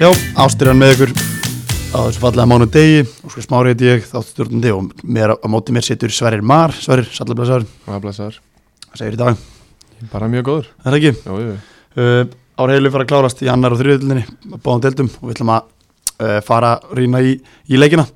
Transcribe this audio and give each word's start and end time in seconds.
Já, 0.00 0.08
ástyrjan 0.40 0.78
með 0.80 0.94
ykkur 0.94 1.10
á 1.92 1.98
þessu 2.06 2.20
fallega 2.22 2.48
mánu 2.48 2.64
degi. 2.72 3.02
Og 3.20 3.34
sko 3.34 3.42
smári 3.44 3.74
heit 3.74 3.82
ég 3.84 4.06
þáttstjórnandi 4.08 4.70
og 4.72 5.02
mér, 5.04 5.34
á 5.36 5.46
móti 5.52 5.74
mér 5.76 5.84
situr 5.84 6.08
Sverrir 6.16 6.40
Mar. 6.40 6.72
Sverrir, 6.72 7.10
sallablaðsar, 7.12 7.66
er 7.84 7.98
hvað 8.00 8.30
segir 8.96 9.18
í 9.18 9.20
dag? 9.20 9.42
Bara 10.08 10.30
mjög 10.32 10.46
góður. 10.46 10.70
Er 10.80 10.86
það 10.86 10.96
ekki? 10.96 11.12
Jú, 11.26 11.36
jú. 11.44 11.58
Uh, 12.00 12.32
Árheilu 12.64 12.94
fara 12.94 13.04
að 13.04 13.10
klárast 13.12 13.44
í 13.44 13.50
annar 13.52 13.76
og 13.76 13.82
þriðutöldinni 13.82 14.24
báðum 14.64 14.80
deildum 14.86 15.10
og 15.18 15.26
við 15.26 15.36
ætlum 15.36 15.52
að 15.58 15.68
uh, 15.68 16.38
fara 16.48 16.72
rýna 16.96 17.20
í, 17.20 17.36
í 17.68 17.82
leikina. 17.84 18.08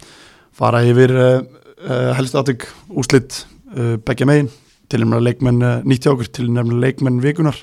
Fara 0.56 0.80
yfir 0.88 1.12
uh, 1.12 1.30
uh, 1.84 2.10
helst 2.16 2.40
átök 2.40 2.64
úslitt 2.96 3.42
uh, 3.76 3.98
begja 4.08 4.30
megin. 4.32 4.48
Til 4.88 5.04
nefnilega 5.04 5.28
leikmenn 5.28 5.60
uh, 5.60 5.76
nýtt 5.84 6.08
hjá 6.08 6.16
okkur 6.16 6.32
til 6.32 6.48
nefnilega 6.48 6.86
leikmenn 6.88 7.20
vikunar 7.20 7.60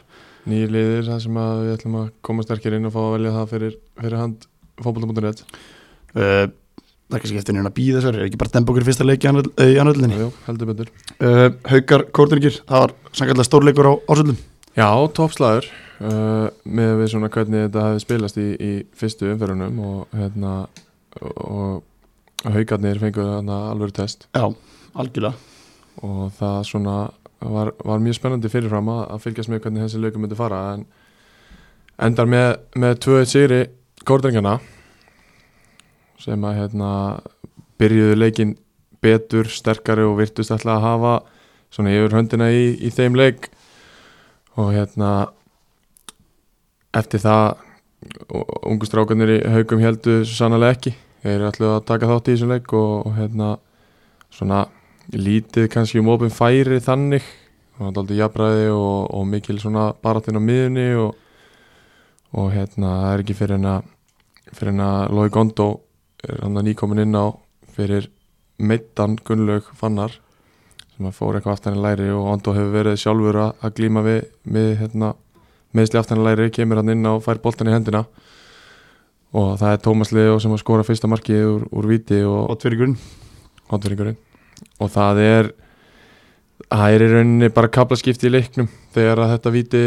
Nýjir 0.49 0.71
liðir, 0.73 1.03
það 1.09 1.19
sem 1.25 1.37
við 1.37 1.75
ætlum 1.75 1.99
að 1.99 2.07
koma 2.25 2.45
sterkir 2.45 2.77
inn 2.77 2.89
og 2.89 2.95
fá 2.95 3.01
að 3.03 3.13
velja 3.17 3.35
það 3.35 3.51
fyrir, 3.51 3.75
fyrir 4.01 4.17
hand 4.17 4.47
fótbolta.net 4.81 5.43
uh, 5.45 6.47
það 6.47 7.17
er 7.17 7.23
kannski 7.25 7.41
eftir 7.41 7.57
neina 7.57 7.69
að 7.69 7.77
býða 7.77 7.99
þessar 7.99 8.17
er 8.17 8.25
ekki 8.25 8.39
bara 8.41 8.63
í 8.81 8.87
fyrsta 8.87 9.05
leiki 9.05 9.29
í 9.29 9.75
deildinni 9.77 10.17
Jú, 10.23 10.31
heldur 10.47 10.71
betur. 10.71 10.89
Uh, 11.19 11.47
Haukar 11.69 12.07
Kórnirgir, 12.15 12.57
það 12.65 12.87
var 12.87 12.95
sannkvæmlega 13.11 13.49
stórleikur 13.51 13.91
á 13.91 13.93
ásöldum 14.09 14.41
Já, 14.71 14.87
toppslagur 15.11 15.67
uh, 15.99 16.47
með 16.63 16.93
við 17.01 17.13
svona 17.13 17.29
hvernig 17.33 17.65
þetta 17.67 17.85
hefði 17.89 18.03
spilast 18.05 18.39
í, 18.39 18.47
í 18.55 18.71
fyrstu 18.97 19.33
umferðunum 19.33 19.81
og 19.83 20.15
hérna 20.15 20.53
og, 21.19 21.41
og 21.43 22.51
haugarnir 22.55 23.01
fenguðu 23.01 23.39
alveg 23.51 23.93
test. 23.95 24.27
Já, 24.31 24.47
algjörlega. 24.95 25.35
Og 26.07 26.31
það 26.37 26.61
svona 26.69 26.95
var, 27.41 27.73
var 27.83 28.03
mjög 28.03 28.17
spennandi 28.19 28.51
fyrirfram 28.51 28.89
að, 28.93 29.01
að 29.15 29.23
fylgjast 29.25 29.51
með 29.51 29.63
hvernig 29.65 29.85
þessi 29.85 30.01
leikum 30.01 30.25
myndi 30.25 30.37
fara 30.39 30.61
en 30.75 30.85
endar 32.01 32.29
með, 32.29 32.49
með 32.77 32.97
2-1 33.05 33.31
sigri 33.31 33.61
kórdrengjana 34.07 34.57
sem 36.21 36.45
að 36.45 36.57
hérna 36.59 36.91
byrjuðu 37.81 38.17
leikin 38.17 38.55
betur, 39.01 39.49
sterkari 39.49 40.05
og 40.05 40.19
virtust 40.19 40.53
alltaf 40.53 40.75
að 40.75 40.85
hafa 40.85 41.13
svona 41.73 41.93
yfir 41.95 42.15
höndina 42.15 42.51
í, 42.53 42.75
í 42.77 42.91
þeim 42.93 43.17
leik. 43.17 43.49
Og 44.59 44.73
hérna 44.75 45.31
eftir 46.93 47.23
það 47.23 47.45
ungu 48.67 48.87
strákanir 48.89 49.37
í 49.37 49.39
haugum 49.55 49.81
heldu 49.81 50.21
sannlega 50.27 50.75
ekki. 50.75 50.93
Þeir 51.23 51.33
eru 51.37 51.49
alltaf 51.49 51.73
að 51.73 51.87
taka 51.89 52.11
þátt 52.11 52.29
í 52.29 52.35
þessum 52.35 52.53
leik 52.53 52.73
og, 52.77 52.93
og 53.07 53.17
hérna 53.17 53.49
svona 54.33 54.65
lítið 55.13 55.69
kannski 55.71 56.01
um 56.01 56.11
opin 56.13 56.33
færi 56.33 56.79
þannig. 56.83 57.25
Og 57.77 57.87
það 57.87 57.91
er 57.91 58.01
aldrei 58.01 58.19
jafnræði 58.19 58.67
og, 58.75 58.97
og 59.17 59.25
mikil 59.27 59.57
svona 59.61 59.87
baratinn 60.03 60.37
á 60.37 60.41
miðunni 60.43 60.87
og, 61.01 61.15
og 62.37 62.51
hérna 62.53 62.91
það 63.01 63.13
er 63.13 63.23
ekki 63.23 63.37
fyrir 63.39 63.57
en 63.57 63.69
að 63.71 63.89
fyrir 64.51 64.75
en 64.75 64.83
að 64.85 65.15
Lói 65.15 65.29
Gondó 65.33 65.69
er 66.27 66.43
hann 66.43 66.59
að 66.59 66.67
nýkomin 66.69 67.03
inn 67.05 67.17
á 67.17 67.25
fyrir 67.71 68.09
meittan 68.61 69.17
Gunnlaug 69.25 69.71
Fannar 69.77 70.17
sem 70.91 71.07
að 71.07 71.17
fór 71.17 71.37
eitthvað 71.37 71.57
aftan 71.57 71.77
í 71.79 71.83
læri 71.83 72.09
og 72.13 72.27
Gondó 72.27 72.55
hefur 72.55 72.75
verið 72.75 72.99
sjálfur 73.01 73.39
að, 73.47 73.69
glíma 73.77 74.03
við, 74.05 74.25
við 74.43 74.73
hérna, 74.81 75.13
meðsli 75.73 76.01
aftan 76.01 76.21
í 76.21 76.25
læri 76.27 76.51
kemur 76.53 76.81
hann 76.81 76.93
inn 76.93 77.07
á 77.07 77.15
og 77.15 77.23
fær 77.25 77.41
boltan 77.43 77.71
í 77.71 77.75
hendina 77.75 78.03
og 79.31 79.53
það 79.61 79.77
er 79.77 79.85
Tómas 79.85 80.11
Leo 80.15 80.39
sem 80.43 80.51
að 80.51 80.63
skora 80.65 80.85
fyrsta 80.87 81.09
markið 81.09 81.47
úr, 81.47 81.69
úr 81.71 81.89
viti 81.93 82.19
og, 82.27 82.51
hotveringurinn 83.71 84.21
og 84.81 84.91
það 84.93 85.21
er 85.25 85.51
það 86.71 86.95
er 86.95 87.03
í 87.03 87.09
rauninni 87.11 87.49
bara 87.53 87.71
kaplaskipti 87.73 88.29
í 88.29 88.33
leiknum 88.35 88.69
þegar 88.95 89.23
að 89.23 89.33
þetta 89.33 89.53
viti 89.55 89.81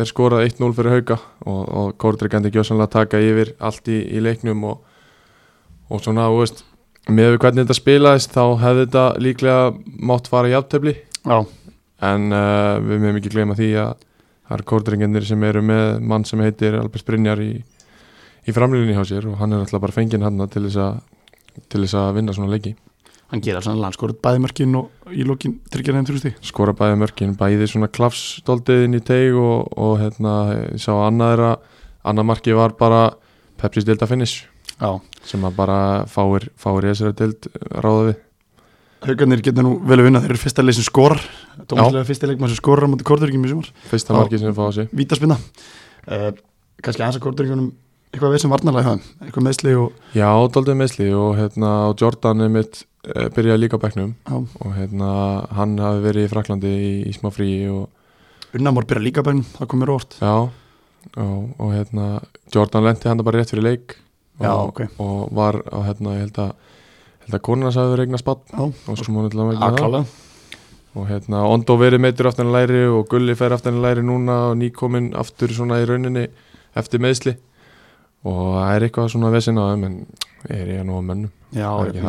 er 0.00 0.08
skorað 0.08 0.46
1-0 0.48 0.74
fyrir 0.76 0.96
hauka 0.98 1.18
og, 1.46 1.62
og 1.62 2.52
gjósanlega 2.52 2.88
að 2.88 2.94
taka 2.96 3.22
yfir 3.22 3.54
allt 3.60 3.88
í, 3.88 3.98
í 4.12 4.20
leiknum 4.24 4.64
og, 4.68 4.82
og 5.88 6.04
svona, 6.04 6.28
þú 6.28 6.42
veist 6.42 6.64
með 7.08 7.38
hvernig 7.42 7.64
þetta 7.64 7.78
spilaðist 7.78 8.36
þá 8.36 8.44
hefði 8.62 8.86
þetta 8.86 9.06
líklega 9.24 9.64
mátt 10.10 10.30
fara 10.30 10.52
í 10.52 10.56
aftöfli 10.58 10.96
en 12.02 12.28
uh, 12.34 12.78
við 12.82 12.98
meðum 12.98 13.18
ekki 13.20 13.32
gleyma 13.32 13.58
því 13.58 13.72
að 13.82 13.92
það 13.96 14.56
eru 14.58 14.68
Kórdryggendir 14.68 15.26
sem 15.26 15.44
eru 15.48 15.62
með 15.64 16.00
mann 16.12 16.26
sem 16.28 16.40
heitir 16.44 16.76
Albert 16.78 17.08
Brynjar 17.08 17.40
í, 17.42 17.52
í 18.44 18.54
framlýninni 18.54 18.96
hjá 18.98 19.06
sér 19.08 19.28
og 19.30 19.40
hann 19.40 19.54
er 19.54 19.64
alltaf 19.64 19.82
bara 19.82 19.96
fenginn 19.96 20.26
hann 20.26 20.44
til 20.52 20.66
þess 20.66 20.80
að 20.82 21.00
til 21.72 21.82
þess 21.84 21.98
að 22.00 22.14
vinna 22.18 22.34
svona 22.36 22.52
leiki 22.52 22.74
hann 23.32 23.42
gera 23.44 23.62
sannlega 23.64 23.88
hann 23.88 23.96
skorur 23.96 24.18
bæði 24.22 24.44
mörkin 24.44 24.78
og 24.78 25.12
í 25.12 25.24
lókin 25.26 25.58
tryggjar 25.72 25.98
þeim 25.98 26.08
þrjústi 26.10 26.32
skora 26.44 26.74
bæði 26.76 26.98
mörkin, 27.00 27.36
bæði 27.38 27.68
svona 27.70 27.88
klafsdóldiðin 27.92 28.98
í 28.98 29.02
teig 29.04 29.36
og, 29.40 29.72
og 29.72 29.96
hérna, 30.02 30.34
ég 30.74 30.82
sá 30.84 30.92
annað 30.94 31.36
er 31.36 31.44
að 31.48 31.70
annað 32.12 32.28
marki 32.28 32.56
var 32.56 32.76
bara 32.78 33.02
Pepsi's 33.62 33.86
delta 33.86 34.08
finish. 34.10 34.48
Já, 34.80 34.98
sem 35.26 35.42
að 35.46 35.56
bara 35.60 35.78
fáir, 36.10 36.48
fáir 36.58 36.88
í 36.88 36.90
þessari 36.90 37.14
deild 37.20 37.48
ráða 37.70 38.06
við. 38.08 38.22
Haugarnir 39.02 39.42
geta 39.42 39.62
nú 39.62 39.76
vel 39.86 39.98
að 40.00 40.08
vinna 40.08 40.22
þeir 40.22 40.34
eru 40.34 40.42
fyrsta 40.42 40.64
leið 40.64 40.78
sem 40.78 40.86
skorar. 40.86 41.22
Dómaslega 41.70 42.08
fyrsta 42.08 42.30
leikmann 42.30 42.50
sem 42.50 42.58
skorar 42.58 42.86
á 42.86 42.90
móti 42.90 43.06
Kórnirgjum 43.06 43.46
í 43.46 43.52
sumar. 43.52 43.70
Fyrsta 43.90 44.16
marki 44.16 44.40
sem 44.42 44.54
fá 44.56 44.62
á 44.66 44.70
sig 44.74 44.90
Vítaspinna 44.94 45.38
uh, 45.38 46.30
Kannski 46.82 47.02
aðeins 47.02 47.18
að 47.18 47.24
Kórnirgjónum 47.26 47.70
eitthvað 48.12 48.34
veð 48.34 48.42
sem 48.44 48.52
varnarlega 48.52 48.84
hjá 48.86 48.94
þeim 48.96 49.26
eitthvað 49.26 49.46
meðsli 49.48 49.74
og 49.80 50.16
Já, 50.18 50.28
dóldið 50.54 50.78
meðsli 50.82 51.08
og 51.16 51.30
hérna 51.38 51.70
og 51.90 51.94
Jordan 52.02 52.44
er 52.44 52.52
mitt 52.52 52.82
eh, 53.08 53.28
byrjaði 53.32 53.62
líka 53.64 53.80
á 53.80 53.84
bekknum. 53.84 54.14
Já. 54.28 54.36
og 54.36 54.74
hérna 54.76 55.10
hann 55.56 55.78
hafi 55.80 56.02
verið 56.04 56.26
í 56.28 56.32
Fraklandi 56.32 56.72
í, 56.72 56.92
í 57.08 57.12
smá 57.16 57.30
fríi 57.34 57.66
og 57.72 57.88
Unnamór 58.52 58.84
byrja 58.84 59.00
líka 59.06 59.22
bæn, 59.24 59.38
það 59.56 59.68
kom 59.72 59.80
mér 59.80 59.94
óvart. 59.94 60.18
Já. 60.20 60.34
Og, 61.16 61.38
og 61.56 61.70
hérna 61.72 62.08
Jordan 62.52 62.84
lendi 62.84 63.08
hann 63.08 63.22
bara 63.24 63.40
rétt 63.40 63.48
fyrir 63.54 63.64
leik. 63.64 63.94
Og, 64.36 64.44
Já, 64.44 64.52
ok. 64.68 64.82
og 65.00 65.30
var 65.32 65.56
á 65.72 65.78
hérna, 65.88 66.18
ég 66.18 66.26
held 66.26 66.40
að 66.44 66.52
held 67.22 67.36
að 67.38 67.42
konuna 67.46 67.70
sagði 67.72 67.96
regna 68.02 68.20
spatt 68.20 68.44
Já, 68.52 68.60
og 68.66 68.98
svo 69.00 69.14
múin 69.14 69.30
til 69.32 69.40
að 69.40 69.52
vegna 69.54 69.70
það. 69.78 70.12
og 70.98 71.08
hérna 71.08 71.42
Ondo 71.48 71.76
verið 71.80 72.02
meittur 72.04 72.28
aftan 72.28 72.50
í 72.50 72.54
læri 72.56 72.82
og 72.90 73.06
Gulli 73.08 73.36
fer 73.38 73.54
aftan 73.56 73.78
í 73.78 73.82
læri 73.84 74.02
núna 74.04 74.38
og 74.50 74.56
nýkomin 74.60 75.12
aftur 75.16 75.54
svona 75.54 75.78
í 75.80 75.86
rauninni 75.88 76.26
eftir 76.76 77.00
meðsli 77.00 77.36
og 78.28 78.40
það 78.54 78.72
er 78.76 78.86
eitthvað 78.86 79.12
svona 79.14 79.32
vesinn 79.34 79.60
á 79.60 79.64
þeim 79.72 79.86
en 79.88 80.00
er 80.48 80.72
ég 80.76 80.88
nú 80.88 80.98
á 80.98 81.02
mönnum? 81.02 81.30
Já, 81.52 81.68
Það 81.68 81.86
er 81.88 82.00
ég 82.00 82.08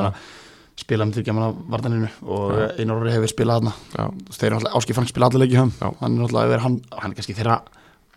ekki 0.74 0.84
spila 0.84 1.06
þryggja 1.06 1.34
manna 1.38 1.52
vartaninu 1.70 2.10
og 2.26 2.52
Já. 2.58 2.66
Einar 2.82 2.98
Orri 2.98 3.14
hefur 3.14 3.30
spilað 3.30 3.62
þarna. 3.62 4.10
Þeir 4.34 4.48
eru 4.48 4.58
alltaf 4.58 4.78
Áski 4.80 4.96
Frank 4.98 5.12
spila 5.12 5.30
allir 5.30 5.52
Já. 5.52 5.62
hann 5.62 5.96
hann 6.02 6.18
er 6.18 6.26
alltaf 6.28 6.44
að 6.44 6.64
hann, 6.66 6.78
hann 6.98 7.14
er 7.14 7.20
kannski 7.20 7.38
þeirra 7.38 7.60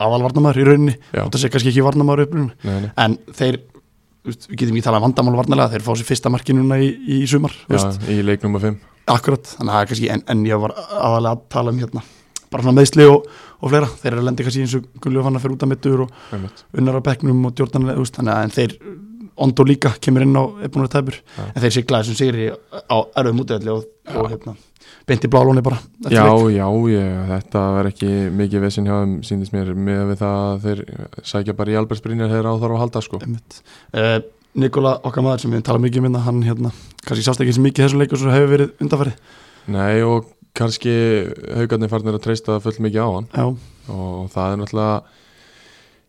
aðalvarnamæður 0.03 0.61
í 0.61 0.67
rauninni. 0.67 0.95
Já. 1.13 1.23
þetta 1.25 1.41
sé 1.41 1.51
kannski 1.53 1.73
ekki 1.73 1.85
varnamæður 1.85 2.33
nei. 2.65 2.91
en 2.97 3.17
þeir, 3.37 3.61
við 4.27 4.37
getum 4.53 4.77
ekki 4.77 4.85
talað 4.85 5.01
um 5.01 5.07
vandamál 5.07 5.39
varnarlega, 5.39 5.73
þeir 5.73 5.87
fá 5.87 5.93
sér 5.97 6.09
fyrsta 6.11 6.33
marki 6.33 6.57
núna 6.57 6.81
í, 6.83 6.91
í 7.17 7.23
sumar, 7.31 7.55
Já, 7.65 7.71
veist, 7.77 8.05
í 8.13 8.19
leik 8.25 8.45
nummer 8.45 8.65
5 8.65 8.77
akkurat 9.07 9.53
þannig 9.55 9.71
að 9.71 9.77
það 9.77 9.83
er 9.85 9.91
kannski, 9.93 10.09
en, 10.13 10.23
en 10.33 10.45
ég 10.49 10.61
var 10.61 10.75
aðalega 10.77 11.37
að 11.37 11.45
tala 11.55 11.73
um 11.73 11.81
hérna, 11.81 12.03
bara 12.51 12.67
svona 12.67 12.77
meðsli 12.81 13.07
og, 13.09 13.29
og 13.61 13.73
fleira, 13.73 13.89
þeir 14.03 14.13
eru 14.13 14.23
að 14.23 14.29
lendi 14.31 14.47
kannski 14.47 14.65
eins 14.67 14.77
og 14.79 15.11
Fannar 15.27 15.43
fyrir 15.43 15.57
út 15.57 15.67
af 15.67 15.71
mittur 15.73 16.07
og 16.07 16.15
unnar 16.77 17.01
á 17.01 17.07
bekknum 17.09 17.49
og 17.49 17.55
veist, 17.57 18.17
þannig 18.19 18.35
að 18.35 18.45
en 18.45 18.57
þeir 18.57 18.79
Ondo 19.37 19.67
líka 19.69 19.91
kemur 20.01 20.25
inn 20.25 20.33
á 20.33 20.45
er 20.65 20.71
að 20.73 20.93
tæpur, 20.95 21.17
Já. 21.37 21.43
en 21.53 21.61
þeir 21.61 21.75
siglaði 21.75 22.09
sem 22.09 22.17
sigri 22.17 22.47
á 22.49 22.97
erfum 23.21 23.43
útvelli 23.43 23.69
og, 23.69 23.85
og 24.17 24.31
hérna 24.33 24.55
beinti 25.07 25.29
blálóni 25.31 25.63
bara 25.63 25.79
Já, 26.11 26.25
leik. 26.25 26.57
já, 26.57 26.67
ég, 26.91 27.19
þetta 27.31 27.65
verð 27.77 27.93
ekki 27.93 28.13
mikið 28.41 28.65
vesinn 28.65 28.89
hjá 28.89 28.97
þeim 29.03 29.13
síndist 29.27 29.55
mér 29.55 29.73
með 29.75 30.03
við 30.13 30.23
það 30.23 30.39
að 30.47 30.65
þeir 30.67 30.83
sækja 31.33 31.57
bara 31.59 31.75
í 31.75 31.79
Albert 31.81 32.07
Brynjar 32.07 32.33
þegar 32.33 32.49
á 32.51 32.55
þarf 32.63 32.77
að 32.77 32.83
halda 32.83 33.03
sko 33.07 33.21
Einmitt. 33.23 33.61
Uh, 33.95 34.19
Nikola 34.57 34.95
okkar 35.05 35.27
maður 35.27 35.45
sem 35.45 35.53
við 35.53 35.67
tala 35.69 35.83
mikið 35.85 36.01
um 36.01 36.09
hérna, 36.09 36.25
hann 36.25 36.43
hérna, 36.47 36.73
kannski 37.05 37.27
sást 37.27 37.43
ekki 37.45 37.55
sem 37.59 37.67
mikið 37.67 37.87
þessu 37.87 38.01
leikur 38.01 38.23
sem 38.23 38.33
hefur 38.35 38.55
verið 38.55 38.73
undanfærið 38.83 39.21
Nei 39.77 40.03
og 40.07 40.31
kannski 40.57 40.95
haugarnir 41.59 41.93
farnir 41.93 42.17
að 42.19 42.25
treysta 42.27 42.59
full 42.65 42.77
mikið 42.87 43.05
á 43.05 43.09
hann. 43.13 43.29
Já, 43.37 43.47
og 43.93 44.27
það 44.35 44.53
er 44.55 44.61
náttúrulega 44.63 44.97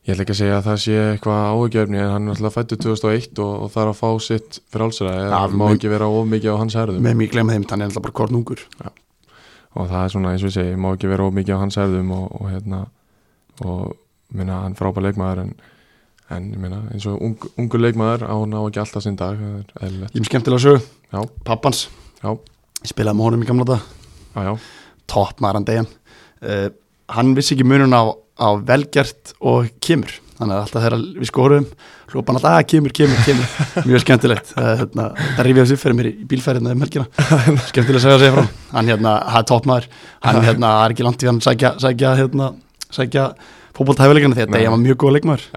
ég 0.07 0.13
ætla 0.15 0.23
ekki 0.23 0.33
að 0.33 0.39
segja 0.39 0.57
að 0.57 0.67
það 0.69 0.77
sé 0.85 0.93
eitthvað 1.03 1.45
áhugjefni 1.51 1.99
en 1.99 2.11
hann 2.13 2.21
er 2.23 2.31
náttúrulega 2.31 2.55
fættur 2.55 2.79
2001 2.85 3.41
og, 3.43 3.53
og 3.65 3.71
það 3.73 3.81
er 3.83 3.89
að 3.91 3.97
fá 3.99 4.09
sitt 4.23 4.59
Já, 4.71 4.85
það 5.33 5.57
má 5.59 5.65
ekki 5.73 5.91
vera 5.91 6.07
of 6.07 6.29
mikið 6.31 6.55
á 6.55 6.61
hans 6.61 6.77
herðum. 6.79 7.01
Með 7.03 7.17
mig 7.19 7.33
glemma 7.33 7.57
þeim, 7.57 7.65
hann 7.71 7.83
er 7.83 7.89
alltaf 7.89 8.05
bara 8.07 8.17
kornungur. 8.21 8.63
Og 9.77 9.89
það 9.91 10.03
er 10.05 10.13
svona 10.13 10.31
eins 10.31 10.45
og 10.45 10.49
ég 10.51 10.55
segi, 10.55 10.77
má 10.79 10.93
ekki 10.93 11.11
vera 11.11 11.27
of 11.27 11.35
mikið 11.35 11.59
á 11.59 11.63
hans 11.65 11.79
herðum 11.81 12.13
og, 12.15 12.29
og 12.39 12.53
hérna 12.53 12.85
og 13.67 13.97
minna 14.37 14.61
hann 14.63 14.77
frábær 14.79 15.03
leikmaður 15.09 15.43
en, 15.43 15.53
en 16.35 16.49
minna 16.55 16.81
eins 16.93 17.05
og 17.09 17.19
ung, 17.23 17.35
ungur 17.59 17.83
leikmaður 17.83 18.25
á 18.31 18.35
hann 18.35 18.55
á 18.55 18.61
ekki 18.63 18.81
alltaf 18.85 19.03
sinn 19.03 19.19
dag 19.19 19.39
Ég 19.43 20.07
er 20.07 20.27
skemmtilega 20.31 20.63
sögu, 20.63 20.81
Já. 21.11 21.19
pappans. 21.43 21.87
Já. 22.23 22.31
Spilaði 22.87 23.19
með 23.19 23.27
honum 23.27 23.43
í 23.43 23.49
gamla 23.51 23.67
dag 23.75 24.06
Já, 24.45 24.53
topp 25.09 25.41
maður 25.43 25.59
hann 25.59 25.67
degjan 25.71 25.89
uh, 26.43 26.69
Hann 27.07 27.35
vissi 27.37 27.55
ekki 27.55 27.63
munun 27.67 27.95
á, 27.95 28.03
á 28.11 28.47
velgert 28.67 29.31
og 29.39 29.69
kemur. 29.79 30.11
Þannig 30.37 30.53
að 30.53 30.63
alltaf 30.65 30.83
þegar 30.83 30.95
við 31.15 31.29
skorum 31.29 31.67
hljópa 32.11 32.31
hann 32.33 32.39
alltaf 32.39 32.55
að 32.57 32.65
kemur, 32.73 32.93
kemur, 32.95 33.21
kemur. 33.23 33.53
Mjög 33.87 34.03
skemmtilegt. 34.03 34.51
Hérna, 34.57 35.05
það 35.37 35.47
rifjaði 35.47 35.71
sér 35.71 35.79
fyrir 35.81 35.97
mér 35.97 36.09
í 36.11 36.27
bílfærið 36.27 36.67
um 36.73 36.83
helgina. 36.83 37.07
Skemmtilega 37.71 38.01
að 38.01 38.03
segja 38.03 38.19
segja 38.21 38.35
frá. 38.35 38.51
Hann 38.73 38.91
hérna, 38.91 39.15
það 39.23 39.39
er 39.39 39.47
topp 39.53 39.69
maður 39.71 39.87
Hann 40.27 40.41
hérna, 40.49 40.73
það 40.75 40.83
er 40.83 40.95
ekki 40.97 41.07
langt 41.07 41.23
í 41.23 41.31
hann 41.31 41.41
sækja, 41.47 41.73
sækja, 41.85 42.13
hérna, 42.19 42.51
sækja 42.99 43.25
fótboltæfileikana 43.79 44.37
því 44.37 44.45
að 44.45 44.51
Nei. 44.51 44.59
degjan 44.59 44.75
var 44.75 44.83
mjög 44.83 45.01
góð 45.05 45.17
leikmaður. 45.17 45.47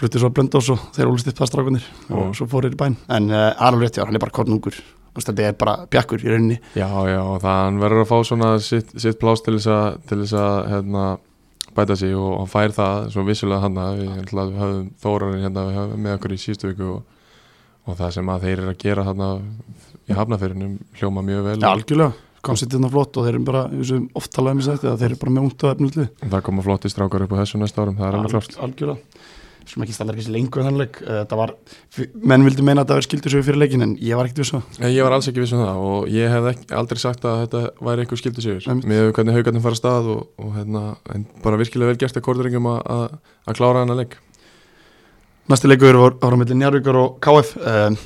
Fluttir 0.00 0.24
svo 0.24 0.32
að 0.32 0.36
blönda 0.40 0.64
og 0.64 0.88
þeir 0.96 1.12
ólist 1.12 1.28
upp 1.28 1.38
það 1.42 1.52
strákunir 1.52 1.86
og 2.16 2.34
svo 2.38 2.48
fórir 2.48 2.72
í 2.72 2.80
bæn 2.80 2.96
en 3.12 3.28
uh, 3.28 3.50
alveg 3.60 3.90
rétt, 3.90 4.00
já, 4.00 4.06
hann 4.08 4.16
er 4.16 4.22
bara 4.24 4.32
kornungur 4.32 4.78
þetta 5.18 5.44
er 5.48 5.58
bara 5.60 5.76
bjakkur 5.92 6.24
í 6.24 6.30
rauninni. 6.32 6.58
Já, 6.78 6.88
já, 7.10 7.20
hann 7.44 7.82
verður 7.82 8.04
að 8.04 8.10
fá 8.12 8.16
svona 8.28 8.54
sitt, 8.64 8.94
sitt 8.96 9.20
plás 9.20 9.44
til 9.44 9.58
þess 9.58 9.70
að, 9.74 10.00
til 10.08 10.20
þess 10.22 10.36
að 10.40 10.56
hérna, 10.72 11.06
bæta 11.76 11.96
sig 12.00 12.16
og 12.16 12.34
hann 12.40 12.52
fær 12.52 12.74
það 12.76 13.06
svo 13.14 13.26
vissulega 13.28 13.66
hann 13.66 13.80
að 13.80 14.02
við, 14.02 14.10
að 14.32 14.42
við 14.42 14.58
höfum 14.62 14.90
þórarinn 15.04 15.46
hérna 15.46 15.66
við 15.68 15.78
höfum 15.80 16.04
með 16.06 16.18
okkur 16.18 16.34
í 16.36 16.40
síðustu 16.42 16.72
viku 16.72 16.90
og, 16.96 17.22
og 17.86 17.96
það 18.00 18.18
sem 18.18 18.32
að 18.32 18.44
þeir 18.46 18.58
eru 18.58 18.72
að 18.72 18.82
gera 18.82 19.06
hann 19.08 19.24
í 20.08 20.18
hafnafyrinum 20.18 20.76
hljóma 20.98 21.24
mjög 21.26 21.48
vel. 21.48 21.56
Já, 21.60 21.68
algjörlega, 21.70 22.12
konceptið 22.42 22.86
er 22.86 22.92
flott 22.92 23.16
og 23.18 23.26
þeir 23.26 23.36
eru 23.36 23.44
bara, 23.46 23.62
eins 23.70 23.92
og 23.94 24.18
oft 24.18 24.32
talaðum 24.34 24.62
í 24.62 24.66
sætti 24.66 24.90
að 24.90 24.98
þeir 25.02 25.12
eru 25.12 25.20
bara 25.22 25.34
með 25.36 25.46
ungt 25.46 25.64
og 25.64 25.74
efnulli 25.76 26.06
það 26.22 26.44
koma 26.48 26.64
flotti 26.66 26.90
strákar 26.90 27.26
upp 27.26 27.36
á 27.36 27.40
þessu 27.42 27.60
næsta 27.62 27.84
árum, 27.84 27.98
það 28.00 28.08
er 28.08 28.18
alveg 28.18 28.34
klart 28.34 28.58
Algjörlega, 28.66 29.22
sem 29.68 29.84
ekki 29.84 29.94
stælar 29.96 30.18
ekki 30.18 30.34
lengur 30.34 30.64
þannleik, 30.66 30.98
það 31.02 31.38
var 31.42 31.54
menn 32.32 32.46
vildi 32.46 32.66
meina 32.66 32.84
að 32.84 32.94
það 32.94 33.04
skildur 33.06 33.34
svo 33.34 33.44
fyrir 33.46 33.60
leikin 33.62 33.86
en 33.86 33.94
ég 34.02 34.18
var 34.18 34.28
ekkert 34.28 34.42
viss 34.42 34.56
að 34.56 34.80
Nei, 34.82 34.90
Ég 34.96 35.06
var 35.06 35.16
alls 35.16 35.28
ekki 35.30 35.44
viss 35.44 35.54
um 35.56 35.62
það 35.62 35.84
og 35.92 36.10
ég 36.12 36.34
hef 36.34 36.50
ekki, 36.52 36.68
aldrei 36.80 37.02
sagt 37.02 37.28
að 37.28 37.44
þetta 37.44 37.62
væri 37.88 38.06
einhver 38.06 38.24
Einmitt. 38.72 38.88
með 38.90 39.12
hvernig 39.16 39.38
haugarnir 39.38 39.64
fara 39.64 39.78
að 39.78 39.82
stað 39.82 40.10
og, 40.16 40.26
og 40.42 40.56
hérna, 40.58 40.84
bara 41.44 41.60
virkilega 41.60 41.92
vel 41.92 42.00
gert 42.02 42.18
að 42.18 42.26
kórduringum 42.26 42.68
að, 42.72 42.80
að, 42.96 43.18
að 43.46 43.58
klára 43.60 43.84
hana 43.84 43.98
leik 43.98 44.18
Næsti 45.50 45.68
leikur 45.68 45.98
var, 45.98 46.14
var 46.22 46.34
á 46.34 46.38
milli 46.38 46.54
Njarvíkar 46.54 46.96
og 47.00 47.16
KF 47.22 47.56
um, 47.58 47.96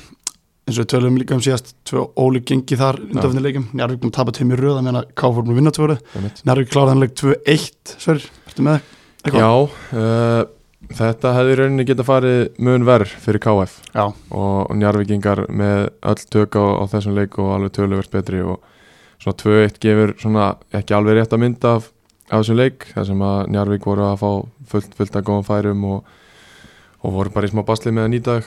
eins 0.67 0.77
og 0.77 0.83
við 0.83 0.89
tölum 0.91 1.17
líka 1.19 1.35
um 1.37 1.43
síðast 1.45 1.75
tvö 1.87 2.07
ólík 2.17 2.47
gengi 2.49 2.77
þar 2.79 2.97
undanfinni 3.05 3.43
leikum 3.45 3.67
Njarvík 3.77 4.01
búin 4.01 4.11
að 4.11 4.17
tapa 4.17 4.33
tveimur 4.35 4.63
röð 4.63 4.79
að 4.79 4.87
meina 4.87 5.03
KF 5.13 5.37
voru 5.37 5.45
búin 5.45 5.53
að 5.53 5.59
vinna 5.61 5.73
tvöru. 5.77 5.97
Njarvík 6.49 6.71
kláraði 6.73 6.93
hann 6.95 7.03
leik 7.05 7.13
2-1 7.21 7.93
Sverrir, 7.93 8.25
ertu 8.49 8.65
með 8.65 8.79
eitthvað? 9.21 9.45
Já, 9.45 9.51
uh, 10.01 10.56
þetta 10.97 11.33
hefði 11.35 11.57
rauninni 11.59 11.85
geta 11.87 12.05
farið 12.05 12.41
mun 12.63 12.85
verð 12.87 13.13
fyrir 13.23 13.41
KF 13.43 13.79
Já, 13.95 14.05
og 14.29 14.75
Njarvíkingar 14.77 15.45
með 15.49 15.89
öll 16.11 16.25
tök 16.33 16.59
á, 16.59 16.65
á 16.79 16.83
þessum 16.91 17.17
leik 17.17 17.39
og 17.41 17.55
alveg 17.55 17.73
töluvert 17.77 18.13
betri 18.13 18.43
og 18.45 18.61
svona 19.17 19.39
2-1 19.41 19.81
gefur 19.83 20.13
svona 20.21 20.51
ekki 20.77 20.95
alveg 20.97 21.17
rétt 21.17 21.33
að 21.33 21.43
mynda 21.43 21.73
af, 21.79 21.89
af 22.29 22.43
þessum 22.43 22.61
leik 22.61 22.87
þar 22.93 23.09
sem 23.09 23.25
að 23.31 23.41
Njarvík 23.55 23.89
voru 23.89 24.05
að 24.05 24.21
fá 24.21 24.29
fullt, 24.71 24.95
fullt 24.99 25.17
að 25.17 25.27
góðum 25.31 25.49
færum 25.49 25.83
og, 25.89 26.15
og 27.01 27.19
voru 27.19 27.33
bara 27.33 27.49
í 27.49 27.53
smá 27.53 27.65
basli 27.65 27.93
með 27.95 28.07
að 28.07 28.13
nýta 28.15 28.39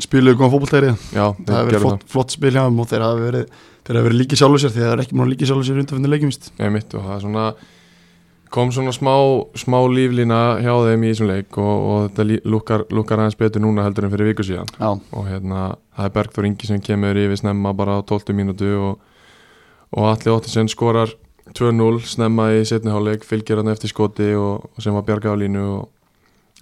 spiluðu 0.00 0.38
góðan 0.40 0.54
fótboltæri 0.54 0.94
Já, 1.16 1.26
það 1.32 1.56
hefur 1.56 1.70
verið 1.72 1.84
flott, 1.86 2.06
flott 2.12 2.36
spil 2.36 2.54
hjá 2.54 2.62
þeim 2.62 2.80
og 2.80 2.88
þeir 2.92 3.04
hafa 3.08 3.24
verið 3.24 3.68
verið 3.90 4.18
líkið 4.20 4.40
sjálfur 4.40 4.62
sér 4.62 4.72
því 4.74 4.82
að 4.82 4.86
það 4.86 4.94
er 4.94 5.02
ekki 5.04 5.16
að 5.18 5.30
líkið 5.32 5.50
sjálfur 5.50 5.66
sér 5.66 5.78
undanfinni 5.80 6.10
leikum 6.12 6.30
víst. 6.30 6.50
Það 6.58 6.72
mitt 6.74 6.94
og 6.94 7.06
það 7.06 7.14
er 7.16 7.22
svona 7.24 7.44
kom 8.50 8.72
svona 8.74 8.92
smá, 8.94 9.14
smá 9.58 9.78
líflína 9.90 10.40
hjá 10.64 10.72
þeim 10.86 11.04
í 11.06 11.12
þessum 11.12 11.30
leik 11.30 11.58
og, 11.62 11.84
og 11.90 12.00
þetta 12.08 12.40
lukkar, 12.50 12.84
lukkar 12.94 13.22
aðeins 13.22 13.38
betur 13.38 13.62
núna 13.62 13.84
heldur 13.86 14.08
en 14.08 14.12
fyrir 14.14 14.30
viku 14.32 14.46
síðan. 14.46 14.70
Já, 14.74 14.90
og 14.98 15.28
hérna 15.30 15.62
það 15.96 16.08
er 16.08 16.14
Bergþór 16.16 16.48
Ingi 16.50 16.70
sem 16.70 16.82
kemur 16.84 17.20
yfir 17.22 17.40
snemma 17.40 17.72
bara 17.78 17.98
á 17.98 18.00
12 18.02 18.34
mínútu 18.36 18.72
og, 18.78 19.00
og 19.94 20.10
Alli 20.10 20.34
Óttisen 20.34 20.70
skorar 20.70 21.14
2-0 21.54 22.02
snemma 22.10 22.50
í 22.58 22.62
setni 22.68 22.92
hálfleik 22.94 23.26
fylgir 23.26 23.62
hann 23.62 23.72
eftir 23.72 23.90
skoti 23.92 24.32
og, 24.38 24.70
og 24.74 24.84
sem 24.84 24.94
var 24.94 25.06
bjargað 25.06 25.38
á 25.38 25.42
línu 25.44 25.66
og, 25.78 25.88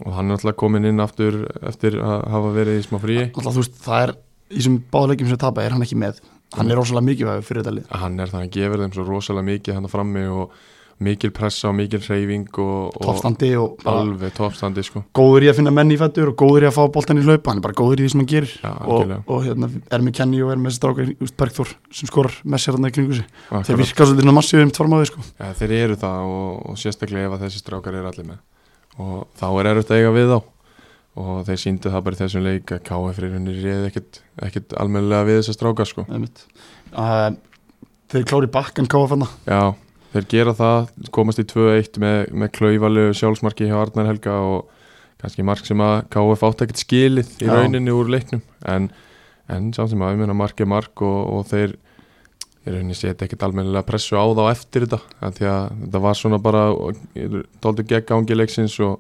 og 0.05 0.17
hann 0.17 0.31
er 0.31 0.39
alltaf 0.39 0.57
komin 0.61 0.89
inn 0.89 1.05
aftur 1.05 1.45
eftir 1.69 2.01
að 2.01 2.25
hafa 2.33 2.57
verið 2.57 2.81
í 2.81 2.87
smá 2.87 3.01
fríi. 3.03 3.29
Alltaf 3.33 3.55
þú 3.57 3.65
veist, 3.65 3.79
það 3.85 4.07
er 4.07 4.17
í 4.49 4.59
þessum 4.61 4.83
báðuleikjum 4.93 5.33
sem 5.33 5.41
tapa 5.41 5.65
er 5.65 5.77
hann 5.77 5.85
ekki 5.85 6.01
með? 6.01 6.21
Hann 6.57 6.71
er 6.73 6.79
rosalega 6.81 7.05
mikilvægur 7.05 7.45
fyrir 7.45 7.65
þetta 7.65 7.77
lið. 7.77 7.89
Hann 8.01 8.21
er 8.21 8.31
það, 8.31 8.43
hann 8.45 8.53
gefur 8.55 8.83
þeim 8.83 8.95
svo 8.95 9.05
rosalega 9.05 9.49
mikið 9.51 9.77
hann 9.77 9.91
frammi 9.93 10.23
og 10.33 10.55
mikil 11.05 11.31
pressa 11.35 11.69
og 11.71 11.77
mikil 11.79 12.01
hreyfing 12.03 12.49
og, 12.59 12.97
og 12.97 13.05
toppstandi 13.05 13.51
og 13.59 13.85
alveg 13.87 14.33
toppstandi 14.35 14.83
sko. 14.87 15.05
góður 15.15 15.47
í 15.47 15.51
að 15.53 15.61
finna 15.61 15.73
menn 15.75 15.95
í 15.95 15.99
fættur 16.01 16.33
og 16.33 16.37
góður 16.41 16.67
í 16.67 16.69
að 16.71 16.75
fá 16.75 16.83
boltan 16.95 17.21
í 17.21 17.25
hlaupa 17.27 17.53
hann 17.53 17.61
er 17.61 17.67
bara 17.69 17.79
góður 17.79 18.03
í 18.03 18.07
því 18.07 18.13
sem 18.15 18.23
hann 18.23 18.31
gerir. 18.33 18.55
Já, 18.65 18.73
og, 18.83 19.15
og 19.31 19.47
hérna, 19.47 19.71
er 19.95 20.05
með 20.05 20.19
Kenny 20.19 20.43
og 20.43 20.53
er 20.55 20.61
með 20.61 20.73
þessi 20.73 20.83
strákar 20.83 21.13
úst, 21.15 21.37
Bergþór 21.39 21.73
sem 22.01 22.11
skorar 22.11 22.39
með 22.45 22.65
sér 22.65 22.79
hann 22.79 22.91
í 22.91 22.93
kringu 22.99 23.19
sig. 23.21 23.33
Þeir 23.49 23.59
Akkurat. 23.63 23.83
virka 23.85 24.09
svolítið 24.11 24.37
massíður 24.39 24.67
um 24.67 24.75
tvarmáði 24.79 25.11
sko. 25.13 25.27
ja, 25.39 25.51
þeir 25.63 25.75
eru 25.79 25.99
það 26.03 26.31
og, 26.35 26.53
og 26.69 26.79
sérstaklega 26.83 27.31
ef 27.31 27.37
að 27.39 27.45
þessi 27.47 27.63
strákar 27.63 27.99
eru 27.99 28.11
allir 28.11 28.31
með. 28.35 28.45
Og 28.99 29.19
þá 29.39 29.49
er 29.51 29.73
erfitt 29.73 29.93
að 29.95 30.01
eiga 30.03 30.15
við 30.19 30.33
þá. 30.35 30.39
Og 31.19 31.39
þeir 31.49 31.59
síndu 31.59 31.91
það 31.91 32.03
bara 32.07 32.15
í 32.15 32.19
þessum 32.21 32.45
leik 32.47 32.73
að 32.75 32.83
KF 32.87 33.21
henni 33.25 33.55
réð 33.59 33.87
ekkit, 33.89 34.21
ekkit 34.47 34.75
almennilega 34.79 35.27
við 35.27 35.41
þessa 35.41 35.55
strákar 35.57 35.89
sko. 35.91 36.05
Þeir 38.09 38.25
klári 38.25 38.49
bakkan 38.49 38.89
káfa 38.89 39.11
fanna 39.11 39.27
já, 39.45 39.75
þeir 40.15 40.29
gera 40.33 40.55
það 40.57 40.89
komast 41.15 41.43
í 41.43 41.47
2-1 41.49 42.01
með, 42.03 42.19
með 42.33 42.53
klauvalegu 42.57 43.17
sjálfsmarki 43.19 43.69
hjá 43.69 43.77
Arnar 43.81 44.09
Helga 44.09 44.39
og 44.45 44.71
kannski 45.19 45.45
mark 45.47 45.67
sem 45.67 45.81
að 45.83 45.97
KF 46.15 46.47
átt 46.47 46.65
ekkert 46.65 46.83
skilið 46.85 47.35
í 47.43 47.51
rauninni 47.51 47.95
úr 47.95 48.11
leiknum. 48.15 48.43
En, 48.71 48.89
en 49.51 49.73
samt 49.75 49.93
sem 49.93 50.05
að 50.05 50.15
ég 50.15 50.23
meina 50.23 50.37
mark 50.39 50.61
er 50.63 50.71
mark 50.71 51.03
og, 51.05 51.19
og 51.35 51.49
þeir 51.51 51.75
í 52.69 52.75
rauninni 52.75 52.97
setja 52.97 53.27
ekkert 53.27 53.45
almennilega 53.49 53.87
pressu 53.89 54.19
á 54.19 54.25
þá 54.37 54.45
eftir 54.51 54.87
þetta 54.87 55.33
því 55.37 55.51
að 55.51 55.67
þetta 55.83 56.03
var 56.05 56.19
svona 56.19 56.41
bara 56.43 56.63
dóldi 57.65 57.87
gegn 57.89 58.09
gangi 58.09 58.39
leiksins 58.39 58.79
og, 58.85 58.99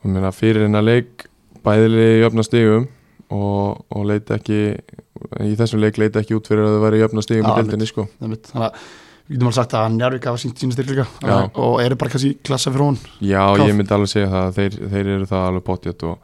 og 0.00 0.14
meina 0.14 0.32
fyrir 0.34 0.66
hennar 0.66 0.86
leik 0.86 1.28
bæðilegi 1.64 2.22
jöfna 2.22 2.46
stigum 2.46 2.88
og, 3.30 3.84
og 3.90 4.08
leita 4.08 4.38
ekki 4.38 4.60
í 5.46 5.54
þessum 5.58 5.82
leik 5.82 6.00
leita 6.00 6.22
ekki 6.22 6.36
út 6.38 6.48
fyrir 6.50 6.66
að 6.66 6.76
þau 6.76 6.84
væri 6.86 7.02
jöfna 7.02 7.24
stigum 7.24 7.46
Já, 7.48 7.52
í 7.52 7.60
deildinni 7.60 7.88
sko. 7.88 8.06
þannig 8.20 8.52
að 8.56 8.84
við 9.30 9.36
getum 9.38 9.46
alveg 9.46 9.58
sagt 9.60 9.74
að 9.78 9.92
Njárvík 9.94 10.24
hafa 10.26 10.40
sínt 10.42 10.58
sína 10.58 10.74
styrkleika 10.74 11.06
og 11.54 11.78
eru 11.84 11.94
bara 12.00 12.10
kannski 12.10 12.32
klassa 12.42 12.72
fyrir 12.74 12.82
hún 12.88 12.98
Já, 13.22 13.44
Káf. 13.54 13.62
ég 13.68 13.74
myndi 13.78 13.94
alveg 13.94 14.10
segja 14.10 14.26
það 14.32 14.44
að 14.48 14.54
þeir, 14.58 14.72
þeir 14.94 15.06
eru 15.14 15.26
það 15.30 15.42
alveg 15.50 15.64
potjött 15.70 16.02
og, 16.10 16.14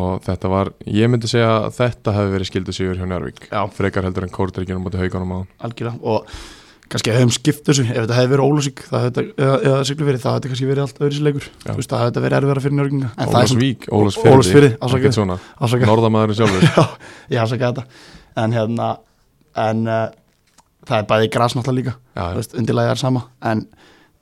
og 0.00 0.10
þetta 0.24 0.46
var, 0.52 0.66
ég 0.96 1.10
myndi 1.12 1.28
segja 1.30 1.50
að 1.58 1.72
þetta 1.76 2.14
hefði 2.16 2.30
verið 2.36 2.50
skildu 2.50 2.72
sigur 2.76 2.96
hjá 2.96 3.06
Njárvík 3.10 3.40
Já. 3.50 3.60
frekar 3.76 4.08
heldur 4.08 4.24
en 4.24 4.32
kórdryggjum 4.32 4.80
mútið 4.86 5.02
haugunum 5.04 5.34
á 5.36 5.38
algjörlega. 5.68 6.00
Og 6.02 6.24
kannski 6.86 7.10
hefum 7.12 7.32
skipt 7.34 7.64
þessu 7.66 7.82
ef 7.84 7.98
þetta 7.98 8.16
hefði 8.16 8.30
verið 8.32 8.46
ólúsík 8.46 8.78
eða, 8.86 9.82
siglufyrir 9.88 10.22
það 10.22 10.36
hefði 10.36 10.48
kannski 10.52 10.68
verið 10.70 10.84
allt 10.86 10.98
öðru 11.02 11.40
veist 11.76 11.90
það 11.90 12.02
hefði 12.04 12.22
verið 12.22 12.38
erfiðara 12.38 12.62
fyrir 12.62 12.76
njörginga 12.78 13.08
en 13.10 13.26
það 13.26 13.40
er 13.42 13.50
það 20.86 21.00
er 21.02 21.08
bæði 21.10 21.30
græs 21.34 21.56
náttúrulega 21.56 21.80
líka 21.80 21.94
þú 22.16 22.40
veist, 22.40 22.56
undirlega 22.60 22.94
er 22.94 23.00
sama 23.00 23.24
en 23.50 23.64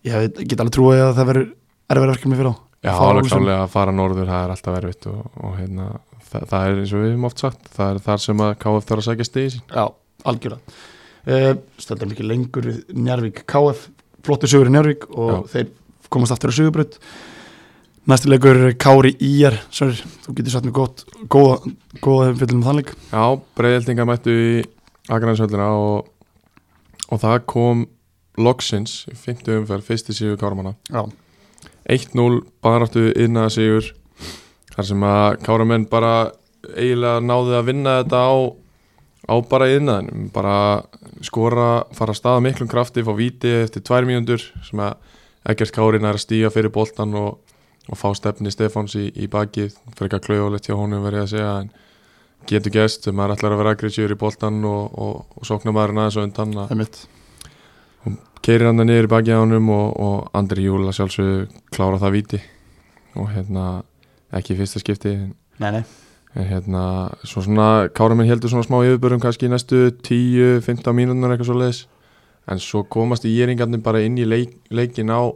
ég 0.04 0.40
get 0.48 0.60
alveg 0.60 0.74
trúið 0.76 1.02
að 1.04 1.12
það 1.18 1.28
verður 1.30 1.46
erfiðara 1.90 2.14
verkefni 2.14 2.38
fyrir 2.38 2.50
þá. 2.54 2.60
Já 2.84 2.92
alveg 3.00 3.28
klálega 3.30 3.60
að 3.64 3.70
fara 3.72 3.94
norður 3.96 4.28
það 4.28 4.42
er 4.44 4.54
alltaf 4.54 4.78
erfitt 4.80 5.06
og, 5.08 5.20
og 5.40 5.54
hérna, 5.58 5.86
það, 6.30 6.48
það 6.50 6.66
er 6.70 6.80
eins 6.82 6.94
og 6.94 7.04
við 7.04 7.12
hefum 7.12 7.28
oft 7.30 7.44
sagt 7.44 7.70
það 7.76 7.92
er 7.94 8.02
þar 8.08 8.24
sem 8.24 8.42
að 8.44 8.56
KF 8.64 8.88
þarf 8.90 9.02
að 9.04 9.06
segja 9.08 9.28
stegi 9.28 9.52
sín 9.54 9.62
Já, 9.72 9.84
algjörlega. 10.32 10.74
Uh, 11.24 11.52
Stöldum 11.80 12.12
ekki 12.12 12.26
lengur 12.28 12.66
við 12.68 12.82
Njarvík 13.00 13.44
KF, 13.48 13.86
flottur 14.26 14.52
sögur 14.52 14.68
í 14.68 14.74
Njarvík 14.74 15.06
og 15.14 15.30
Já. 15.32 15.38
þeir 15.54 15.70
komast 16.12 16.36
aftur 16.36 16.52
á 16.52 16.56
sögurbröð 16.58 16.98
Næsti 18.04 18.28
leikur 18.28 18.58
Kári 18.76 19.14
Íjar 19.24 19.54
Sörri, 19.72 19.96
þú 20.26 20.34
getur 20.36 20.52
satt 20.52 20.66
mér 20.68 20.74
gott 20.76 21.06
góða, 21.32 21.72
góða 22.04 22.26
hefum 22.28 22.40
fyrir 22.42 22.58
um 22.58 22.64
þann 22.66 22.80
leik. 22.82 22.90
Já, 23.08 23.24
breyðeltinga 23.56 24.04
mættu 24.10 24.34
í 24.36 24.50
Akraneshöllina 25.08 25.70
og, 25.72 26.10
og 27.14 27.22
það 27.22 27.36
kom 27.50 27.84
loksins, 28.40 29.04
í 29.10 29.14
50 29.14 29.60
umferð, 29.60 29.86
fyrsti 29.86 30.16
sigur 30.16 30.40
Kármanna 30.40 30.74
Já, 30.90 31.04
1-0 31.86 32.40
baráttu 32.64 33.06
innan 33.20 33.52
sigur 33.52 33.92
þar 34.74 34.88
sem 34.88 35.06
að 35.06 35.38
Káramenn 35.46 35.86
bara 35.90 36.32
eiginlega 36.74 37.22
náði 37.22 37.56
að 37.58 37.66
vinna 37.68 37.96
þetta 38.00 38.22
á, 38.26 38.34
á 39.30 39.34
bara 39.46 39.70
innan 39.70 40.30
bara 40.34 40.56
skora, 41.24 41.84
fara 41.94 42.14
að 42.14 42.20
staða 42.20 42.44
miklum 42.48 42.70
krafti 42.70 43.04
fá 43.06 43.12
víti 43.16 43.52
eftir 43.62 43.84
tvær 43.84 44.08
mínútur 44.08 44.42
sem 44.66 44.82
að 44.82 44.96
ekkert 45.52 45.74
Kárin 45.76 46.08
er 46.08 46.16
að 46.16 46.24
stíga 46.24 46.50
fyrir 46.50 46.72
boltan 46.74 47.14
og, 47.20 47.38
og 47.86 48.00
fá 48.00 48.08
stefni 48.16 48.52
Stefáns 48.52 48.96
í, 48.98 49.10
í 49.12 49.28
bakið, 49.30 49.76
frekar 49.98 50.24
klauðulegt 50.24 50.70
hjá 50.70 50.76
honum 50.78 51.04
verið 51.04 51.26
að 51.26 51.32
segja 51.36 51.56
en 51.60 51.72
getur 52.50 52.74
gæst 52.74 53.08
maður 53.10 53.36
ætlar 53.36 53.54
að 53.54 53.60
vera 53.62 53.74
aggressíur 53.76 54.14
í 54.14 54.20
boltan 54.20 54.62
og, 54.68 54.94
og, 54.94 55.36
og 55.38 55.48
sóknar 55.48 55.76
maður 55.76 55.96
aðeins 55.98 56.18
og 56.20 56.28
undan 56.28 56.80
mitt 56.80 57.04
keirir 58.44 58.68
hann 58.68 58.82
niður 58.84 59.08
í 59.08 59.12
baki 59.12 59.32
á 59.32 59.40
honum 59.40 59.70
og, 59.72 59.86
og 59.96 60.36
Andri 60.36 60.66
Júla 60.66 60.92
sjálfsög 60.92 61.52
klára 61.72 62.00
það 62.02 62.16
víti. 62.18 62.40
Og 63.16 63.30
hérna 63.32 63.84
ekki 64.34 64.54
í 64.54 64.58
fyrsta 64.58 64.82
skipti 64.82 65.14
Nei, 65.62 65.70
nei, 65.70 65.82
en 66.34 66.48
hérna 66.50 66.84
svo 67.22 67.44
svona 67.44 67.88
Káramenn 67.94 68.28
heldur 68.28 68.50
svona 68.50 68.66
smá 68.66 68.80
yfirbörum 68.82 69.22
kannski 69.22 69.46
í 69.46 69.52
næstu 69.52 69.86
10-15 70.02 70.96
mínútur 70.98 71.30
eitthvað 71.30 71.50
svo 71.50 71.58
leiðis 71.60 71.84
en 72.50 72.60
svo 72.60 72.82
komast 72.90 73.24
í 73.28 73.32
geringarnir 73.36 73.84
bara 73.84 74.02
inn 74.04 74.18
í 74.18 74.26
leik, 74.26 74.56
leikin 74.74 75.14
á 75.14 75.30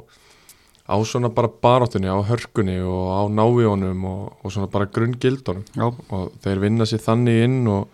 á 0.88 0.96
svona 1.04 1.28
bara 1.28 1.50
baráttunni, 1.52 2.08
á 2.08 2.16
hörkunni 2.24 2.78
og 2.80 3.06
á 3.12 3.20
návíunum 3.28 4.04
og, 4.08 4.36
og 4.42 4.52
svona 4.52 4.70
bara 4.72 4.88
grunngildunum. 4.88 5.64
Já, 5.76 5.88
og 5.92 6.32
þeir 6.44 6.62
vinna 6.64 6.88
sér 6.88 7.02
þannig 7.04 7.42
inn 7.44 7.58
og, 7.68 7.88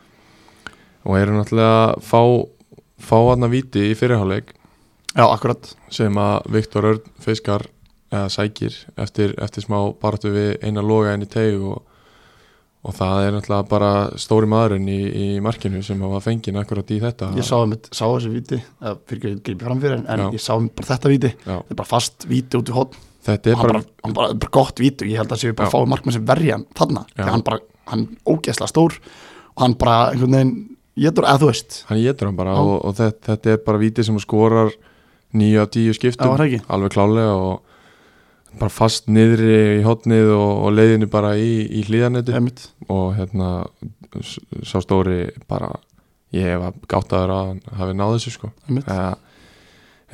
og 1.04 1.18
eru 1.18 1.34
náttúrulega 1.34 1.80
að 1.90 2.04
fá, 2.06 2.20
fá 3.02 3.18
hann 3.32 3.48
að 3.48 3.56
víti 3.58 3.88
í 3.90 3.96
fyrirháleik 3.98 4.54
já, 5.14 5.24
akkurat. 5.26 5.74
Sem 5.90 6.14
að 6.18 6.52
Viktor 6.54 6.90
Örn 6.92 7.10
fiskar 7.22 7.66
eða 8.14 8.30
sækir 8.30 8.76
eftir, 9.00 9.34
eftir 9.42 9.66
smá 9.66 9.78
baratu 10.00 10.30
við 10.34 10.54
eina 10.62 10.84
loga 10.84 11.14
enn 11.14 11.26
í 11.26 11.30
teg 11.30 11.58
og, 11.58 11.82
og 12.84 12.92
það 12.92 13.22
er 13.24 13.32
náttúrulega 13.32 13.66
bara 13.70 13.90
stóri 14.20 14.48
maðurinn 14.50 14.88
í, 14.92 14.98
í 15.08 15.26
markinu 15.44 15.80
sem 15.84 16.02
var 16.04 16.22
fenginn 16.24 16.58
akkurat 16.60 16.90
í 16.92 16.98
þetta. 17.00 17.30
Ég 17.38 17.46
sá, 17.46 17.56
um, 17.62 17.72
sá 17.88 18.04
þessi 18.04 18.32
viti 18.34 18.60
fyrir 18.60 19.18
ekki 19.20 19.32
að 19.32 19.42
gripa 19.48 19.68
fram 19.70 19.80
fyrir 19.80 19.96
en, 20.02 20.06
en 20.12 20.24
ég 20.36 20.44
sá 20.44 20.52
bara 20.58 20.90
þetta 20.92 21.12
viti 21.12 21.32
þetta 21.46 21.60
er 21.64 21.80
bara 21.80 21.90
fast 21.94 22.28
viti 22.28 22.60
út 22.60 22.72
í 22.72 22.76
hotn 22.76 23.00
þetta 23.24 23.54
er 23.54 23.60
bara, 23.60 23.80
bara, 23.80 24.12
bara, 24.18 24.38
bara 24.42 24.54
gott 24.58 24.82
viti 24.84 25.06
og 25.06 25.14
ég 25.14 25.22
held 25.22 25.32
að 25.32 25.40
séu 25.40 25.56
bara 25.56 25.70
að 25.70 25.76
fá 25.78 25.90
markmann 25.94 26.16
sem 26.18 26.26
verja 26.28 26.60
þarna. 26.76 27.06
Já. 27.08 27.16
þegar 27.22 27.32
hann 27.32 27.46
bara, 27.48 27.60
hann 27.90 28.04
er 28.04 28.34
ógeðslega 28.34 28.72
stór 28.74 28.98
og 29.54 29.64
hann 29.64 29.76
bara 29.80 29.98
einhvern 30.12 30.36
veginn 30.36 30.54
ég 31.00 31.10
eða 31.24 31.38
þú 31.40 31.48
veist, 31.50 31.78
hann 31.88 32.02
getur 32.04 32.30
hann 32.30 32.38
bara 32.38 32.58
og, 32.60 32.74
og 32.84 32.98
þetta, 33.00 33.30
þetta 33.32 33.54
er 33.54 33.62
bara 33.64 33.80
víti 33.80 34.04
sem 34.06 34.18
skorar 34.22 34.74
nýju 35.34 35.62
af 35.64 35.72
tíu 35.74 35.88
það 35.90 35.98
skiptum 35.98 36.36
það 36.36 36.58
alveg 36.68 36.94
klálega 36.94 37.32
og 37.34 37.73
bara 38.60 38.70
fast 38.72 39.08
niðri 39.10 39.80
í 39.80 39.82
hotnið 39.86 40.30
og, 40.36 40.52
og 40.66 40.74
leiðinu 40.76 41.08
bara 41.10 41.34
í, 41.40 41.64
í 41.66 41.84
hlýðanetu 41.88 42.34
og 42.92 43.14
hérna 43.18 43.50
sá 44.62 44.78
stóri 44.84 45.28
bara 45.50 45.72
ég 46.34 46.48
hef 46.50 46.80
gáttaður 46.90 47.32
að 47.34 47.46
hann 47.48 47.60
hafi 47.78 47.94
náð 47.98 48.16
þessu 48.16 48.32
sko. 48.34 48.50
Eða, 48.74 49.12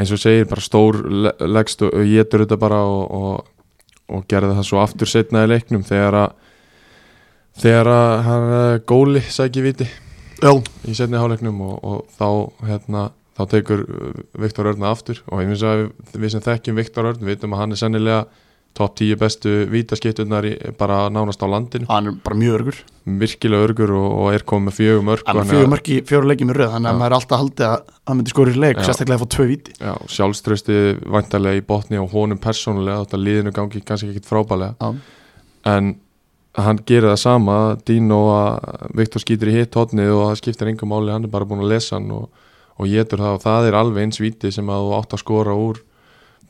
eins 0.01 0.13
og 0.15 0.21
segir 0.21 0.49
bara 0.51 0.65
stór 0.65 1.01
le- 1.09 1.35
leggst 1.49 1.83
og 1.87 1.97
getur 2.09 2.45
þetta 2.45 2.61
bara 2.61 2.81
og, 2.89 3.03
og, 3.11 3.73
og 4.17 4.27
gerði 4.29 4.57
það 4.59 4.69
svo 4.69 4.83
aftur 4.83 5.11
setna 5.11 5.45
í 5.47 5.51
leiknum 5.53 5.85
þegar 5.87 6.19
að 6.25 6.37
þegar 7.61 7.91
að 7.93 8.13
hann 8.29 8.53
eh, 8.57 8.77
góli 8.89 9.23
sæki 9.27 9.65
viti 9.65 9.89
Já, 10.41 10.55
í 10.89 10.95
setni 10.97 11.19
hálfleiknum 11.21 11.59
og, 11.67 11.81
og 11.85 12.05
þá 12.17 12.69
hérna 12.71 13.09
þá 13.41 13.57
tekur 13.57 13.83
Viktor 14.45 14.71
Örn 14.71 14.87
aftur. 14.91 15.25
Og 15.31 15.43
ég 15.43 15.51
finnst 15.51 15.67
að 15.67 15.89
við, 16.13 16.31
sem 16.35 16.47
þekkjum 16.47 16.79
Viktor 16.81 17.11
Örn 17.11 17.27
vitum 17.27 17.57
að 17.57 17.65
hann 17.65 17.77
er 17.77 17.81
sennilega 17.81 18.23
topp 18.77 19.01
10 19.01 19.19
bestu 19.19 19.53
vítaskiptunar 19.67 20.47
bara 20.79 21.09
nánast 21.11 21.43
á 21.43 21.49
landinu. 21.51 21.89
Hann 21.91 22.07
er 22.13 22.19
bara 22.23 22.39
mjög 22.39 22.59
örgur. 22.61 22.77
Virkilega 23.19 23.67
örgur 23.67 23.93
og, 23.99 24.11
og 24.21 24.35
er 24.37 24.45
komið 24.47 24.69
með 24.69 24.77
fjögur 24.77 25.07
mörg 25.09 25.25
hann 25.27 25.41
er 25.41 25.49
fjögur 25.49 25.73
mörg 25.73 25.89
í 25.91 25.97
fjóru 26.07 26.29
leikjum 26.31 26.53
í 26.53 26.57
röð 26.57 26.75
þannig 26.75 26.91
að 26.91 27.01
maður 27.01 27.11
er 27.11 27.17
alltaf 27.17 27.41
haldið 27.43 27.67
að 27.67 27.95
hann 28.11 28.19
myndi 28.19 28.35
skora 28.35 28.53
í 28.53 28.61
leik 28.61 28.83
sérstaklega 28.85 29.17
að 29.17 29.25
fá 29.25 29.33
tvö 29.35 29.47
viti 29.49 29.75
Já, 29.81 29.95
sjálfströsti 30.15 30.77
vantarlega 31.17 31.59
í 31.59 31.65
botni 31.67 31.99
og 31.99 32.13
honum 32.15 32.39
persónulega, 32.45 33.07
þetta 33.07 33.21
liðinu 33.25 33.55
gangi 33.57 33.83
kannski 33.89 34.13
ekkit 34.13 34.29
frábælega 34.29 34.93
en 35.73 35.91
hann 36.59 36.83
gerir 36.87 37.11
það 37.13 37.21
sama 37.23 37.57
Dino 37.87 38.21
að 38.35 38.95
Viktor 39.01 39.25
skýtur 39.25 39.51
í 39.53 39.57
hitt 39.59 39.77
hotnið 39.79 40.13
og 40.15 40.23
það 40.29 40.39
skiptir 40.43 40.71
engum 40.71 40.93
máli, 40.93 41.13
hann 41.15 41.27
er 41.27 41.33
bara 41.33 41.49
búin 41.49 41.65
að 41.65 41.75
lesa 41.75 41.97
hann 41.97 42.11
og, 42.15 42.29
og 42.81 42.89
getur 42.89 43.21
það 43.21 43.37
og 43.37 43.43
það 43.45 43.69
er 43.69 43.79
alveg 43.81 44.07
eins 44.07 44.21
viti 44.23 44.51
sem 44.55 44.71
að 44.73 44.87
þú 44.87 44.93
átt 44.97 45.17
að 45.17 45.23
skora 45.25 45.57
úr 45.57 45.81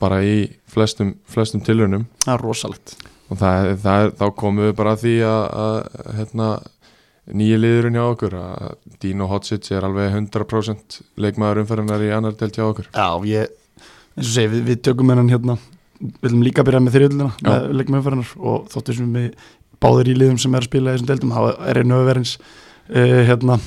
bara 0.01 0.21
í 0.25 0.35
flestum, 0.71 1.15
flestum 1.29 1.61
tilraunum. 1.65 2.07
Það 2.23 2.33
er 2.33 2.45
rosalegt. 2.45 2.93
Og 3.31 3.39
það, 3.39 3.71
það 3.83 4.05
er, 4.05 4.13
þá 4.19 4.25
komum 4.39 4.65
við 4.65 4.77
bara 4.79 4.95
að 4.95 5.03
því 5.05 5.15
að, 5.27 5.43
að 5.63 6.15
hérna, 6.17 6.47
nýja 7.41 7.59
liðurinn 7.61 7.99
hjá 7.99 8.05
okkur 8.07 8.37
að 8.39 8.71
Dino 9.03 9.27
Hotsits 9.31 9.73
er 9.75 9.87
alveg 9.87 10.15
100% 10.17 10.97
leikmaður 11.21 11.61
umferðinar 11.63 12.05
í 12.07 12.11
annar 12.15 12.35
delt 12.39 12.57
hjá 12.57 12.65
okkur. 12.65 12.89
Já, 12.89 13.07
ég, 13.29 13.53
eins 14.17 14.25
og 14.25 14.33
segi, 14.33 14.51
við, 14.55 14.65
við 14.71 14.81
tökum 14.89 15.13
hennan 15.13 15.31
hérna, 15.31 15.57
við 16.01 16.25
viljum 16.25 16.45
líka 16.47 16.65
byrja 16.67 16.81
með 16.83 16.97
þriðluna 16.97 17.57
leikum 17.77 17.99
umferðinar 18.01 18.33
og 18.41 18.65
þóttu 18.73 18.97
sem 18.97 19.15
við 19.19 19.29
báðir 19.81 20.11
í 20.11 20.17
liðum 20.17 20.41
sem 20.41 20.57
er 20.57 20.65
að 20.65 20.69
spila 20.69 20.91
í 20.91 20.97
þessum 20.97 21.11
deildum, 21.11 21.35
þá 21.35 21.67
er 21.71 21.81
einu 21.81 22.01
öfverins 22.01 22.35
uh, 22.41 23.21
hérna, 23.29 23.57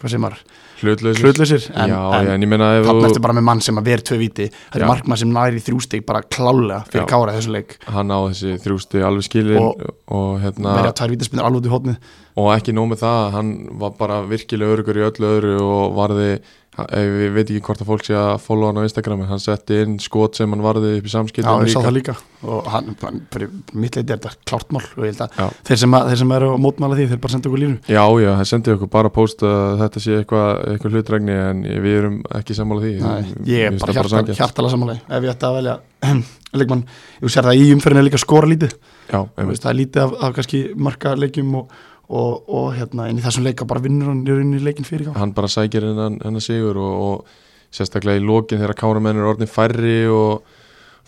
hvað 0.00 0.10
segir 0.10 0.24
maður 0.24 0.42
hlutlausir. 0.82 1.24
Hlutlausir, 1.26 1.64
en, 1.74 1.90
Já, 1.90 2.00
en 2.20 2.28
en 2.34 2.42
ég 2.46 2.48
meina 2.48 2.68
ef 2.78 2.86
þannig 2.86 3.02
þú- 3.04 3.08
eftir 3.10 3.22
bara 3.26 3.34
með 3.38 3.46
mann 3.48 3.60
sem 3.60 3.76
að 3.80 3.84
vera 3.90 4.02
tvö 4.08 4.18
viti 4.18 4.46
þetta 4.50 4.80
er 4.82 4.86
markmann 4.86 5.18
sem 5.18 5.32
næri 5.34 5.60
þrjústig 5.64 6.04
bara 6.06 6.22
klálega 6.22 6.80
fyrir 6.88 7.04
Já. 7.04 7.08
kára 7.10 7.34
þessu 7.36 7.52
leik. 7.56 7.76
Hann 7.86 8.08
á 8.14 8.18
þessi 8.28 8.54
þrjústi 8.64 9.02
alveg 9.04 9.24
skilin 9.28 9.58
og, 9.58 9.82
Og- 10.08 10.40
hérna, 10.42 10.76
verja 10.78 10.92
tvær 10.92 11.10
vítaspinnur 11.16 11.44
alveg 11.48 11.60
út 11.62 11.68
í 11.68 11.74
hotnið 11.76 11.96
og 12.38 12.48
ekki 12.54 12.72
nóg 12.72 12.88
með 12.92 13.02
það 13.02 13.30
hann 13.34 13.52
var 13.78 13.90
bara 13.98 14.22
virkilega 14.22 14.76
örugur 14.76 14.96
í 15.00 15.06
öllu 15.10 15.26
öðru 15.34 15.54
og 15.60 15.94
varði, 15.98 16.40
ég 16.78 17.32
veit 17.34 17.48
ekki 17.48 17.62
hvort 17.66 17.80
að 17.82 17.88
fólk 17.88 18.04
sé 18.06 18.14
að 18.14 18.36
follow 18.44 18.68
hann 18.70 18.78
á 18.78 18.86
Instagram 18.86 19.22
en 19.24 19.30
hann 19.32 19.40
setti 19.42 19.80
inn 19.82 19.96
skot 20.02 20.38
sem 20.38 20.52
hann 20.54 20.62
varði 20.62 20.92
upp 20.98 21.08
í 21.08 21.10
Já, 21.10 21.14
samskiptum 21.16 21.64
ég 21.64 21.72
sá 21.72 21.80
það 21.82 21.96
líka. 21.96 22.14
Og 22.46 22.68
hann, 22.70 22.92
hann 23.02 23.18
fyrir 23.34 23.50
mitt 23.74 23.98
leiti 23.98 24.14
er 24.14 24.20
þetta 24.20 24.32
klárt 24.46 24.70
mál 24.74 24.84
og 24.84 25.02
ég 25.02 25.10
held 25.10 25.24
að 25.26 25.40
Já. 25.40 25.48
þeir 25.70 25.80
sem, 25.82 25.96
að, 25.98 26.10
þeir 26.12 26.20
sem 26.22 26.34
eru 26.38 26.50
að 26.52 26.62
mótmála 26.62 26.98
því 27.00 27.08
þeir 27.10 27.20
bara 27.24 27.34
senda 27.34 27.50
okkur 27.50 27.62
línu. 27.64 27.80
Já, 27.90 28.04
já, 28.22 28.30
það 28.30 28.50
sendi 28.52 28.74
okkur 28.76 28.92
bara 28.94 29.12
post 29.18 29.44
að 29.48 29.82
þetta 29.82 30.04
sé 30.04 30.20
eitthvað 30.20 30.62
eitthva 30.74 30.92
hlutregni 30.94 31.36
en 31.48 31.66
við 31.66 31.98
erum 31.98 32.16
ekki 32.38 32.58
sammála 32.60 32.86
því. 32.86 32.94
Nei, 33.02 33.34
ég 33.50 33.66
er 33.66 33.78
bara 33.82 33.90
það 33.90 34.00
hjarta, 34.00 34.14
sanngjarnt. 34.14 34.42
hjartalega 34.44 34.76
samanlega 34.76 35.18
ef 35.18 35.26
ég 35.26 35.34
ætti 35.34 35.50
að 35.50 35.58
velja 35.58 35.76
leikmann, 36.62 36.86
ég 37.24 37.34
sér 37.34 37.50
það 37.50 37.58
í 37.64 37.68
umferðinu 37.74 38.04
er 38.04 38.10
líka 38.12 38.22
skora 38.22 38.48
lítið. 38.54 38.78
Já, 39.08 39.20
það 39.34 39.70
er 39.72 39.78
lítið 39.82 40.04
af, 40.04 40.18
af 40.22 40.38
kannski 40.38 40.62
marka 40.78 41.18
leikjum 41.18 41.56
og, 41.58 41.78
og, 42.08 42.48
og 42.48 42.70
hérna 42.76 43.08
inn 43.10 43.20
í 43.20 43.24
þessum 43.24 43.44
leika 43.44 43.66
bara 43.68 43.82
vinnur 43.84 44.12
hann 44.12 44.24
í 44.24 44.62
leikin 44.64 44.86
fyrir 44.88 45.12
hann 45.16 45.34
bara 45.36 45.50
sækir 45.52 45.84
hennan, 45.90 46.20
hennan 46.24 46.44
sigur 46.44 46.78
og, 46.80 47.02
og 47.08 47.74
sérstaklega 47.74 48.20
í 48.20 48.24
lokin 48.24 48.62
þegar 48.62 48.78
káramenn 48.80 49.20
er 49.20 49.28
orðin 49.28 49.50
færri 49.50 49.98
og 50.08 50.46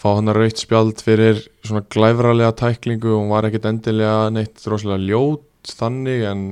fá 0.01 0.11
hann 0.17 0.33
að 0.33 0.43
raukt 0.43 0.61
spjald 0.61 1.01
fyrir 1.05 1.41
svona 1.65 1.85
glæfralega 1.93 2.53
tæklingu 2.57 3.15
og 3.15 3.23
hún 3.23 3.33
var 3.33 3.49
ekkit 3.49 3.69
endilega 3.71 4.29
neitt 4.33 4.61
droslega 4.65 5.01
ljót 5.01 5.47
þannig 5.77 6.25
en 6.25 6.45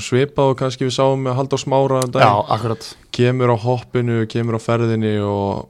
svipað 0.00 0.52
og 0.52 0.58
kannski 0.60 0.86
við 0.88 0.94
sáum 0.96 1.24
með 1.26 1.36
Halldór 1.36 1.60
Smára 1.60 2.00
um 2.06 2.14
Já, 2.16 2.32
kemur 3.12 3.52
á 3.52 3.56
hoppinu, 3.60 4.22
kemur 4.28 4.56
á 4.56 4.60
ferðinni 4.62 5.18
og 5.20 5.68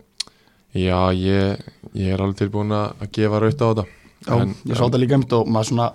já, 0.75 1.11
ég, 1.11 1.59
ég 1.99 2.15
er 2.15 2.23
alveg 2.23 2.39
tilbúin 2.39 2.71
að 2.77 3.09
gefa 3.13 3.43
raut 3.43 3.63
á 3.63 3.67
þetta. 3.67 3.87
Já, 4.23 4.35
En- 4.39 4.55
ég 4.65 4.79
sá 4.79 4.85
þetta 4.87 5.03
líka 5.03 5.19
einmitt 5.19 5.35
og 5.35 5.51
maður 5.51 5.71
svona 5.73 5.89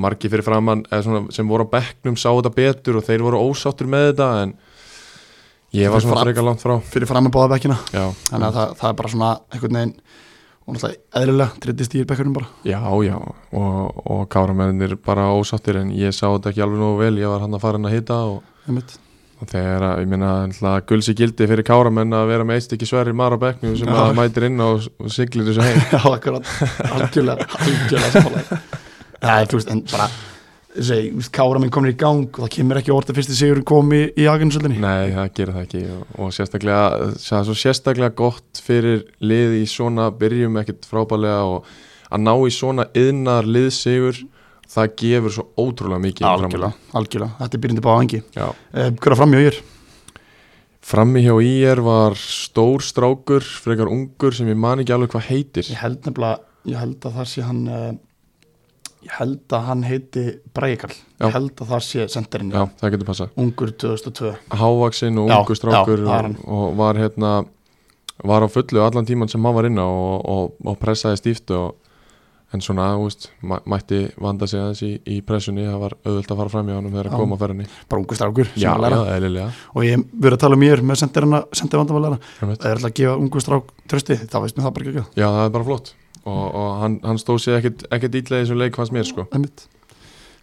margi 0.00 0.30
fyrir 0.30 0.46
framann 0.46 0.84
sem 1.34 1.48
voru 1.48 1.66
á 1.66 1.72
bekknum 1.74 2.16
sá 2.18 2.30
þetta 2.30 2.54
betur 2.54 3.00
og 3.00 3.06
þeir 3.06 3.24
voru 3.26 3.42
ósáttur 3.48 3.90
með 3.90 4.12
þetta 4.12 4.30
en 4.44 4.54
ég 5.76 5.92
var 5.92 6.04
svona 6.04 6.24
frekar 6.24 6.46
langt 6.46 6.62
frá. 6.64 6.78
fyrir 6.84 7.10
fram 7.10 7.26
með 7.26 7.34
báða 7.36 7.52
bekkina. 7.56 7.76
Þannig 7.92 8.46
að 8.48 8.58
það, 8.58 8.72
það 8.80 8.90
er 8.90 8.98
bara 9.02 9.12
svona 9.14 9.34
einhvern 9.52 9.78
veginn 9.80 9.94
og 10.68 10.76
náttúrulega 10.76 11.20
eðlilega 11.22 11.60
trittist 11.64 11.94
í 11.96 12.06
bekkurum 12.08 12.32
bara. 12.36 12.48
Já, 12.68 12.80
já 13.04 13.16
og, 13.16 14.00
og 14.04 14.24
káramennir 14.32 14.96
bara 15.04 15.30
ósáttir 15.32 15.80
en 15.80 15.92
ég 15.96 16.12
sá 16.12 16.26
þetta 16.26 16.52
ekki 16.52 16.64
alveg 16.64 16.82
nógu 16.82 17.04
vel 17.04 17.20
ég 17.22 17.30
var 17.32 17.44
hann 17.44 17.56
að 17.56 17.62
fara 17.64 17.80
inn 17.80 17.88
að 17.88 17.94
hita 17.96 18.18
og, 18.28 18.42
og 18.68 19.48
þegar 19.48 19.86
ég 20.02 20.10
náttúrulega 20.12 20.82
gulsi 20.90 21.14
gildi 21.16 21.48
fyrir 21.48 21.64
káramenn 21.68 22.16
að 22.16 22.34
vera 22.34 22.48
með 22.48 22.60
eitt 22.60 22.76
ekki 22.76 22.90
sverri 22.90 23.16
mara 23.16 23.40
á 23.40 23.44
bekknum 23.46 23.78
sem 23.80 23.88
Já. 23.88 24.02
að 24.02 24.18
mætir 24.20 24.48
inn 24.50 24.60
og, 24.66 24.90
og 25.00 25.14
siglir 25.14 25.48
þessu 25.48 25.64
heim. 25.64 25.80
Já, 25.94 26.02
akkurat, 26.12 26.52
algjörlega 26.90 27.48
algjörlega 27.62 28.60
er, 29.22 29.48
þú 29.50 29.58
veist, 29.58 29.70
en 29.74 29.82
bara 29.90 30.08
segi, 30.78 31.10
veist, 31.16 31.32
Kára 31.34 31.60
minn 31.62 31.72
komin 31.74 31.92
í 31.94 31.98
gang 31.98 32.28
og 32.28 32.44
það 32.44 32.52
kemur 32.54 32.80
ekki 32.80 32.94
orða 32.94 33.16
fyrst 33.16 33.34
í 33.34 33.38
sigur 33.38 33.62
komi 33.66 34.00
í 34.14 34.26
Agunsöldinni 34.30 34.80
Nei, 34.84 35.10
það 35.16 35.30
gerir 35.38 35.54
það 35.56 35.66
ekki 35.66 35.84
og, 35.96 36.02
og 36.18 36.34
sérstaklega, 36.36 37.12
það 37.18 37.38
er 37.40 37.46
svo 37.48 37.58
sérstaklega 37.64 38.16
gott 38.22 38.62
fyrir 38.64 39.04
lið 39.24 39.56
í 39.62 39.64
svona 39.70 40.10
byrjum 40.20 40.60
ekkert 40.62 40.88
frábælega 40.90 41.46
og 41.48 41.72
að 42.08 42.24
ná 42.24 42.34
í 42.36 42.52
svona 42.54 42.86
yðnar 42.96 43.48
liðsigur 43.48 44.22
það 44.68 44.94
gefur 45.00 45.34
svo 45.38 45.48
ótrúlega 45.58 46.04
mikið 46.04 46.28
Algjörlega, 46.28 46.72
algjörlega, 47.00 47.34
þetta 47.40 47.58
er 47.58 47.64
byrjandi 47.64 47.84
bá 47.88 47.92
Já. 48.36 48.46
eh, 48.76 48.90
Hver 48.94 49.14
að 49.16 49.20
framjá 49.22 49.42
ég 49.42 49.52
er? 49.52 49.60
Frammi 50.88 51.20
hjá 51.20 51.34
IR 51.44 51.80
var 51.84 52.14
stór 52.16 52.80
strákur, 52.84 53.44
frekar 53.44 53.90
ungur 53.92 54.32
sem 54.32 54.48
ég 54.48 54.56
man 54.56 54.80
ekki 54.80 54.94
alveg 54.94 55.10
hvað 55.12 55.26
heitir. 55.28 55.66
Ég 55.68 55.80
held 55.82 56.06
nefnilega, 56.06 56.38
ég 56.70 56.78
held 56.80 57.04
að 57.04 57.18
það 57.18 57.26
sé 57.28 57.44
hann 57.44 57.58
uh, 57.68 57.90
ég 59.06 59.12
held 59.18 59.54
að 59.54 59.66
hann 59.68 59.82
heiti 59.86 60.24
Brækall, 60.56 60.94
Já. 61.20 61.26
ég 61.28 61.36
held 61.36 61.52
að 61.62 61.70
það 61.74 61.84
sé 61.86 62.06
senderinn, 62.12 62.50
Já, 62.54 62.64
það 62.80 62.94
getur 62.96 63.10
passað. 63.12 63.34
Ungur 63.44 63.70
2002 63.84 64.32
Hávaksinn 64.62 65.18
og 65.22 65.30
ungur 65.30 65.58
strákur 65.60 66.02
já, 66.02 66.06
það 66.08 66.24
er 66.24 66.30
og, 66.44 66.54
og 66.58 66.76
var 66.80 66.98
hérna 67.02 67.32
var 68.26 68.42
á 68.42 68.48
fullu 68.50 68.82
allan 68.82 69.06
tíman 69.06 69.30
sem 69.30 69.44
hann 69.44 69.54
var 69.54 69.68
inn 69.68 69.78
á 69.78 69.86
og, 69.86 70.24
og, 70.26 70.56
og 70.66 70.78
pressaði 70.82 71.20
stíft 71.20 71.52
og 71.54 71.76
en 72.48 72.62
svona, 72.64 72.86
mæ- 73.44 73.60
mætti 73.68 73.98
vanda 74.16 74.46
sig 74.48 74.56
aðeins 74.58 74.80
í, 74.86 74.94
í 75.04 75.18
pressunni, 75.20 75.66
það 75.68 75.82
var 75.82 75.94
auðvöld 76.00 76.30
að 76.32 76.38
fara 76.40 76.52
fram 76.54 76.70
í 76.70 76.72
honum 76.78 76.94
þegar 76.96 77.10
að 77.10 77.18
koma 77.20 77.36
á 77.36 77.40
ferðinni. 77.42 77.66
Bara 77.92 78.00
ungur 78.00 78.16
strákur 78.16 78.48
Já, 78.56 78.70
er 78.72 78.96
að 78.96 79.10
og 79.76 79.84
ég 79.84 80.04
verið 80.16 80.36
að 80.38 80.42
tala 80.46 80.56
um 80.56 80.64
ég 80.64 80.80
með 80.88 81.00
senderina 81.02 81.42
sendir 81.52 81.82
vandamálæra, 81.82 82.18
Einmitt. 82.40 82.62
það 82.64 82.70
er 82.70 82.78
alltaf 82.80 82.88
að 82.88 82.96
gefa 83.02 83.18
ungur 83.20 83.44
strák 83.44 83.68
trösti, 83.92 84.16
þá 84.32 84.36
veist 84.46 84.56
mér 84.56 84.64
það 84.64 84.74
bara 84.78 84.88
ekki 84.88 85.04
Já, 85.20 85.26
það 85.28 85.42
er 85.44 85.52
bara 85.58 85.68
flott 85.68 85.92
og, 86.28 86.46
og 86.52 86.70
hann, 86.84 87.00
hann 87.06 87.20
stóð 87.20 87.42
sér 87.46 87.58
ekkert, 87.60 87.84
ítlega 87.90 88.42
í 88.42 88.44
þessum 88.44 88.60
leik 88.60 88.78
fannst 88.78 88.94
mér 88.94 89.08
sko. 89.08 89.26
Einmitt. 89.32 89.66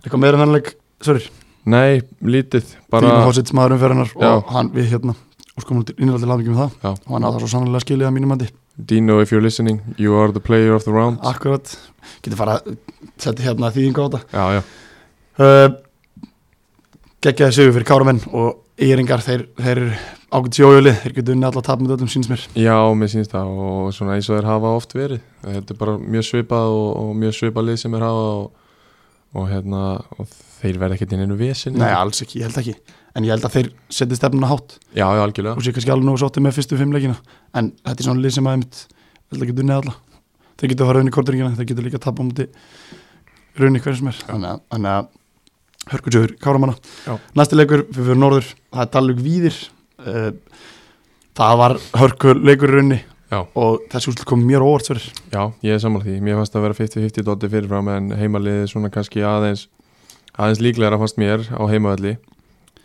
Eitthvað 0.04 0.22
meira 0.26 0.40
en 0.40 0.46
þannleik, 0.46 0.76
sorry, 1.06 1.26
Nei, 1.66 2.04
lítið, 2.22 2.76
bara 2.94 3.10
Dínu 3.10 3.22
Hósits 3.26 3.54
maður 3.58 3.80
umferðinar 3.80 4.12
og 4.22 4.52
hann 4.54 4.68
við 4.76 4.92
hérna 4.92 5.16
og 5.56 5.64
sko 5.64 5.78
múlið 5.78 5.98
innrætti 6.04 6.28
lafingi 6.30 6.52
með 6.52 6.60
það. 6.60 6.76
Já. 6.84 6.92
og 6.92 7.14
hann 7.16 7.26
það 7.26 7.40
svo 7.40 7.50
sannlega 7.50 7.82
skilið 7.86 8.10
að 8.10 8.14
mínum 8.20 8.32
mandi 8.34 8.50
Dino, 8.76 9.22
if 9.24 9.32
you're 9.32 9.42
listening, 9.42 9.80
you 9.98 10.14
are 10.20 10.32
the 10.36 10.42
player 10.44 10.74
of 10.76 10.84
the 10.84 10.92
round. 10.92 11.18
Akkurat, 11.24 11.72
getur 12.22 12.38
fara 12.38 12.58
að 12.60 12.76
setja 13.16 13.46
hérna 13.48 13.70
þýðingu 13.72 14.04
á 14.04 14.06
þetta. 14.06 14.20
Já, 14.36 14.44
já, 14.58 14.62
uh, 15.40 15.78
geggjaði 17.24 17.56
sigur 17.56 17.76
fyrir 17.78 17.88
Káramenn 17.88 18.20
og 18.36 18.84
Íringar, 18.84 19.24
þeir, 19.24 19.46
þeir 19.56 19.82
ágætt 20.36 20.58
sjójöli, 20.60 20.92
þeir 21.00 21.14
getur 21.16 21.36
unni 21.36 21.48
alltaf 21.48 21.64
tap 21.66 21.80
með 21.82 21.94
öllum 21.96 22.10
síns 22.12 22.28
mér. 22.32 22.42
Já, 22.60 22.76
mér 22.98 23.10
sýnst 23.12 23.32
það 23.32 23.48
og 23.66 23.94
svona 23.96 24.16
eins 24.18 24.28
og 24.30 24.36
þeir 24.38 24.48
hafa 24.50 24.70
oft 24.76 24.92
verið. 24.96 25.22
Þetta 25.46 25.72
er 25.72 25.80
bara 25.80 25.94
mjög 26.02 26.24
svipað 26.30 26.68
og, 26.76 26.90
og 27.02 27.10
mjög 27.22 27.34
svipað 27.40 27.68
lið 27.70 27.78
sem 27.82 27.92
þeir 27.96 28.06
hafa 28.06 28.26
og, 28.34 28.46
og 29.36 29.44
hérna, 29.52 29.82
og 30.16 30.24
þeir 30.60 30.76
verða 30.82 30.96
ekkert 30.98 31.14
inn 31.16 31.24
einu 31.26 31.38
vesin 31.40 31.74
Nei, 31.80 31.92
alls 31.96 32.20
ekki, 32.26 32.40
ég 32.42 32.46
held 32.50 32.60
ekki. 32.64 32.76
En 33.16 33.24
ég 33.24 33.32
held 33.32 33.46
að 33.48 33.56
þeir 33.56 33.68
setja 34.00 34.16
stefnuna 34.20 34.52
hátt. 34.52 34.70
Já, 34.92 35.08
já, 35.08 35.22
algjörlega. 35.24 35.56
Og 35.56 35.64
sé 35.64 35.72
kannski 35.76 35.92
alveg 35.94 36.08
nógu 36.10 36.20
sótti 36.24 36.40
með 36.44 36.58
fyrstu 36.58 36.76
fimm 36.80 36.92
leikina 36.96 37.18
en 37.56 37.66
þetta 37.86 38.00
er 38.02 38.08
svona 38.10 38.24
lið 38.26 38.34
sem 38.36 38.48
að 38.50 38.54
einmitt 38.58 38.78
held 39.32 39.40
að 39.40 39.50
geta 39.52 39.64
unnið 39.64 39.80
alla. 39.80 39.96
Þeir 40.56 40.70
geta 40.72 40.84
að 40.84 40.90
fara 40.92 41.00
unni 41.04 41.16
korturingina, 41.16 41.56
þeir 49.40 49.56
uh, 50.06 50.32
það 51.36 51.60
var 51.62 51.78
hörkur 52.02 52.42
leikur 52.42 52.72
í 52.72 52.78
runni 52.80 53.02
Já. 53.32 53.40
og 53.58 53.82
þessi 53.92 54.12
úrslit 54.12 54.28
kom 54.30 54.44
á 54.46 54.62
óvart 54.62 54.90
fyrir 54.92 55.08
Já, 55.34 55.42
ég 55.66 55.76
er 55.76 55.82
sammála 55.82 56.06
því, 56.06 56.20
mér 56.24 56.38
fannst 56.40 56.56
að 56.56 56.68
vera 56.68 56.78
50-50 56.78 57.26
dótti 57.26 57.50
fyrirfram 57.52 57.90
en 57.96 58.14
heimaliði 58.20 58.70
svona 58.70 58.92
kannski 58.94 59.26
aðeins 59.26 59.66
aðeins 60.38 60.62
líklegra 60.62 61.00
fannst 61.02 61.20
mér 61.20 61.44
á 61.50 61.64
heimavalli 61.72 62.16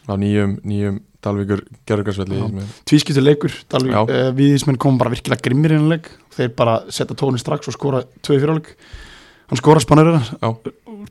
á 0.09 0.13
nýjum, 0.17 0.59
nýjum 0.65 1.01
Dalvíkur 1.21 1.61
gerðugarsvelli 1.85 2.39
Já. 2.41 2.65
tvískiptur 2.89 3.25
leikur, 3.27 3.53
Dalvik 3.69 3.93
Já. 3.93 4.01
uh, 4.09 4.31
Víðismenn 4.37 4.81
kom 4.81 4.97
bara 5.01 5.13
virkilega 5.13 5.45
grimmir 5.45 5.75
í 5.75 5.77
hennar 5.77 5.99
leik 5.99 6.09
þeir 6.33 6.55
bara 6.57 6.79
setja 6.89 7.17
tónin 7.21 7.43
strax 7.43 7.69
og 7.69 7.77
skora 7.77 8.01
tvö 8.25 8.39
í 8.39 8.41
fyrirleik 8.41 8.71
hann 9.51 9.61
skora 9.61 9.83
spannurinn 9.85 10.25
Já. 10.41 10.49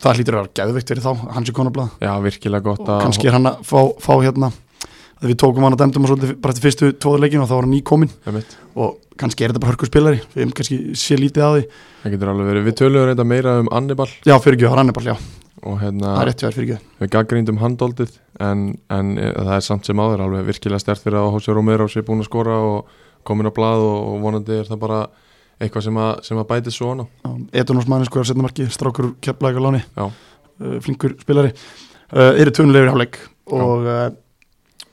það 0.02 0.18
hlýtur 0.18 0.40
að 0.40 0.42
vera 0.42 0.52
geðveikt 0.58 0.90
fyrir 0.90 1.06
þá, 1.06 1.12
hans 1.36 1.52
er 1.52 1.56
konablað 1.56 1.94
Já, 2.02 2.10
virkilega 2.24 2.66
gott 2.66 2.82
að 2.88 3.04
kannski 3.06 3.30
er 3.30 3.38
hann 3.38 3.52
að 3.52 3.62
fá, 3.70 3.78
fá 4.02 4.12
hérna 4.18 4.50
við 5.24 5.36
tókum 5.42 5.66
hann 5.66 5.76
að 5.76 5.84
dæmdum 5.84 6.06
og 6.06 6.12
svolítið 6.12 6.34
bara 6.40 6.54
eftir 6.54 6.66
fyrstu 6.66 6.92
tóður 6.96 7.24
leikinu 7.24 7.44
og 7.44 7.50
þá 7.50 7.56
var 7.56 7.66
hann 7.66 7.74
nýkominn. 7.76 8.12
Og 8.80 8.96
kannski 9.20 9.44
er 9.44 9.52
þetta 9.52 9.62
bara 9.64 9.74
hörku 9.74 9.88
spilari. 9.90 10.22
Við 10.32 10.42
hefum 10.44 10.56
kannski 10.56 10.78
sé 10.96 11.18
lítið 11.20 11.46
að 11.46 11.56
því. 11.56 11.64
Það 12.00 12.14
getur 12.14 12.32
alveg 12.32 12.48
verið, 12.48 12.64
við 12.64 12.76
töluðum 12.80 13.10
reynda 13.10 13.24
meira 13.28 13.58
um 13.60 13.68
Annibal 13.76 14.08
já, 14.24 14.34
fyrir 14.40 14.56
ekki, 14.56 14.70
hann 14.72 14.88
er 14.88 14.96
bara, 14.96 15.12
já, 15.12 15.16
og 15.68 15.80
hérna 15.82 16.14
það 16.14 16.20
er 16.22 16.28
rétt 16.30 16.40
hjá 16.40 16.46
þér 16.46 16.54
fyrir 16.56 16.70
ekki 16.70 17.02
við 17.02 17.10
gaggrindum 17.12 17.58
handóldið 17.60 18.14
en, 18.40 18.62
en 18.88 19.10
e, 19.20 19.32
það 19.36 19.52
er 19.56 19.66
samt 19.66 19.84
sem 19.88 20.00
áður 20.00 20.24
alveg 20.24 20.46
virkilega 20.48 20.80
stert 20.80 21.02
fyrir 21.04 21.20
að 21.20 21.32
Hósi 21.34 21.52
Romero 21.56 21.88
sé 21.90 22.00
búin 22.06 22.22
að 22.22 22.30
skora 22.30 22.56
og 22.64 22.94
komin 23.28 23.50
á 23.50 23.52
blað 23.52 23.84
og, 23.84 23.98
og 24.14 24.16
vonandi 24.24 24.56
er 24.56 24.70
það 24.70 24.80
bara 24.86 25.00
eitthvað 25.60 25.86
sem 25.90 26.00
að, 26.00 26.12
sem 26.24 26.40
að 26.40 26.48
bæti 26.54 26.72
svona 26.72 27.04
Edunars 27.52 27.88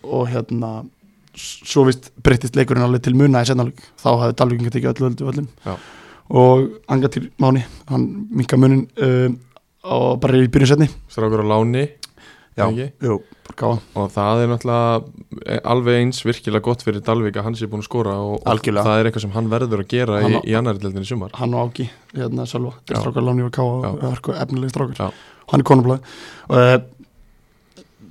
og, 0.08 0.14
og 0.22 0.30
hérna 0.32 0.72
svo 1.38 1.86
vist 1.88 2.10
breyttist 2.24 2.58
leikurinn 2.58 2.88
alveg 2.88 3.04
til 3.06 3.16
muna 3.18 3.44
í 3.44 3.50
sennaleg 3.50 3.84
þá 4.00 4.10
hafði 4.10 4.38
Dalvíkinga 4.40 4.74
tekið 4.74 4.94
öllu 4.94 5.10
öllu 5.12 5.32
öllum 5.32 5.50
Já. 5.66 5.76
og 6.42 6.68
Angatýr 6.94 7.30
Máni 7.42 7.64
hann 7.92 8.08
minka 8.32 8.58
munin 8.58 8.88
uh, 8.98 9.30
og 9.88 10.20
bara 10.24 10.42
í 10.42 10.50
byrjunsetni 10.52 10.90
strákur 11.14 11.46
á 11.46 11.48
láni 11.54 11.88
Já. 12.58 12.66
Jú, 13.06 13.20
og 13.62 14.08
það 14.16 14.40
er 14.42 14.48
náttúrulega 14.50 15.42
e, 15.46 15.58
alveg 15.62 16.00
eins 16.00 16.24
virkilega 16.26 16.66
gott 16.66 16.82
fyrir 16.82 17.04
Dalvik 17.06 17.36
að 17.38 17.46
hann 17.46 17.58
sé 17.60 17.68
búin 17.70 17.84
að 17.84 17.86
skora 17.86 18.16
og, 18.18 18.40
og 18.42 18.64
það 18.66 18.94
er 18.96 19.10
eitthvað 19.10 19.24
sem 19.28 19.36
hann 19.36 19.52
verður 19.52 19.84
að 19.84 19.92
gera 19.92 20.22
Hann 20.24 20.40
í, 20.40 20.42
í 20.42 20.56
í 20.58 21.06
sumar. 21.06 21.36
Hann 21.38 21.54
og 21.54 21.70
Áki, 21.70 21.86
hérna 22.16 22.48
til 22.50 22.98
strákar 22.98 23.28
Láni 23.28 23.46
og 23.46 23.54
Já. 23.54 23.62
og 23.62 24.02
hörku 24.08 24.34
efnileg 24.34 24.74
strákar 24.74 24.98
Já. 24.98 25.12
hann 25.52 25.62
er 25.62 25.70
konublaði. 25.70 26.16
Uh, 26.50 26.80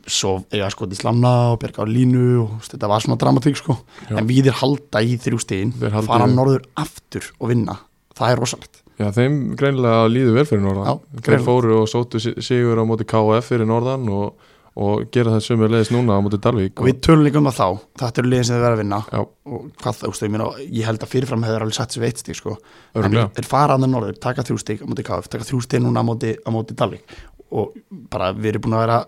svo 0.07 0.37
eiga 0.55 0.69
sko 0.71 0.87
til 0.87 0.99
slamna 1.01 1.33
og 1.53 1.61
berga 1.63 1.83
á 1.83 1.87
línu 1.91 2.25
og 2.45 2.57
þetta 2.67 2.89
var 2.91 3.03
svona 3.05 3.19
dramatík 3.21 3.57
sko. 3.59 3.77
Já. 4.09 4.17
en 4.21 4.27
við 4.29 4.47
er 4.53 4.59
halda 4.61 5.03
í 5.03 5.17
þrjú 5.19 5.41
stíðin 5.43 5.73
Þeir 5.81 5.97
halda 5.99 6.07
fara 6.13 6.27
norður 6.31 6.67
aftur 6.79 7.31
og 7.41 7.49
vinna. 7.51 7.79
Það 8.17 8.33
er 8.33 8.43
rosalegt. 8.45 8.83
Já, 8.97 9.11
þeim 9.13 9.41
greinilega 9.61 10.07
líður 10.09 10.37
vel 10.39 10.45
fyrir 10.49 10.63
norðan. 10.65 11.01
Þeir 11.27 11.43
fóru 11.45 11.81
og 11.83 11.89
sóttu 11.91 12.21
si- 12.23 12.37
sigur 12.41 12.79
á 12.81 12.85
móti 12.89 13.05
KF 13.05 13.51
fyrir 13.51 13.69
norðan 13.69 14.07
og, 14.09 14.39
og 14.77 15.03
gera 15.13 15.35
það 15.35 15.45
sömu 15.45 15.69
leiðis 15.69 15.91
núna 15.93 16.17
á 16.17 16.21
móti 16.25 16.41
Dalvik. 16.41 16.81
Og 16.81 16.89
við 16.89 17.03
tölum 17.05 17.27
líka 17.27 17.37
um 17.43 17.51
það 17.51 17.59
þá, 17.61 17.85
þetta 18.01 18.23
eru 18.23 18.31
liðin 18.33 18.49
sem 18.49 18.57
þið 18.57 18.65
verða 18.65 18.77
að 18.79 18.81
vinna. 18.81 19.01
Já, 19.13 19.21
og 19.53 19.71
hvað 19.83 20.01
það, 20.01 20.23
ég 20.25 20.33
meina 20.33 20.49
ég 20.65 20.89
held 20.89 21.05
að 21.05 21.13
fyrirfram 21.13 21.45
hefur 21.45 21.67
alveg 21.67 21.77
sett 21.77 21.93
sér 21.93 22.05
við 22.07 22.09
eitt 22.15 22.23
stík 22.25 22.39
sko. 22.41 22.57
En 22.95 23.03
örgulega 23.03 23.31
þeir 23.37 23.51
fara 23.53 23.77
að 23.77 23.89
norður, 23.91 24.17
taka 24.21 24.47
þrjú 24.49 24.59
stík 24.65 24.81
á 24.81 24.87
móti 24.89 25.05
KF, 25.05 25.29
taka 25.29 25.45
þrjú 25.51 25.61
stík 25.67 25.85
núna 25.85 26.01
á 26.01 26.09
móti, 26.09 26.33
á 26.41 26.49
móti 26.55 26.77
Dalvík 26.79 27.19
og 27.53 27.77
bara 28.11 28.33
við 28.33 28.55
erum 28.55 28.65
búin 28.65 28.75
að 28.81 28.87
vera 28.87 28.99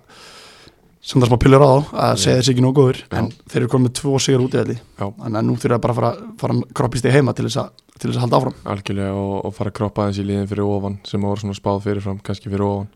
sem 1.01 1.21
það 1.23 1.29
smá 1.31 1.39
pillur 1.43 1.63
á 1.63 1.69
þá 1.69 1.91
að 2.05 2.17
segja 2.23 2.39
þessi 2.41 2.53
ekki 2.55 2.63
nógu 2.65 2.77
góður 2.81 2.99
en 3.19 3.29
þeir 3.49 3.61
eru 3.63 3.69
komið 3.75 3.93
tvo 4.01 4.19
sigur 4.23 4.43
út 4.49 4.57
í 4.59 4.75
Já. 4.75 5.07
þannig 5.07 5.39
að 5.39 5.47
nú 5.47 5.55
þurfa 5.63 5.79
bara 5.85 5.95
að 5.95 5.99
fara, 6.01 6.11
fara 6.41 6.57
kroppist 6.81 7.07
í 7.07 7.13
heima 7.15 7.35
til 7.39 7.47
þess 7.47 7.61
að, 7.63 7.69
til 7.99 8.11
þess 8.11 8.19
að 8.19 8.25
halda 8.25 8.41
áfram. 8.41 8.57
Algjörlega 8.75 9.13
og, 9.15 9.37
og 9.47 9.55
fara 9.55 9.71
að 9.73 9.77
kroppa 9.79 10.03
aðeins 10.05 10.19
í 10.19 10.27
liðin 10.27 10.51
fyrir 10.51 10.67
ofan 10.67 10.99
sem 11.07 11.23
voru 11.29 11.41
svona 11.45 11.57
spáð 11.59 11.81
fyrirfram, 11.87 12.19
kannski 12.27 12.51
fyrir 12.51 12.67
ofan. 12.67 12.91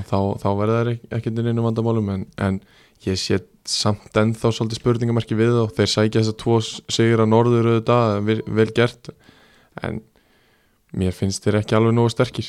Og 0.00 0.08
þá, 0.08 0.18
þá 0.42 0.48
verða 0.62 0.80
þær 0.80 0.90
ek- 0.94 1.06
ekkert 1.18 1.40
inn 1.42 1.50
einu 1.52 1.66
vandamálum 1.68 2.10
en, 2.16 2.24
en 2.48 2.60
ég 3.06 3.20
sé 3.20 3.38
samt 3.68 4.16
ennþá 4.16 4.50
svolítið 4.56 4.80
spurningamarki 4.80 5.36
við 5.38 5.52
þá. 5.52 5.62
Þeir 5.76 5.92
sækja 5.92 6.22
þess 6.24 6.32
að 6.32 6.38
tvo 6.40 6.56
sigur 6.96 7.22
að 7.26 7.30
norður 7.34 7.68
auðvitað, 7.74 8.16
vel, 8.24 8.38
vel 8.58 8.68
gert 8.76 9.12
en 9.84 10.00
mér 10.96 11.12
finnst 11.12 11.44
þeir 11.44 11.60
ekki 11.60 11.76
alveg 11.76 11.92
nógu 11.94 12.10
sterkir. 12.16 12.48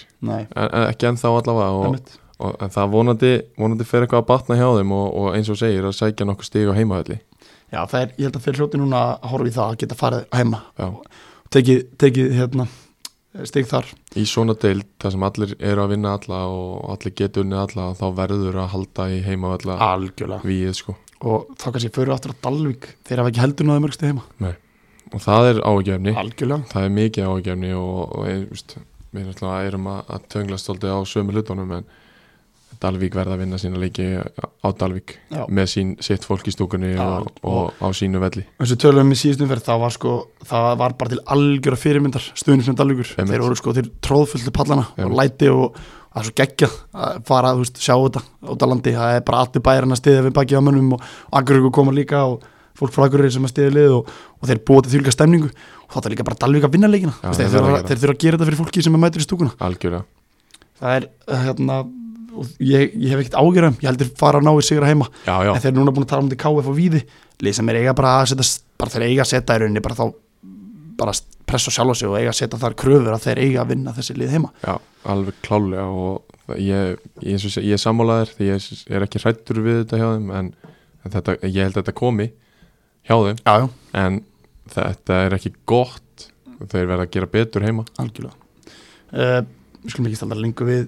En, 0.56 0.70
ekki 0.88 1.10
ennþá 1.12 1.34
allavega 1.36 1.70
og. 1.76 2.00
Og 2.40 2.68
það 2.76 2.92
vonandi, 2.94 3.32
vonandi 3.60 3.88
fer 3.88 4.06
eitthvað 4.06 4.24
að 4.24 4.30
batna 4.30 4.60
hjá 4.60 4.68
þeim 4.80 4.94
og, 4.96 5.08
og 5.22 5.32
eins 5.36 5.50
og 5.52 5.60
segir 5.60 5.88
að 5.88 5.98
sækja 5.98 6.28
nokkuð 6.30 6.50
stig 6.50 6.70
á 6.72 6.78
heimaðalli 6.78 7.20
Já, 7.70 7.84
það 7.86 8.00
er, 8.02 8.14
ég 8.18 8.26
held 8.26 8.38
að 8.40 8.46
þeir 8.46 8.60
hljóti 8.60 8.80
núna 8.82 9.02
að 9.08 9.26
horfa 9.34 9.50
í 9.50 9.56
það 9.58 9.66
að 9.74 9.82
geta 9.84 9.98
farið 10.00 10.24
heima 10.34 10.62
Já. 10.80 10.88
tekið, 11.54 11.84
tekið 12.02 12.32
hérna 12.40 12.66
stig 13.46 13.68
þar. 13.70 13.90
Í 14.18 14.24
svona 14.28 14.56
deild 14.60 14.88
þar 15.02 15.14
sem 15.14 15.26
allir 15.28 15.54
eru 15.60 15.84
að 15.84 15.94
vinna 15.94 16.16
alla 16.18 16.40
og 16.50 16.88
allir 16.96 17.14
getur 17.18 17.46
unni 17.46 17.60
alla 17.60 17.92
þá 17.98 18.08
verður 18.18 18.58
að 18.64 18.72
halda 18.74 19.06
í 19.14 19.20
heimaðalla 19.26 19.78
algjörlega. 19.90 20.42
við 20.48 20.74
sko. 20.80 20.96
Og 21.20 21.52
þá 21.60 21.68
kannski 21.70 21.94
fyrir 21.94 22.16
aftur 22.16 22.34
á 22.34 22.42
Dalvík 22.48 22.90
þeir 23.06 23.22
hafa 23.22 23.32
ekki 23.34 23.44
heldur 23.44 23.70
náðu 23.70 23.86
mörgstu 23.86 24.10
heima. 24.10 24.26
Og 25.10 25.24
það 25.24 25.50
er 25.52 25.64
algjörlega. 25.68 26.60
Það 26.72 26.86
er 26.86 26.94
mikið 26.96 27.30
áhugjefni 27.30 27.74
og, 27.78 28.02
og 28.08 28.28
veist, 28.50 28.78
við 29.16 29.32
erum 29.60 29.90
að, 29.94 30.02
að 30.16 30.28
tönglast 30.34 30.70
á 30.70 31.00
sömu 31.06 31.36
hlutunum 31.36 31.78
en 31.80 31.90
Dalvík 32.80 33.16
verða 33.18 33.34
að 33.36 33.42
vinna 33.44 33.58
sína 33.60 33.80
leiki 33.82 34.06
á 34.20 34.68
Dalvík 34.80 35.16
Já. 35.34 35.42
með 35.52 35.66
sín, 35.74 35.90
sitt 36.06 36.24
fólk 36.28 36.46
í 36.48 36.54
stúkunni 36.56 36.94
Já, 36.94 37.04
og, 37.20 37.30
og 37.44 37.74
á 37.84 37.88
sínu 37.98 38.22
velli 38.24 38.46
eins 38.60 38.72
og 38.76 38.80
tölum 38.80 39.10
við 39.12 39.20
síðustum 39.24 39.50
fyrir 39.52 39.64
það 39.66 39.82
var 39.84 39.96
sko 39.98 40.14
það 40.48 40.68
var 40.84 40.96
bara 41.02 41.14
til 41.16 41.22
algjöra 41.36 41.80
fyrirmyndar 41.82 42.28
stuðnismenn 42.40 42.78
Dalvíkur 42.80 43.10
Einmitt. 43.18 43.34
þeir 43.34 43.44
voru 43.48 43.58
sko 43.60 43.74
þeir 43.76 43.90
tróðfullti 44.06 44.54
pallana 44.56 44.86
og 44.94 45.02
Einmitt. 45.02 45.18
læti 45.20 45.50
og 45.52 45.76
það 45.80 46.22
er 46.22 46.30
svo 46.30 46.38
geggja 46.40 46.70
að 46.94 47.20
fara 47.28 47.52
veist 47.60 47.82
sjá 47.84 47.94
þetta 47.98 48.24
út 48.54 48.64
á 48.64 48.68
landi 48.72 48.94
það 48.96 49.18
er 49.18 49.26
bara 49.28 49.42
allir 49.44 49.66
bæjarinn 49.68 49.96
að 49.98 50.00
stiðja 50.02 50.24
við 50.30 50.38
baki 50.40 50.58
á 50.58 50.62
mönnum 50.64 50.96
og 50.96 51.04
Akureyri 51.42 51.74
koma 51.76 51.92
líka 51.94 52.24
og 52.32 52.48
fólk 52.80 52.96
frá 52.96 53.06
Akureyri 53.10 53.34
sem 53.36 53.44
að 53.46 53.52
stiðja 53.54 53.76
lið 53.76 53.98
og, 54.00 54.14
og 54.40 54.48
þeir 54.50 54.64
búa 54.66 54.86
til 54.86 54.94
þjulga 54.96 55.14
stemningu 55.18 55.52
og 55.52 55.92
það 55.98 56.08
er 56.08 56.16
líka 56.16 56.26
bara 56.32 56.40
Dalvík 56.46 56.66
að 56.70 56.74
vinna 56.78 56.88
leikina 56.90 57.14
Já, 57.20 57.34
þeir, 57.36 57.52
þeir 57.52 57.60
að 57.60 57.70
gera. 57.70 57.84
þeir 57.90 58.00
þurfa 58.06 58.16
að 58.16 58.24
gera 58.24 58.38
þetta 58.40 58.48
fyrir 58.50 58.62
fólki 58.64 58.86
sem 58.88 58.96
er 58.96 59.04
mætur 59.04 59.20
í 59.22 59.28
stúkuna 59.28 59.54
algjörlega 59.68 60.06
það 60.80 60.96
er 60.96 61.08
hérna 61.44 61.78
og 62.40 62.64
ég, 62.64 62.96
ég 62.96 63.14
hef 63.14 63.24
ekkert 63.24 63.38
ágjörðum, 63.40 63.78
ég 63.82 63.90
heldur 63.90 64.10
fara 64.20 64.40
að 64.42 64.48
ná 64.48 64.54
í 64.54 64.66
sigra 64.66 64.90
heima. 64.90 65.10
Já, 65.26 65.36
já, 65.46 65.52
en 65.54 65.62
þeir 65.62 65.72
eru 65.74 65.82
núna 65.82 65.94
búin 65.96 66.08
að 66.08 66.14
tala 66.14 66.26
um 66.26 66.32
þetta 66.32 66.42
KF 66.46 66.72
og 66.72 66.78
Víði. 66.78 67.04
Lið 67.44 67.60
sem 67.60 67.72
er 67.72 67.80
eiga 67.82 67.96
bara 67.96 68.16
að 68.20 68.32
setja 68.34 68.48
bara 68.80 68.94
þeir 68.96 69.06
eiga 69.08 69.26
að 69.26 69.32
setja 69.34 69.56
í 69.58 69.62
rauninni 69.64 69.84
bara 69.84 70.00
þá 70.00 70.06
bara 71.00 71.14
pressa 71.50 71.72
sjálf 71.74 71.96
á 71.96 72.00
sig 72.00 72.10
og 72.10 72.18
eiga 72.20 72.34
að 72.34 72.40
setja 72.42 72.60
þar 72.62 72.76
kröfur 72.80 73.16
að 73.16 73.26
þeir 73.28 73.42
eiga 73.46 73.64
að 73.64 73.72
vinna 73.74 73.94
þessi 73.96 74.16
lið 74.18 74.34
heima. 74.36 74.52
Já, 74.66 74.74
alveg 75.14 75.40
klálega 75.46 75.86
og 75.88 76.58
ég, 76.60 77.00
ég, 77.24 77.46
ég 77.64 77.76
er 77.78 77.82
sammálaðir 77.82 78.34
því 78.36 78.50
ég 78.52 78.68
er 78.98 79.06
ekki 79.06 79.24
hrættur 79.24 79.62
við 79.66 79.82
þetta 79.84 80.02
hjá 80.02 80.08
þeim 80.18 80.34
en, 80.40 80.52
en 81.06 81.16
þetta, 81.16 81.38
ég 81.48 81.62
held 81.64 81.76
að 81.76 81.82
þetta 81.82 81.98
komi 82.02 82.30
hjá 83.08 83.16
þeim. 83.16 83.42
Já, 83.46 83.70
en 84.04 84.20
þetta 84.76 85.22
er 85.26 85.38
ekki 85.40 85.54
gott. 85.70 86.28
Þeir 86.60 86.90
verða 86.90 87.06
að 87.06 87.14
gera 87.16 87.32
betur 87.32 87.64
heima. 87.64 87.86
Algjörlega. 88.02 88.36
Uh, 89.10 89.40
við 89.80 89.94
skulum 89.94 90.10
ekki 90.10 90.20
standa 90.20 90.38
lengur 90.38 90.68
við 90.68 90.88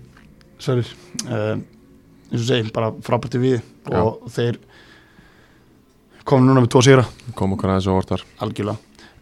Sverrir 0.61 0.89
uh, 1.25 1.55
eins 2.31 2.41
og 2.43 2.47
segjum, 2.47 2.69
bara 2.75 2.91
frábært 3.03 3.37
við 3.41 3.59
og 3.91 4.27
þeir 4.31 4.59
komum 6.27 6.47
núna 6.51 6.61
með 6.63 6.71
tvo 6.75 6.83
sigra. 6.85 7.05
Kom 7.37 7.55
okkur 7.55 7.73
aðeins 7.73 7.87
og 7.91 7.97
orðar 8.03 8.23
algjörlega. 8.45 8.77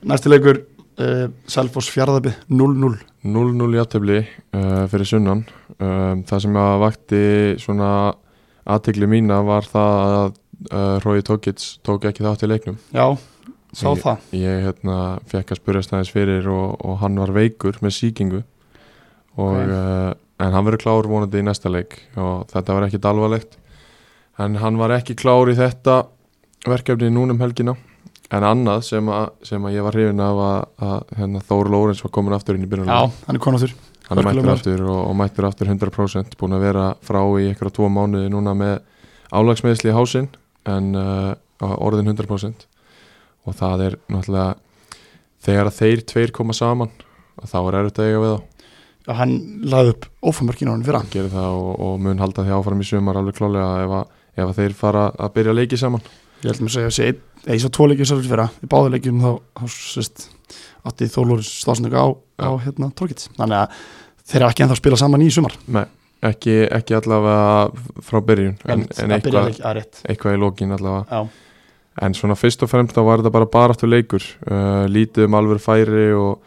Næsti 0.10 0.32
leikur 0.32 0.60
uh, 1.00 1.26
Selfoss 1.50 1.90
fjárðabi 1.94 2.34
0-0 2.52 3.00
0-0 3.30 3.74
játtöfli 3.76 4.20
uh, 4.24 4.84
fyrir 4.92 5.08
sunnan. 5.10 5.42
Um, 5.80 6.22
það 6.28 6.44
sem 6.46 6.60
að 6.60 6.76
vakti 6.84 7.24
svona 7.64 7.90
aðtegli 8.70 9.10
mína 9.12 9.42
var 9.48 9.68
það 9.68 10.14
að 10.20 10.30
uh, 10.70 10.96
Rói 11.04 11.24
Tókits 11.28 11.74
tók 11.88 12.08
ekki 12.08 12.24
þátt 12.24 12.46
í 12.46 12.52
leiknum. 12.52 12.78
Já, 12.96 13.08
sá 13.76 13.90
Ég- 13.92 14.04
það. 14.06 14.30
ég 14.40 14.64
hérna, 14.68 14.98
fekk 15.32 15.52
að 15.56 15.62
spurja 15.64 15.84
stæðis 15.88 16.14
fyrir 16.16 16.48
og, 16.52 16.78
og 16.84 17.00
hann 17.04 17.20
var 17.20 17.32
veikur 17.36 17.80
með 17.84 17.96
síkingu 18.02 18.42
og, 19.40 19.56
Ok. 19.56 20.20
En 20.40 20.56
hann 20.56 20.66
verður 20.68 20.84
klár 20.86 21.10
vonandi 21.12 21.42
í 21.42 21.46
næsta 21.46 21.72
leik 21.72 21.98
og 22.20 22.48
þetta 22.52 22.78
var 22.78 22.88
ekkit 22.88 23.08
alvarlegt. 23.10 23.60
En 24.40 24.56
hann 24.62 24.80
var 24.80 24.94
ekki 24.96 25.18
klár 25.20 25.52
í 25.52 25.58
þetta 25.58 26.02
verkefni 26.68 27.12
núna 27.12 27.36
um 27.36 27.44
helgina. 27.44 27.76
En 28.30 28.46
annað 28.46 28.84
sem 28.86 29.08
að, 29.12 29.32
sem 29.48 29.64
að 29.66 29.76
ég 29.76 29.86
var 29.86 29.96
hrifin 29.98 30.22
af 30.22 30.42
að, 30.46 30.60
að 30.86 31.14
hérna, 31.18 31.42
Þór 31.50 31.72
Lórens 31.74 32.04
var 32.06 32.14
komin 32.14 32.36
aftur 32.38 32.56
inn 32.56 32.64
í 32.64 32.68
Já, 32.68 32.72
byrjunarliðið. 32.76 33.24
hann 33.26 33.40
er 33.40 33.44
konaftur 33.44 33.74
hann 34.10 34.22
er 34.22 34.26
mættur 34.26 34.52
aftur 34.54 34.84
og, 34.86 35.00
og 35.06 35.16
mættur 35.18 35.48
aftur 35.50 35.70
100% 35.70 36.38
búin 36.40 36.56
að 36.58 36.64
vera 36.66 36.86
frá 37.06 37.20
í 37.38 37.50
eitthvað 37.50 37.76
tvo 37.78 37.90
mánuði 37.94 38.32
núna 38.34 38.56
með 38.58 38.80
álagsmeðsli 39.34 39.92
í 39.92 39.96
hásinn 39.98 40.30
en 40.70 40.92
uh, 40.98 41.34
á 41.62 41.70
orðin 41.78 42.10
100% 42.10 42.66
og 43.46 43.58
það 43.58 43.86
er 43.86 43.98
náttúrulega 44.10 44.56
þegar 45.46 45.72
þeir 45.74 46.06
tveir 46.10 46.34
koma 46.36 46.58
saman 46.58 46.90
þá 47.46 47.60
er 47.62 47.80
að 47.84 48.02
eiga 48.02 48.24
við 48.24 48.34
þá 48.34 48.59
Já, 49.10 49.16
hann 49.18 49.32
laði 49.66 49.96
upp 49.96 50.06
ófamörkinu 50.30 50.70
á 50.70 50.74
hann 50.76 50.86
fyrra. 50.86 51.00
Gerir 51.10 51.32
það 51.34 51.56
og, 51.58 51.70
og 51.82 51.94
mun 52.06 52.20
halda 52.22 52.44
því 52.46 52.54
áfram 52.60 52.84
í 52.84 52.86
sumar 52.86 53.18
alveg 53.18 53.40
klálega 53.40 53.70
ef 53.82 53.94
að, 53.98 54.12
ef 54.36 54.44
að 54.46 54.60
þeir 54.60 54.76
fara 54.78 55.06
að 55.18 55.32
byrja 55.38 55.56
að 55.56 55.62
leiki 55.64 55.80
saman. 55.82 56.04
Ég 56.44 56.52
held 56.52 56.62
að 56.68 56.74
segja 56.76 56.92
þessi 56.92 57.08
einn, 57.08 57.24
eða 57.42 57.56
ég 57.56 57.64
sá 57.64 57.72
tvo 57.74 57.88
leikir 57.90 58.10
sérfyrir 58.12 58.34
fyrra. 58.36 58.46
Í 58.62 58.70
báðu 58.70 58.92
leikjum 58.94 59.24
þá, 59.24 59.32
þá 59.58 59.64
sérst, 59.74 60.28
átti 60.86 61.10
Þórlóris 61.10 61.50
slásninga 61.64 62.04
á, 62.06 62.08
á 62.46 62.50
hérna, 62.62 62.92
Torkit 62.96 63.26
þannig 63.34 63.64
að 63.64 63.82
þeir 64.30 64.40
eru 64.44 64.50
ekki 64.52 64.66
ennþá 64.68 64.78
að 64.78 64.82
spila 64.84 65.02
saman 65.02 65.26
í 65.26 65.32
sumar. 65.34 65.58
Nei, 65.74 65.84
ekki, 66.30 66.56
ekki 66.70 67.00
allavega 67.00 68.06
frá 68.06 68.22
byrjun 68.30 68.56
en, 68.70 68.86
en 68.86 69.10
að 69.10 69.18
eitthvað, 69.18 69.50
að 69.66 69.82
eitthvað 70.06 70.38
í 70.38 70.42
lókin 70.46 70.78
allavega. 70.78 71.10
Já, 71.10 71.48
En 72.00 72.14
svona 72.16 72.38
fyrst 72.40 72.62
og 72.64 72.70
fremst 72.72 72.96
þá 72.96 73.02
var 73.04 73.20
þetta 73.20 73.32
bara 73.34 73.48
baráttu 73.52 73.88
leikur 73.90 74.24
uh, 74.48 74.86
lítið 74.88 75.26
um 75.26 75.34
alveg 75.36 75.60
færi 75.60 76.06
og, 76.16 76.46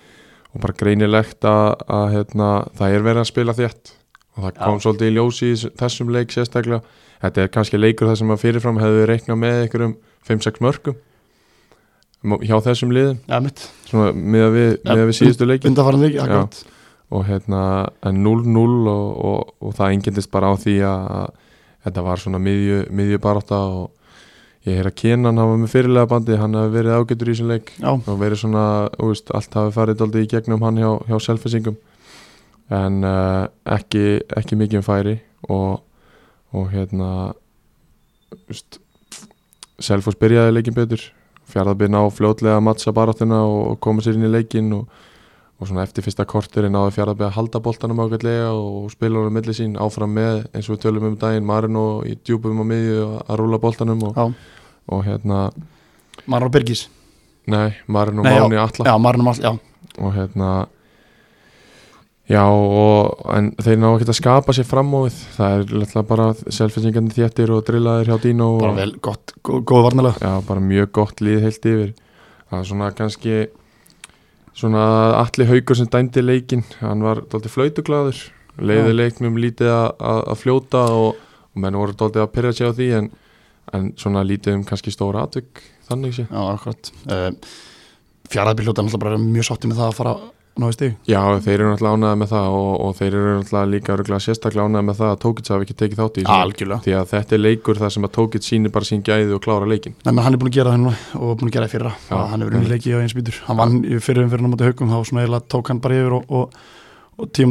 og 0.52 0.60
bara 0.60 0.76
greinilegt 0.76 1.46
að, 1.48 1.84
að 1.88 2.06
hérna, 2.16 2.48
það 2.78 2.96
er 2.96 3.06
verið 3.06 3.22
að 3.24 3.30
spila 3.30 3.54
þétt. 3.56 3.92
Og 4.32 4.44
það 4.46 4.58
kom 4.58 4.78
Já. 4.78 4.82
svolítið 4.86 5.08
í 5.10 5.14
ljósi 5.16 5.48
í 5.48 5.54
þess- 5.56 5.72
þessum 5.80 6.12
leik 6.12 6.32
sérstaklega. 6.32 6.82
Þetta 7.22 7.42
er 7.44 7.50
kannski 7.54 7.78
leikur 7.80 8.08
þar 8.10 8.18
sem 8.20 8.32
að 8.34 8.42
fyrirfram 8.42 8.80
hefðu 8.82 9.06
reiknað 9.10 9.40
með 9.42 9.58
einhverjum 9.62 9.96
5-6 10.28 10.62
mörgum 10.64 10.96
hjá 12.46 12.56
þessum 12.62 12.92
liðum. 12.94 13.18
Mitt. 13.42 13.64
Svona 13.88 14.12
miða 14.14 14.50
við, 14.54 14.68
miða 14.86 15.06
við 15.08 15.16
síðustu 15.18 15.48
leikin 15.48 15.74
akkurat. 16.22 16.62
Og 17.12 17.26
hérna 17.28 17.62
en 18.08 18.22
0-0 18.24 18.88
og, 18.88 19.08
og, 19.24 19.54
og 19.60 19.74
það 19.76 19.96
engendist 19.98 20.30
bara 20.32 20.52
á 20.52 20.54
því 20.56 20.76
að, 20.88 21.08
að 21.18 21.32
þetta 21.86 22.04
var 22.06 22.22
svona 22.22 22.40
miðju, 22.40 22.78
miðju 22.94 23.18
og 23.82 23.90
ég 24.66 24.78
heyr 24.78 24.88
að 24.90 24.98
Kenan 25.00 25.40
hafa 25.42 25.56
með 25.58 25.72
fyrirlega 25.72 26.10
bandi, 26.10 26.36
hann 26.38 26.58
hafi 26.58 26.74
verið 26.76 26.98
ágætur 26.98 27.30
í 27.30 27.34
þessum 27.34 27.52
leik. 27.52 27.72
Já, 27.78 27.90
og 27.94 28.20
verið 28.20 28.42
svona, 28.42 28.66
veist, 29.00 29.32
allt 29.34 29.56
hafi 29.58 29.74
farið 29.74 30.02
daldið 30.02 30.26
í 30.26 30.30
gegnum 30.34 30.66
hann 30.66 30.80
hjá, 30.80 30.90
hjá 31.08 31.16
selfisingum 31.26 31.78
en 32.72 33.02
uh, 33.04 33.46
ekki, 33.74 34.22
ekki 34.38 34.56
mikið 34.56 34.80
um 34.80 34.86
færi 34.86 35.16
og, 35.52 35.82
og 36.56 36.70
hérna 36.72 37.08
Selfos 39.82 40.16
byrjaði 40.16 40.54
leikin 40.54 40.76
betur. 40.76 41.02
Fjaraðbyrna 41.52 42.00
á 42.00 42.06
fljótlega 42.14 42.60
mattsa 42.64 42.94
baráttuna 42.94 43.42
og, 43.44 43.74
og 43.74 43.80
koma 43.82 44.04
sér 44.04 44.16
inn 44.16 44.28
í 44.28 44.30
leikin 44.30 44.70
og, 44.76 44.86
og 45.62 45.68
svona 45.70 45.84
eftir 45.86 46.02
fyrsta 46.02 46.26
kortir 46.26 46.66
náði 46.66 46.96
fjaraðbyrna 46.96 47.30
að 47.30 47.36
halda 47.36 47.60
boltanum 47.62 48.00
ágætlega 48.02 48.48
og 48.50 48.90
spila 48.90 49.20
honum 49.20 49.36
milli 49.38 49.54
sín 49.54 49.76
áfram 49.78 50.10
með 50.16 50.40
eins 50.50 50.66
og 50.66 50.74
við 50.74 50.80
tölum 50.82 51.06
um 51.12 51.18
daginn 51.20 51.46
Marino 51.46 51.84
í 52.02 52.16
djúpum 52.18 52.58
á 52.58 52.64
miðju 52.66 53.04
að, 53.20 53.36
rúla 53.38 53.60
boltanum 53.62 54.02
og, 54.08 54.18
já, 54.18 54.56
og 54.90 55.04
hérna, 55.06 55.44
Marno 56.26 56.50
Birgis. 56.50 56.88
Nei, 57.46 57.76
Marino. 57.86 58.26
Máni 58.26 58.58
Alla 58.58 58.86
Já, 58.90 58.94
Marno 58.98 59.28
Mall, 59.28 59.38
já. 59.38 59.54
Og 59.98 60.14
hérna 60.16 60.50
já 62.32 62.42
og 62.48 63.22
en 63.34 63.50
þeir 63.60 63.80
ná 63.82 63.88
ekki 63.92 64.06
að 64.08 64.18
skapa 64.18 64.54
sér 64.56 64.66
fram 64.66 64.92
á 64.94 64.98
við 65.04 65.16
það 65.36 65.56
er 65.56 65.72
alltaf 65.82 66.06
bara 66.08 66.28
selfinsingandi 66.40 67.18
þéttir 67.18 67.50
og 67.52 67.64
drillaðir 67.66 68.08
hjá 68.08 68.22
Dino 68.22 68.52
Bara 68.60 68.70
og, 68.72 68.78
vel, 68.78 68.92
gott, 69.04 69.34
góð, 69.42 69.64
góð 69.68 69.88
varnalega 69.90 70.22
já, 70.22 70.46
bara 70.46 70.62
mjög 70.62 70.94
gott 70.98 71.22
líð 71.22 71.42
heilt 71.46 71.66
yfir. 71.66 71.90
Það 72.50 72.62
er 72.62 72.70
svona 72.70 72.94
kannski 72.96 73.42
svona 74.58 74.84
allir 75.20 75.50
haugur 75.50 75.78
sem 75.78 75.90
dæmdi 75.90 76.22
leikin 76.24 76.64
hann 76.80 77.04
var 77.04 77.22
dálítið 77.24 77.54
flautuglaður 77.54 78.22
leiði 78.60 78.94
leiknum 78.94 79.38
lítið 79.40 79.72
að, 79.72 79.88
að, 80.28 80.38
fljóta 80.42 80.82
og, 80.92 81.20
og 81.52 81.62
menn 81.64 81.78
voru 81.78 81.96
dálítið 81.96 82.24
að 82.24 82.32
pyrra 82.34 82.52
sig 82.56 82.68
á 82.68 82.72
því 82.76 82.88
en, 82.98 83.10
en 83.72 83.92
svona 84.00 84.24
lítið 84.28 84.58
um 84.58 84.66
kannski 84.68 84.92
stóra 84.92 85.24
atvik 85.26 85.62
þannig 85.88 86.16
sé. 86.16 86.26
Já, 86.28 86.40
akkurat. 86.52 86.92
Uh, 87.08 87.32
Fjaraðbyrg 88.32 88.68
hljóta 88.68 88.84
náttúrulega 88.84 89.04
bara 89.06 89.20
mjög 89.22 89.48
sátti 89.48 89.70
með 89.70 89.80
það 89.80 89.90
að 89.90 89.98
fara 89.98 90.14
náðu 90.60 90.72
stig 90.76 90.92
Já, 91.08 91.20
þeir 91.44 91.54
eru 91.56 91.68
náttúrulega 91.70 91.96
ánægða 91.96 92.16
með 92.22 92.28
það 92.32 92.46
og, 92.58 92.72
og 92.84 92.90
þeir 92.98 93.12
eru 93.16 93.30
náttúrulega 93.38 93.70
líka 93.72 93.94
örugglega 93.94 94.24
sérstaklega 94.26 94.66
ánægða 94.68 94.84
með 94.88 94.96
það 95.00 95.10
að 95.12 95.20
Tókits 95.24 95.48
hafi 95.54 95.62
ekki 95.66 95.76
tekið 95.82 95.98
þátt 96.02 96.16
í 96.18 96.22
þessu. 96.26 96.36
Algjörlega. 96.42 96.80
Því 96.86 96.92
að 96.98 97.06
þetta 97.12 97.32
er 97.36 97.42
leikur 97.46 97.76
þar 97.80 97.92
sem 97.96 98.06
að 98.08 98.12
Tókits 98.18 98.46
sýnir 98.52 98.74
bara 98.74 98.88
sín 98.90 99.02
gæði 99.06 99.32
og 99.32 99.42
klára 99.46 99.66
leikin 99.70 99.94
Nei, 100.02 100.12
menn 100.12 100.24
hann 100.26 100.34
er 100.36 100.40
búin 100.42 100.52
að 100.52 100.58
gera 100.58 100.74
það 100.74 100.80
núna 100.82 100.96
og 101.22 101.30
búin 101.40 101.48
að 101.48 101.56
gera 101.56 101.66
það 101.70 101.74
fyrra. 101.78 101.92
Já. 102.10 102.16
hann 102.32 102.40
hefur 102.44 102.54
unnið 102.58 102.72
leiki 102.74 102.92
á 102.92 102.98
eins 103.00 103.16
býtur 103.16 103.36
hann 103.48 103.58
vann 103.62 103.80
í 103.80 103.98
fyrir 104.02 104.22
um 104.26 104.30
fyrir 104.32 104.44
náttúrulega 104.44 104.72
haugum 104.72 104.92
þá 104.92 104.98
svona 105.08 105.24
eiginlega 105.24 105.48
tók 105.56 105.72
hann 105.72 105.80
bara 105.82 105.98
yfir 106.02 106.14
og, 106.18 106.22
og, 106.28 106.44
og 107.16 107.24
tíum 107.32 107.50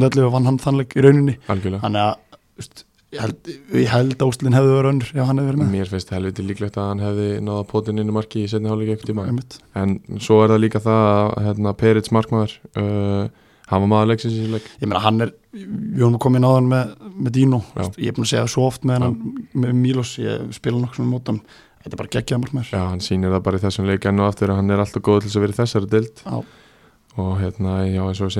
í 3.12 3.82
ég 3.82 3.92
held, 3.92 4.16
úslinn 4.24 4.56
hefði 4.56 4.74
verið 4.78 4.92
önnur 4.94 5.12
ef 5.12 5.28
hann 5.28 5.42
hefði 5.42 5.50
verið 5.52 5.62
með. 5.62 5.72
Mér 5.76 5.92
finnst 5.92 6.14
helviti 6.16 6.46
líklegt 6.48 6.80
að 6.80 6.90
hann 6.92 7.04
hefði 7.04 7.30
náða 7.44 7.64
potin 7.72 8.02
inn 8.02 8.12
í 8.12 8.16
marki 8.16 8.46
í 8.46 8.50
setni 8.52 8.72
hálfleik 8.72 8.94
ekkert 8.96 9.12
tíma. 9.12 9.26
Einmitt. 9.28 9.58
en 9.76 9.98
svo 10.24 10.42
er 10.44 10.54
það 10.54 10.64
líka 10.64 10.84
það 10.84 11.08
að 11.12 11.48
hérna, 11.48 11.74
Perits 11.82 12.14
markmaður 12.16 12.56
uh, 12.80 13.26
hann 13.72 13.84
var 13.84 13.92
maður 13.92 14.14
leiksins 14.14 14.38
í 14.40 14.48
leik. 14.52 14.70
Ég 14.80 14.88
meina 14.88 15.04
hann 15.04 15.26
er, 15.28 15.34
við 15.52 16.08
inn 16.08 16.48
á 16.48 16.52
hann 16.52 16.72
með, 16.72 16.96
með 17.18 17.36
Dino, 17.40 17.62
Já. 17.76 17.84
Ég 17.98 18.14
er 18.14 18.16
búin 18.16 18.28
að 18.28 18.32
segja 18.32 18.48
svo 18.52 18.70
oft 18.70 18.88
með 18.88 19.06
hann 19.06 19.20
með 19.54 19.76
Mílos, 19.82 20.16
ég 20.22 20.48
spila 20.56 20.80
nokkuð 20.80 21.02
sem 21.02 21.12
mótan 21.12 21.44
þetta 21.82 21.96
er 21.96 22.02
bara 22.02 22.14
geggjað 22.16 22.42
markmaður. 22.46 22.74
Já, 22.76 22.82
hann 22.86 23.04
sýnir 23.04 23.34
það 23.34 23.46
bara 23.48 23.60
í 23.60 23.64
þessum 23.66 23.88
leik 23.90 24.08
enn 24.08 24.22
og 24.22 24.32
aftur 24.32 24.54
að 24.54 24.60
hann 24.62 24.74
er 24.74 24.84
alltaf 24.84 25.04
góð 25.06 25.24
til 25.24 25.30
þess 25.32 25.40
að 25.40 25.46
vera 25.46 25.56
í 25.56 25.60
þessari 25.60 25.92
dild 25.92 26.22
Já. 26.22 26.36
og 27.26 27.32
hérna, 27.42 27.78
já 27.90 28.04
eins 28.06 28.22
og 28.22 28.36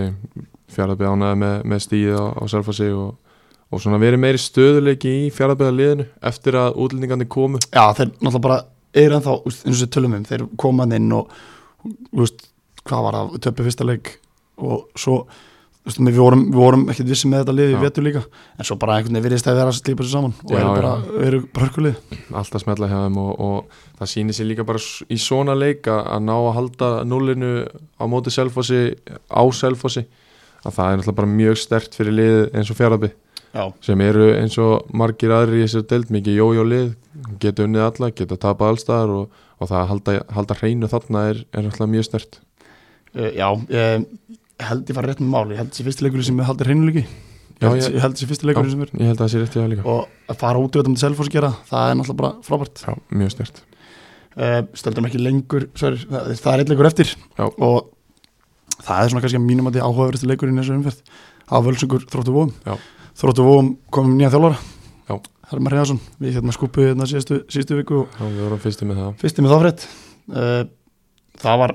fjaraðbyrð 0.72 1.16
ánæði 1.16 1.40
með, 1.42 1.56
með 1.72 1.84
stíð 1.88 2.18
á, 2.22 2.26
á 2.38 2.44
Selfossi 2.52 2.90
og, 2.96 3.16
og 3.72 3.80
svona 3.80 4.00
verið 4.02 4.20
meiri 4.22 4.42
stöðuleiki 4.42 5.12
í 5.26 5.28
fjaraðbyrða 5.36 5.76
liðinu 5.78 6.08
eftir 6.32 6.58
að 6.60 6.80
útlendingandi 6.84 7.28
komu. 7.32 7.62
Já, 7.72 7.86
þeir 7.96 8.12
náttúrulega 8.18 8.44
bara 8.48 8.58
eru 9.02 9.18
ennþá 9.18 9.38
eins 9.48 9.62
og 9.64 9.86
við 9.86 9.94
tölum 9.96 10.18
um, 10.18 10.26
þeir 10.28 10.50
koma 10.60 10.84
hann 10.84 10.98
inn 10.98 11.14
og 11.16 11.32
úst, 12.20 12.44
hvað 12.88 13.08
var 13.08 13.18
það, 13.18 13.40
töpu 13.48 13.66
fyrsta 13.68 13.88
leik 13.88 14.12
og 14.62 14.84
svo 15.00 15.22
úst, 15.88 16.02
við, 16.04 16.20
vorum, 16.20 16.44
við 16.52 16.60
vorum 16.60 16.84
ekkert 16.92 17.14
vissi 17.14 17.32
með 17.32 17.46
þetta 17.46 17.56
lið 17.58 17.72
Já. 17.72 17.80
vetur 17.86 18.06
líka, 18.10 18.26
en 18.60 18.68
svo 18.68 18.78
bara 18.82 18.98
einhvern 18.98 19.16
veginn 19.16 19.30
virðist 19.30 19.50
að 19.50 19.62
vera 19.62 19.72
að 19.72 19.80
slípa 19.80 20.06
sér 20.06 20.14
saman 20.18 20.36
og 20.44 20.52
Já, 20.52 20.60
eru 20.60 20.76
bara, 20.76 20.92
eru 21.30 21.42
bara 21.56 21.70
hörkulið 21.70 22.20
alltaf 22.42 22.66
smetla 22.66 22.92
hjá 22.92 22.98
þeim 23.06 23.20
og, 23.24 23.32
og 23.48 23.80
það 24.02 24.12
sýnir 24.14 24.38
sér 24.38 24.50
líka 24.52 24.68
bara 24.68 24.84
í 24.84 25.22
svona 25.22 25.56
leika 25.58 26.02
að 26.12 26.28
ná 26.28 26.36
að 26.36 26.54
halda 26.60 26.92
nullinu 27.08 27.54
á 27.98 28.04
móti 28.12 28.34
Selfossi 28.36 28.84
á 29.32 29.42
Selfossi. 29.56 30.06
Að 30.62 30.76
það 30.76 30.92
er 30.92 31.00
náttúrulega 31.00 31.18
bara 31.18 31.30
mjög 31.32 31.56
stert 31.58 31.96
fyrir 31.98 32.14
lið 32.14 32.36
eins 32.54 32.70
og 32.70 32.78
fjaraðbyrð 32.78 33.16
Já, 33.52 33.64
sem 33.84 34.02
eru 34.06 34.30
eins 34.38 34.56
og 34.64 34.86
margir 34.96 35.34
aðrir 35.36 35.60
í 35.60 35.66
þessu 35.66 35.82
deild 35.92 36.12
mikið 36.16 36.38
jójó 36.40 36.64
lið, 36.68 36.92
geta 37.44 37.66
unnið 37.68 37.84
alla 37.90 38.10
geta 38.16 38.38
tapað 38.40 38.70
allstaðar 38.76 39.10
og, 39.18 39.42
og 39.60 39.68
það 39.72 39.82
að 39.82 39.90
halda, 39.92 40.14
halda 40.38 40.58
hreinu 40.62 40.88
þarna 40.92 41.24
er, 41.34 41.42
er 41.52 41.68
alltaf 41.68 41.90
mjög 41.92 42.06
stert 42.08 42.38
uh, 43.18 43.28
já 43.36 43.48
ég 43.76 44.06
held 44.70 44.88
ég 44.88 44.96
fara 44.96 45.10
rétt 45.12 45.20
með 45.26 45.34
máli, 45.34 45.56
ég 45.58 45.60
held 45.64 45.74
þessi 45.74 45.86
fyrsti 45.90 46.06
leikur 46.08 46.24
sem 46.30 46.40
haldir 46.48 46.70
hreinuleiki 46.72 47.04
ég, 47.04 47.66
held- 47.66 47.82
ég- 47.84 47.96
ég 47.98 48.06
held 48.06 48.16
þessi 48.16 48.30
fyrsti 48.32 48.48
leikur 48.48 48.70
sem 48.72 48.86
er. 48.88 48.94
ég 48.96 49.10
held 49.12 49.18
að 49.20 49.26
það 49.26 49.34
sé 49.36 49.42
rétt 49.44 49.58
í 49.58 49.60
það 49.60 49.70
líka. 49.74 49.86
Og 49.98 50.32
að 50.32 50.40
fara 50.46 50.62
út 50.64 50.72
í 50.72 50.80
þetta 50.82 50.94
með 50.96 51.04
selfos 51.04 51.28
að 51.32 51.36
gera, 51.36 51.52
það 51.68 51.90
er 51.92 52.00
náttúrulega 52.00 52.22
bara 52.22 52.48
frábært. 52.48 52.84
Já, 52.88 52.96
mjög 53.20 53.34
stert 53.36 53.62
uh, 54.38 54.62
stöldum 54.80 55.10
ekki 55.12 55.22
lengur 55.26 55.68
sorry, 55.76 56.00
það, 56.08 56.32
það 56.40 56.54
er 56.56 56.64
eitt 56.64 56.72
leikur 56.72 56.90
eftir. 56.94 57.12
Já. 57.36 57.46
og 57.52 57.92
það 58.82 59.04
er 59.04 59.12
svona 59.12 59.26
kannski 59.28 59.42
að 59.42 59.46
mínum 59.52 59.68
að 59.70 59.76
því 59.78 59.84
áhugaverðist 59.90 60.30
leikurinn 60.32 60.58
í 60.58 60.64
þessu 60.64 60.78
umferð 60.80 61.04
á 61.52 61.56
völsungur 61.68 62.06
þróttu 62.10 62.34
vóum 62.38 62.54
Já. 62.66 62.78
Þróttu 63.20 63.46
vóum 63.46 63.72
komum 63.94 64.18
nýja 64.18 64.32
þjálfara. 64.34 64.60
Já. 65.10 65.16
Hermar 65.52 65.76
Hjason, 65.76 66.00
við 66.22 66.38
hérna 66.38 66.54
skupuð 66.56 66.92
hérna 66.92 67.08
síðustu, 67.10 67.42
síðustu 67.52 67.80
viku 67.82 68.06
Já, 68.08 68.24
við 68.24 68.44
vorum 68.46 68.62
fyrsti 68.64 68.88
með 68.88 69.02
það. 69.02 69.10
fyrsti 69.20 69.44
með 69.44 69.54
þáfrétt 69.56 69.86
uh, 70.32 70.62
það 71.42 71.60
var 71.64 71.74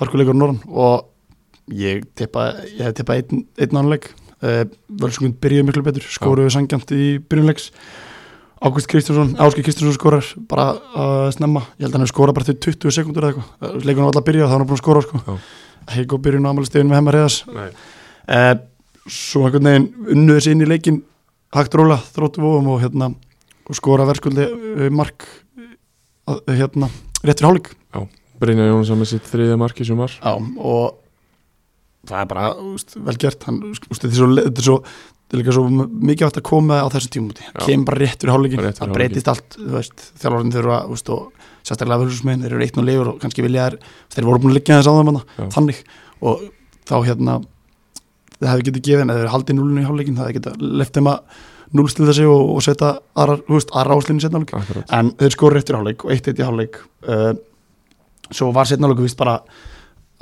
hörkuleikur 0.00 0.38
norðan 0.38 0.62
og 0.72 1.74
ég 1.76 2.06
tippa 2.16 2.46
ég 2.70 2.80
hef 2.86 2.96
tippað 2.96 3.20
einn, 3.20 3.44
einn 3.60 3.76
annan 3.76 3.92
leik. 3.92 4.08
Uh, 4.44 4.64
völsungun 4.88 5.36
byrjuði 5.40 5.68
miklu 5.68 5.84
betur 5.84 6.08
skoruðu 6.12 6.52
sangjant 6.52 6.90
í 6.96 7.14
byrjunleiks 7.20 7.70
Ágúst 8.64 8.88
Kristjánsson, 8.88 9.34
Áskei 9.44 9.64
Kristjánsson 9.64 9.96
skorar 9.98 10.24
bara 10.48 10.70
uh, 10.96 11.28
snemma, 11.34 11.66
ég 11.76 11.84
held 11.84 11.92
að 11.92 11.98
hann 11.98 12.04
hefur 12.06 12.14
skorað 12.14 12.36
bara 12.38 12.48
til 12.48 12.56
20 12.64 12.94
sekundur 12.96 13.26
eða 13.26 13.34
eitthvað, 13.34 13.74
leikunum 13.84 14.06
var 14.06 14.10
alltaf 14.12 14.22
að 14.22 14.28
byrja 14.30 14.46
þá 14.46 14.52
var 14.54 14.62
hann 14.62 14.68
búin 14.70 14.78
að 14.78 14.82
skora 14.82 15.02
sko, 15.04 15.36
ekki 15.84 16.04
góð 16.08 16.22
byrjun 16.24 16.48
á 16.48 16.50
amalistefinu 16.52 16.94
með 16.94 17.18
Nei. 17.58 17.66
uh, 17.68 18.54
svo 19.10 19.46
einhvern 19.46 19.68
veginn 19.68 19.88
unnuðu 20.14 20.44
sér 20.44 20.56
inn 20.56 20.64
í 20.64 20.68
leikin 20.68 21.00
hægt 21.54 21.76
róla, 21.78 22.00
þróttu 22.14 22.42
vóum 22.42 22.68
og 22.74 22.82
hérna 22.82 23.12
og 23.64 23.78
skora 23.78 24.06
verðskuldi 24.08 24.44
uh, 24.48 24.90
mark 24.92 25.26
uh, 26.28 26.40
hérna, 26.50 26.90
rétt 27.24 27.40
fyrir 27.40 27.50
hálfleik. 27.50 27.72
Brynja 28.42 28.66
Jónsson 28.66 28.98
með 28.98 29.12
sitt 29.12 29.26
þriðja 29.30 29.56
marki 29.60 29.86
sem 29.86 29.98
var 29.98 30.12
Já, 30.18 30.32
og 30.34 30.96
það 32.08 32.20
er 32.20 32.30
bara 32.32 32.48
úst, 32.60 32.96
vel 32.98 33.14
gert. 33.20 33.46
Hann, 33.46 33.60
úst, 33.70 33.86
þetta, 33.92 34.10
er 34.10 34.18
svo, 34.18 34.28
þetta, 34.40 34.60
er 34.60 34.66
svo, 34.66 34.76
það 35.30 35.40
líka 35.40 35.54
svo 35.56 35.64
mikið 35.70 36.26
átt 36.26 36.40
að 36.40 36.46
koma 36.50 36.80
á 36.82 36.86
þessu 36.92 37.12
tímúti 37.14 37.46
kemur 37.62 37.88
bara 37.92 38.02
rétt 38.02 38.24
fyrir 38.26 38.56
fyrir 38.56 38.76
það 38.80 38.96
breytist 38.98 39.30
allt 39.30 39.56
þjálfarinn 39.60 40.52
þurfa 40.54 40.80
veist, 40.90 41.14
og 41.14 41.46
sérstaklega 41.64 42.02
völsusmenn, 42.02 42.44
þeir 42.44 42.56
eru 42.56 42.66
eitt 42.66 42.78
og 42.80 42.86
lifur 42.88 43.12
og 43.14 43.22
kannski 43.22 43.44
vilja 43.46 43.70
þær, 43.70 43.78
þeir 44.16 44.28
voru 44.28 44.42
búin 44.42 44.52
að 44.52 44.58
liggja 44.58 44.80
þess 44.80 44.92
hana, 44.92 45.24
Já. 45.38 45.46
þannig. 45.54 45.80
Og 46.24 46.44
þá 46.84 46.96
hérna 47.06 47.38
það 48.40 48.50
hefði 48.50 48.68
getið 48.68 48.86
gefið, 48.88 49.04
eða 49.04 49.16
þeir 49.16 49.24
eru 49.24 49.34
haldið 49.34 49.58
núlinu 49.58 49.82
í 49.82 49.88
hálfleikin 49.88 50.16
það 50.18 50.28
hefði 50.28 50.38
getið 50.40 50.64
left 50.80 50.98
þeim 50.98 51.10
að 51.12 51.42
núlstil 51.74 52.08
þessi 52.08 52.26
og, 52.30 52.42
og 52.54 52.64
setja 52.64 52.90
aðra, 53.18 53.36
þú 53.46 53.56
veist, 53.56 53.72
aðra 53.74 53.98
áslinu 53.98 54.22
setna 54.22 54.40
hálfleik. 54.40 54.56
Akkurat. 54.60 54.90
En 54.94 55.12
þeir 55.20 55.34
skoru 55.34 55.60
eftir 55.60 55.78
hálfleik 55.78 56.04
og 56.06 56.14
eitt 56.14 56.28
eitt 56.30 56.40
í 56.40 56.46
hálfleik. 56.46 56.80
Uh, 57.08 57.32
svo 58.30 58.50
var 58.54 58.68
setna 58.70 58.88
hálfleiku 58.88 59.06
vist 59.08 59.18
bara 59.20 59.38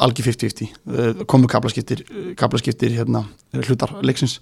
algjör 0.03 0.31
50-50 0.31 0.71
uh, 0.73 1.25
komu 1.29 1.51
kaplaskiptir, 1.53 2.05
kaplaskiptir 2.41 2.95
hérna, 2.97 3.25
hlutar 3.59 3.99
leiksins. 4.07 4.39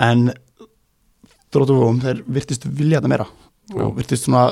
En 0.00 0.30
þróttufóum 1.54 2.00
þeir 2.04 2.22
virtist 2.38 2.64
vilja 2.68 3.00
þetta 3.00 3.12
meira. 3.12 3.28
Og 3.74 3.94
virtist 3.98 4.26
svona 4.26 4.48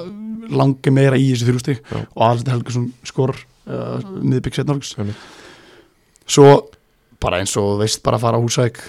langi 0.53 0.93
meira 0.93 1.19
í 1.21 1.31
þessu 1.33 1.49
þrjústig 1.49 1.81
Já. 1.81 2.03
og 2.03 2.23
aðalstæð 2.27 2.55
Helgason 2.57 2.87
skor 3.09 3.35
uh, 3.37 3.99
miðbygg 4.21 4.59
setna 4.59 4.75
hálfleiks. 4.75 4.95
Einmitt. 5.01 5.27
svo 6.29 6.49
bara 7.23 7.39
eins 7.43 7.55
og 7.61 7.79
veist 7.81 8.03
bara 8.05 8.19
að 8.19 8.25
fara 8.27 8.41
á 8.41 8.45
húsæk 8.45 8.81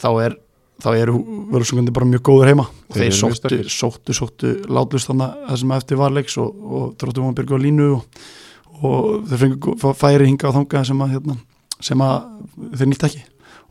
þá 0.00 0.08
er 0.24 0.36
þá 0.80 0.88
eru 0.96 1.18
vörðsungandi 1.52 1.92
bara 1.92 2.06
mjög 2.08 2.22
góður 2.24 2.48
heima. 2.48 2.64
Og 2.88 2.94
Þeir 2.96 3.10
þeir 3.10 3.16
sóttu, 3.18 3.56
sóttu, 3.68 4.14
sóttu 4.16 4.52
látlust 4.72 5.10
þannig 5.10 5.26
að 5.26 5.48
það 5.50 5.58
sem 5.60 5.74
eftir 5.76 5.98
var 6.00 6.14
leiks 6.16 6.36
og, 6.40 6.62
og 6.78 6.86
þróttum 7.02 7.26
hún 7.28 7.36
byrgu 7.36 7.58
á 7.60 7.64
línu 7.66 7.88
og, 7.98 8.22
og 8.80 9.10
þeir 9.28 9.42
fengu 9.42 9.58
gó- 9.76 9.92
færi 10.00 10.30
hinga 10.30 10.48
á 10.48 10.56
þanga 10.56 10.82
sem 10.88 11.02
að, 11.04 11.12
hérna, 11.18 11.36
sem 11.84 12.04
að 12.06 12.16
þeir 12.80 12.90
nýtt 12.94 13.04
ekki. 13.10 13.20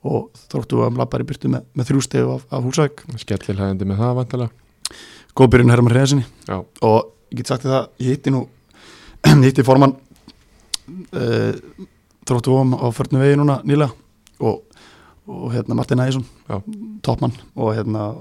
Og 0.06 0.30
þróttu 0.54 0.84
að 0.86 1.02
í 1.26 1.28
byrtu 1.32 1.50
með, 1.56 1.66
með 1.76 1.90
þrjústegu 1.90 2.36
af, 2.36 2.44
af 2.54 2.68
húsæk 2.70 3.02
skellilhæðandi 3.26 3.88
með 3.90 4.04
það 4.04 4.14
vantilega 4.22 5.02
góð 5.40 5.50
byrjun 5.56 5.74
Herman 5.74 5.94
Hreðasinni 5.96 6.24
og 6.88 7.10
ég 7.34 7.42
get 7.42 7.50
sagt 7.52 7.66
þér 7.66 7.74
það, 7.74 7.90
ég 8.06 8.14
hitti 8.16 8.32
nú 8.34 8.40
hitti 9.48 9.66
formann 9.68 9.98
uh, 11.14 11.52
þróttu 12.30 12.54
vóum 12.54 12.78
á 12.80 12.88
förnu 12.96 13.20
vegi 13.22 13.38
núna 13.42 13.60
nýlega 13.68 13.92
og, 14.40 14.62
og 15.30 15.50
hérna 15.54 15.78
Martin 15.78 16.02
Ægjesson 16.04 16.26
toppmann 17.06 17.36
og 17.56 17.76
hérna 17.78 18.12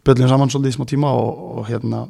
spjöllum 0.00 0.30
saman 0.30 0.52
svolítið 0.52 0.74
í 0.74 0.76
smá 0.78 0.86
tíma 0.90 1.14
og, 1.16 1.58
og 1.58 1.66
hérna 1.70 2.04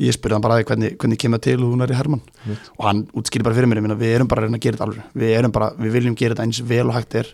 ég 0.00 0.16
spurði 0.16 0.36
hann 0.36 0.44
bara 0.44 0.56
að 0.56 0.62
því 0.62 0.68
hvernig, 0.70 0.90
hvernig 1.00 1.20
kemur 1.20 1.42
til 1.44 1.58
hún 1.60 1.84
er 1.84 1.92
í 1.92 1.98
Herman 1.98 2.22
Einmitt. 2.44 2.70
og 2.78 2.86
hann 2.86 3.02
útskýri 3.12 3.44
bara 3.44 3.56
fyrir 3.56 3.68
mér, 3.68 3.82
meina, 3.84 3.98
við 4.00 4.16
erum 4.16 4.30
bara 4.30 4.44
að 4.44 4.48
reyna 4.48 4.60
að 4.60 4.64
gera 4.64 4.78
þetta 4.78 4.86
alveg. 4.88 5.12
Við 5.20 5.34
erum 5.36 5.54
bara, 5.56 5.68
við 5.76 5.96
viljum 5.98 6.16
gera 6.16 6.36
þetta 6.36 6.46
eins 6.46 6.60
vel 6.70 6.86
og 6.86 6.96
hægt 6.96 7.16
er. 7.20 7.30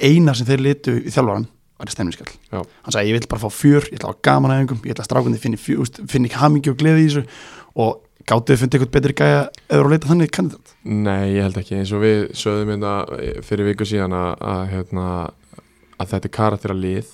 Eina 0.00 0.34
sem 0.34 0.48
þeir 0.48 0.64
litu 0.64 0.96
í 0.98 1.12
þjálfaran 1.12 1.46
var 1.80 1.88
í 1.88 1.94
stemningskall 1.94 2.32
Já. 2.50 2.60
hann 2.60 2.92
sagði 2.92 3.12
ég 3.12 3.16
vil 3.16 3.28
bara 3.30 3.40
fá 3.40 3.54
fjör, 3.54 3.86
ég 3.88 3.96
ætla 3.96 4.10
að 4.10 4.14
hafa 4.16 4.24
gaman 4.28 4.52
að 4.52 4.62
einhverjum 4.62 4.88
ég 4.88 4.94
ætla 4.94 5.04
að 5.04 5.08
strákundi 5.08 5.40
finni, 5.40 5.60
finni 6.12 6.32
hamingi 6.34 6.72
og 6.72 6.80
gleði 6.80 7.04
í 7.04 7.08
þessu. 7.08 7.22
Og 7.80 8.02
gátuðu 8.30 8.60
fundið 8.60 8.78
eitthvað 8.78 8.92
betri 8.96 9.16
gæja 9.20 9.40
eða 9.68 9.80
að 9.80 9.90
leita 9.94 10.10
þannig 10.10 10.34
kandidat 10.36 10.74
Nei, 10.84 11.34
ég 11.34 11.44
held 11.44 11.58
ekki, 11.60 11.80
eins 11.80 11.94
og 11.96 12.04
við 12.04 12.20
sögðum 12.40 12.70
hérna 12.74 12.94
fyrir 13.46 13.68
viku 13.70 13.88
síðan 13.88 14.14
að, 14.16 14.30
að, 14.52 14.62
hérna, 14.74 15.08
að 15.98 16.14
þetta 16.14 16.30
er 16.30 16.36
karaktera 16.38 16.78
lið 16.78 17.10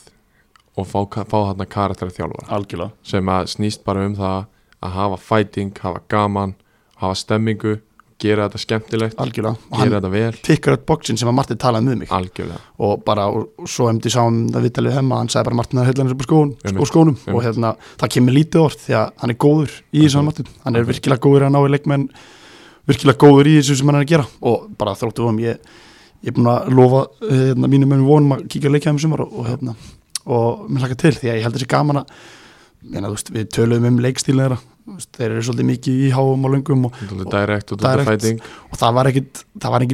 og 0.77 0.87
fá, 0.87 1.01
fá 1.25 1.39
þarna 1.39 1.67
karaktera 1.73 2.13
þjálfara. 2.13 2.51
Algjörlega, 2.53 2.93
sem 3.07 3.33
að 3.33 3.51
snýst 3.55 3.83
bara 3.87 4.05
um 4.05 4.15
það 4.19 4.45
að 4.85 4.97
hafa 5.01 5.19
fighting, 5.25 5.73
hafa 5.81 6.03
gaman 6.13 6.53
hafa 7.01 7.17
stemmingu, 7.21 7.77
gera 8.23 8.47
þetta 8.47 8.61
skemmtilegt 8.63 9.19
algjörlega. 9.21 9.59
Gera 9.71 9.81
hann 9.81 9.93
þetta 9.95 10.11
vel, 10.13 10.39
tikkar 10.47 10.77
upp 10.79 10.87
bóksin 10.89 11.19
sem 11.21 11.29
að 11.29 11.37
Martin 11.37 11.61
talaði 11.61 11.89
með 11.89 11.99
mig. 12.03 12.13
Algjörlega. 12.17 12.61
Og 12.87 13.03
bara, 13.07 13.27
og, 13.29 13.51
og 13.61 13.71
svo 13.71 13.89
emdi 13.91 14.13
sáum 14.13 14.39
það 14.55 14.69
viðtalið 14.69 14.97
hemma, 14.97 15.21
hann 15.21 15.33
sagði 15.33 15.51
bara 15.51 15.59
Martin 15.61 15.83
er 15.83 16.15
upp 16.15 16.25
á 16.25 16.27
skón, 16.29 16.55
skónum. 16.93 17.19
Og 17.35 17.43
hérna, 17.45 17.75
það 18.01 18.15
kemur 18.17 18.37
lítið 18.39 18.63
orð 18.63 18.79
því 18.87 18.97
að 19.01 19.11
hann 19.23 19.35
er 19.35 19.41
góður 19.47 19.75
í 19.93 20.05
þessu 20.07 20.21
hann 20.21 20.31
Martin, 20.31 20.53
hann 20.65 20.81
er 20.81 20.89
virkilega 20.89 21.25
góður 21.27 21.49
að 21.49 21.53
ná 21.53 21.61
í 21.61 21.75
leikmenn 21.75 22.07
virkilega 22.89 23.21
góður 23.21 23.51
í 23.53 23.59
þessu 23.59 23.77
sem 23.81 23.93
hann 23.93 24.01
er 24.01 24.07
að 24.07 24.15
gera. 24.15 24.31
Og 24.49 24.71
bara 24.81 24.97
þróttu 24.97 25.29
um 25.29 25.43
ég 25.45 25.61
ég 26.25 26.33
er 26.33 26.37
búin 26.37 26.49
að 26.51 26.73
lofa 26.75 27.05
hérna, 27.29 27.69
mínum 27.69 27.93
mönnum 27.93 28.09
vonum 28.09 28.35
að 28.37 28.47
kíkja 28.51 28.71
að 28.71 28.79
leikja 28.79 28.95
um 28.95 29.01
sumar 29.03 29.23
og, 29.27 29.35
og 29.37 29.51
hérna 29.51 29.77
og 30.27 30.65
mér 30.71 30.83
hlaka 30.83 30.97
til 30.99 31.13
því 31.15 31.31
að 31.31 31.37
ég 31.39 31.45
held 31.47 31.59
þessi 31.59 31.69
gaman 31.71 32.01
að 32.01 32.15
meina, 32.83 33.11
veist, 33.13 33.31
við 33.35 33.51
töluðum 33.55 33.93
um 33.93 34.01
leikstílinn 34.03 34.43
þeirra 34.43 34.59
þeir 35.17 35.33
eru 35.33 35.43
svolítið 35.43 35.67
mikið 35.71 36.03
í 36.07 36.11
háum 36.15 36.45
og 36.47 36.53
löngum 36.55 36.85
og, 36.87 36.99
og 37.03 37.25
dálítið 37.33 37.81
Direct. 37.83 38.09
fighting 38.09 38.43
og 38.71 38.79
það 38.79 38.97
var 38.99 39.11
ekkit 39.11 39.41
það 39.63 39.75
var 39.75 39.85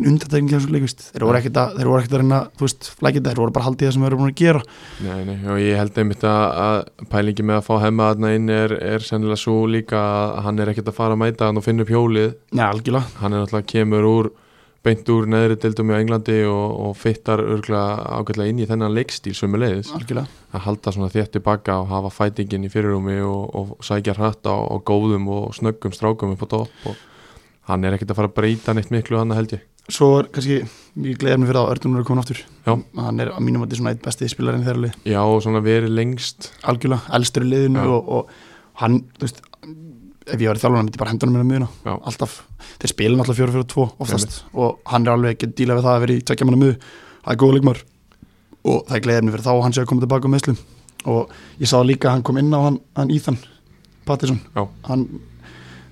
þessu 0.52 0.72
leikvist 0.74 1.05
þeir 1.07 1.24
voru 1.28 1.40
ekkit 1.40 1.61
að, 1.62 1.81
ekkit 1.81 2.16
að 2.16 2.22
reyna, 2.22 2.40
veist, 2.61 2.90
flækita 3.00 3.33
þeir 3.33 3.42
voru 3.42 3.57
bara 3.57 3.68
haldið 3.68 3.88
það 3.88 3.96
sem 3.96 4.05
þeir 4.05 4.11
eru 4.11 4.20
búin 4.20 4.33
að 4.33 4.42
gera. 4.42 4.62
Nei, 5.07 5.24
nei, 5.31 5.38
og 5.48 5.62
ég 5.62 5.81
held 5.81 6.02
einmitt 6.02 6.26
að, 6.28 6.44
að 6.66 7.09
pælingi 7.14 7.48
með 7.48 7.61
að 7.61 7.66
fá 7.70 7.74
hemma 7.87 8.11
þarna 8.12 8.35
inn 8.37 8.52
er, 8.52 8.76
er 8.92 9.07
sennilega 9.07 9.40
svo 9.40 9.57
líka 9.70 10.02
að 10.02 10.38
hann 10.46 10.62
er 10.62 10.72
ekkert 10.74 10.92
að 10.92 10.98
fara 11.00 11.16
að 11.16 11.22
mæta 11.24 11.48
hann 11.48 11.61
og 11.62 11.66
finna 11.66 11.87
upp 11.87 11.92
hjólið. 11.94 12.37
Hann 13.22 13.33
er 13.33 13.44
náttúrulega 13.44 13.70
kemur 13.72 14.09
úr 14.12 14.33
beint 14.83 15.09
úr 15.14 15.29
neðri 15.31 15.57
dildum 15.62 15.92
í 15.92 15.97
Englandi 15.97 16.38
og, 16.49 16.75
og 16.87 16.95
fittar 16.99 17.42
örgulega 17.42 18.18
ágætlega 18.18 18.51
inn 18.51 18.62
í 18.62 18.68
þennan 18.68 18.95
leikstíl 18.97 19.35
sem 19.38 19.55
er 19.55 19.62
leiðis 19.62 19.92
algjörlega. 19.95 20.40
Að 20.53 20.64
halda 20.66 20.95
svona 20.95 21.11
þétt 21.12 21.35
tilbaka 21.37 21.79
og 21.85 21.90
hafa 21.92 22.11
fætingin 22.16 22.66
í 22.66 22.71
fyrirrúmi 22.73 23.18
og, 23.27 23.42
og 23.55 23.87
sækja 23.87 24.16
hratt 24.18 24.49
á, 24.51 24.57
á 24.59 24.77
góðum 24.83 25.29
og 25.33 25.53
snöggum 25.59 25.95
strákum 25.95 26.35
upp 26.35 26.42
á 26.47 26.49
topp 26.57 26.88
og 26.90 26.99
hann 27.71 27.87
er 27.87 27.95
ekkert 27.97 28.14
að 28.14 28.23
fara 28.23 28.33
að 28.33 28.38
breyta 28.40 28.75
neitt 28.75 28.90
miklu 28.95 29.21
hann 29.23 29.35
held 29.37 29.55
ég. 29.55 29.68
Svo 29.90 30.09
er 30.21 30.29
kannski, 30.35 30.61
ég 31.03 31.18
gleðir 31.18 31.40
mig 31.42 31.51
fyrir 31.51 31.59
það 31.59 31.68
að 31.68 31.73
Örnum 31.75 31.97
er 31.99 32.05
komin 32.07 32.23
aftur. 32.23 32.42
Já. 32.66 32.75
Hann 33.03 33.23
er 33.23 33.33
að 33.33 33.42
mínum 33.42 33.64
að 33.64 33.66
þetta 33.66 33.75
er 33.75 33.81
svona 33.81 33.95
eitt 33.95 34.05
besti 34.05 34.29
spilarinn 34.31 34.83
lið. 34.83 34.99
Já 35.11 35.18
og 35.23 35.40
svona 35.42 35.62
verið 35.64 35.95
lengst. 35.95 36.53
Algjörlega, 36.71 37.11
elstur 37.18 37.47
í 37.47 37.51
liðinu 37.51 37.83
og, 37.97 38.12
og 38.18 38.79
hann, 38.83 39.01
þú 39.18 39.27
veist 39.27 39.42
ef 40.26 40.37
ég 40.40 40.48
var 40.50 40.58
í 40.58 40.62
þjálfuna, 40.62 40.82
myndi 40.82 40.96
ég 40.96 41.02
bara 41.02 41.12
hendunum 41.12 41.40
að 41.40 41.48
miðuna 41.50 41.68
Já. 41.87 41.94
alltaf, 42.11 42.37
þeir 42.82 42.92
spila 42.92 43.18
náttúrulega 43.18 43.38
fjóra 43.40 43.54
fjóra 43.56 43.70
tvo 43.72 43.87
oftast 44.04 44.37
og 44.52 44.78
hann 44.92 45.06
er 45.06 45.14
alveg 45.16 45.37
ekki 45.37 45.48
að 45.48 45.56
díla 45.61 45.78
við 45.78 45.88
það 45.88 45.96
að 45.96 46.04
vera 46.04 46.16
í 46.18 46.26
tvekja 46.28 46.48
manna 46.48 46.61
miðu, 46.62 46.76
það 47.22 47.35
er 47.35 47.40
góða 47.42 47.56
leikmar 47.58 47.82
og 48.62 48.85
það 48.87 48.96
er 48.98 49.04
gleðir 49.06 49.26
mig 49.26 49.35
fyrir 49.35 49.46
þá 49.48 49.52
að 49.54 49.64
hann 49.66 49.74
sé 49.76 49.82
að 49.82 49.90
koma 49.90 50.04
tilbaka 50.04 50.30
á 50.30 50.32
meðslum 50.35 50.61
og 51.12 51.35
ég 51.58 51.72
sá 51.72 51.76
líka 51.82 52.08
að 52.11 52.16
hann 52.16 52.26
kom 52.28 52.38
inn 52.38 52.54
á 52.54 52.61
hann, 52.62 52.78
hann 52.94 53.11
Íþan 53.11 53.40
Pattisson, 54.06 54.40
Já. 54.54 54.66
hann 54.88 55.06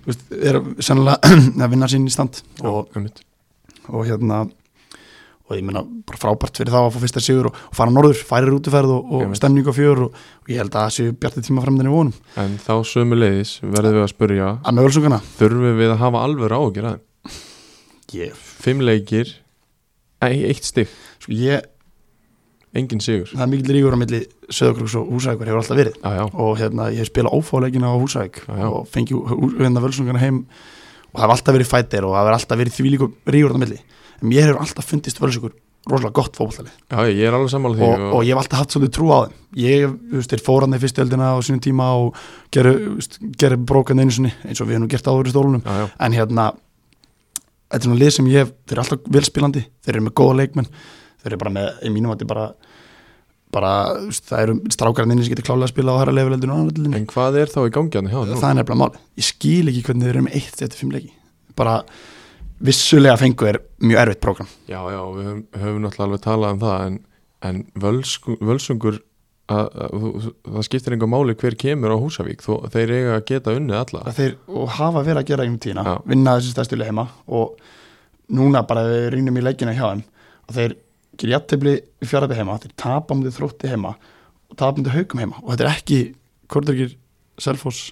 veist, 0.06 0.24
er 0.34 0.58
sennilega 0.82 1.18
að 1.64 1.74
vinna 1.74 1.88
sín 1.90 2.08
í 2.08 2.12
stand. 2.14 2.40
Og, 2.66 2.88
einmitt. 2.96 3.22
og 3.88 4.06
hérna 4.08 4.44
og 5.50 5.58
ég 5.58 5.66
meina 5.66 5.82
bara 6.06 6.20
frábært 6.20 6.60
fyrir 6.60 6.70
þá 6.70 6.78
að 6.84 6.92
fá 6.94 7.00
fyrsta 7.02 7.22
sigur 7.24 7.50
og, 7.50 7.58
og 7.70 7.76
fara 7.76 7.94
norður, 7.94 8.20
færi 8.30 8.50
rútuferð 8.50 8.94
og, 8.94 9.14
og 9.18 9.34
stemning 9.38 9.66
á 9.66 9.74
fjör 9.74 10.04
og, 10.06 10.20
og 10.44 10.52
ég 10.52 10.62
held 10.62 10.70
að 10.70 10.86
það 10.86 10.94
séu 10.96 11.16
bjartið 11.18 11.48
tíma 11.48 11.64
fremdinni 11.64 11.92
vonum. 11.92 12.14
En 12.40 12.54
þá 12.62 12.72
sömu 12.86 13.18
leiðis 13.18 13.56
verðum 13.64 13.98
við 13.98 14.06
að 14.06 14.12
spurja 14.14 14.52
þurfum 15.40 15.82
við 15.82 15.94
að 15.96 16.00
hafa 16.04 16.24
alveg 16.28 16.56
ágjur 16.60 16.88
að 16.92 17.02
ég, 18.14 18.46
Fimm 18.60 18.82
leikir 18.84 19.34
ei, 20.22 20.44
eitt 20.50 20.66
stygg, 20.66 20.90
sko 21.22 21.34
ég 21.34 21.66
engin 22.76 23.02
sigur. 23.02 23.30
Það 23.32 23.44
er 23.44 23.50
mikill 23.50 23.74
ríkur 23.74 23.96
á 23.96 23.98
milli 23.98 24.20
Söðakrúks 24.50 24.94
og 24.98 25.08
Húsækur 25.10 25.48
hefur 25.48 25.62
alltaf 25.62 25.78
verið. 25.78 25.96
Já, 25.98 26.10
já, 26.20 26.24
og 26.30 26.52
hérna 26.60 26.90
ég 26.94 27.02
hef 27.02 27.10
spilað 27.10 27.34
ófáleikina 27.38 27.90
á 27.90 27.94
Húsæk 27.98 28.42
já. 28.46 28.66
og 28.70 28.86
fengi 28.90 29.16
hérna 29.58 29.82
völsungana 29.82 30.22
heim. 30.22 30.44
Og 31.10 31.18
það 31.18 31.24
hefur 31.24 31.34
alltaf 31.34 31.56
verið 31.56 31.70
fætir 31.70 32.06
og 32.06 32.14
það 32.14 32.22
hefur 32.22 32.38
alltaf 32.38 32.60
verið 32.60 32.76
á 34.20 34.22
en 34.22 34.30
mér 34.30 34.50
hefur 34.50 34.62
alltaf 34.62 34.88
fundist 34.92 35.20
völsungur 35.22 35.56
rosalega 35.88 36.12
gott 36.20 36.36
er 37.46 37.52
sammála 37.54 37.78
því 37.78 37.86
og, 37.88 38.06
og 38.18 38.24
ég 38.26 38.34
hef 38.34 38.42
alltaf 38.42 38.60
haft 38.60 38.74
svolítið 38.76 38.94
trú 38.98 39.06
á 39.16 39.18
þeim. 39.24 39.36
Ég, 39.60 39.94
þú 40.10 40.18
veist, 40.20 40.32
þeir 40.34 40.42
fóran 40.44 40.76
í 40.76 40.80
fyrstu 40.82 41.02
eldina 41.04 41.30
á 41.32 41.36
sínum 41.40 41.62
tíma 41.64 41.86
og 41.96 42.18
geru 42.52 43.60
brókan 43.64 44.02
einu 44.02 44.12
sinni 44.12 44.32
eins 44.44 44.60
og 44.60 44.68
við 44.68 44.76
hefum 44.76 44.84
nú 44.84 44.90
gert 44.92 45.08
áður 45.08 45.30
í 45.30 45.32
stólunum. 45.32 45.64
Já, 45.64 45.78
já, 45.80 45.86
en 46.04 46.18
hérna 46.18 46.50
þetta 47.70 47.80
er 47.80 47.86
svona 47.86 48.00
lið 48.02 48.12
sem 48.16 48.28
ég 48.30 48.42
hef, 48.44 48.52
þeir 48.66 48.76
eru 48.76 48.84
alltaf 48.84 49.12
velspilandi 49.16 49.62
þeir 49.86 49.94
eru 49.96 50.04
með 50.08 50.16
góða 50.20 50.36
leikmenn 50.40 50.70
þeir 51.22 51.30
eru 51.30 51.40
bara 51.44 51.54
með, 51.54 51.68
í 51.86 51.92
mínum 51.94 52.12
að 52.12 52.26
bara 52.30 52.46
bara, 53.50 53.70
þú 53.96 54.10
veist, 54.10 54.26
það 54.30 54.44
eru 54.44 54.56
strákarinn 54.74 55.14
inni 55.14 55.26
sem 55.26 55.34
getur 55.34 55.46
klálega 55.48 55.66
að 55.66 55.72
spila 55.72 55.94
á 55.94 56.00
hæra 56.00 56.14
lefileldinu 56.14 56.54
og 56.54 56.60
annar 56.60 56.98
En 57.00 57.06
hvað 57.10 57.38
er 57.40 57.50
þá 57.50 57.60
í 57.64 57.72
gangi 57.74 57.98
hann 57.98 58.10
hjá 58.10 58.18
nú? 58.20 58.38
það 58.38 58.50
er 58.50 58.58
nefnilega 58.60 58.80
máli, 58.82 59.00
ég 59.18 59.26
skil 59.26 59.70
ekki 59.72 59.82
hvernig 59.88 60.06
þeir 60.06 60.14
eru 60.14 60.26
með 60.26 60.36
eitt 60.38 60.62
vissulega 62.60 63.16
fengu 63.20 63.48
er 63.48 63.60
mjög 63.80 64.02
erfitt 64.04 64.22
prógram. 64.24 64.50
Já, 64.68 64.80
já, 64.92 65.00
við 65.16 65.28
höfum, 65.28 65.44
höfum 65.62 65.84
náttúrulega 65.84 66.08
alveg 66.08 66.24
talað 66.26 66.56
um 66.56 66.60
það 66.64 66.84
en, 66.86 66.98
en 67.50 67.62
völsku, 67.84 68.36
völsungur 68.44 69.00
að, 69.50 69.70
að, 69.84 70.28
það 70.46 70.66
skiptir 70.68 70.96
einhver 70.96 71.10
máli 71.10 71.36
hver 71.40 71.56
kemur 71.58 71.94
á 71.96 72.02
Húsavík 72.02 72.44
þó, 72.44 72.52
þeir 72.70 72.94
eiga 72.96 73.16
að 73.16 73.26
geta 73.32 73.56
unnið 73.56 73.80
alla. 73.80 74.14
Þeir 74.16 74.36
og 74.46 74.72
hafa 74.76 75.04
verið 75.06 75.22
að 75.22 75.32
gera 75.32 75.46
einhvern 75.46 75.64
tíðina 75.64 75.86
Já. 75.88 75.94
vinna 76.12 76.36
þessi 76.38 76.54
stærstilu 76.54 76.86
heima 76.86 77.06
og 77.26 77.58
núna 78.30 78.62
bara 78.68 78.86
við 78.86 79.08
rýnum 79.16 79.40
í 79.40 79.44
leikina 79.44 79.74
hjá 79.74 79.86
þeim 79.88 80.04
og 80.46 80.56
þeir 80.58 80.76
gerir 81.20 81.36
í 81.74 82.08
fjaraði 82.08 82.38
heima, 82.38 82.60
þeir 82.62 82.76
tapa 82.80 83.16
mútið 83.16 83.36
þrótti 83.36 83.72
heima 83.72 83.96
og 83.96 84.56
tapa 84.56 84.78
mútið 84.78 84.96
haugum 84.96 85.24
heima 85.24 85.40
og 85.42 85.50
þetta 85.52 85.66
er 85.66 85.72
ekki 85.74 86.00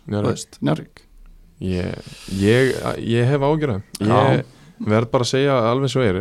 þú 0.08 0.30
veist, 0.30 0.60
Njárvík 0.64 1.02
ég, 1.64 2.14
ég, 2.38 2.72
ég 3.02 3.28
hef 3.32 3.44
ágjörða 3.44 3.80
Já. 3.98 4.18
ég, 4.38 4.54
verð 4.78 5.10
bara 5.12 5.26
að 5.26 5.32
segja 5.32 5.56
alveg 5.70 5.92
svo 5.92 6.04
er 6.04 6.20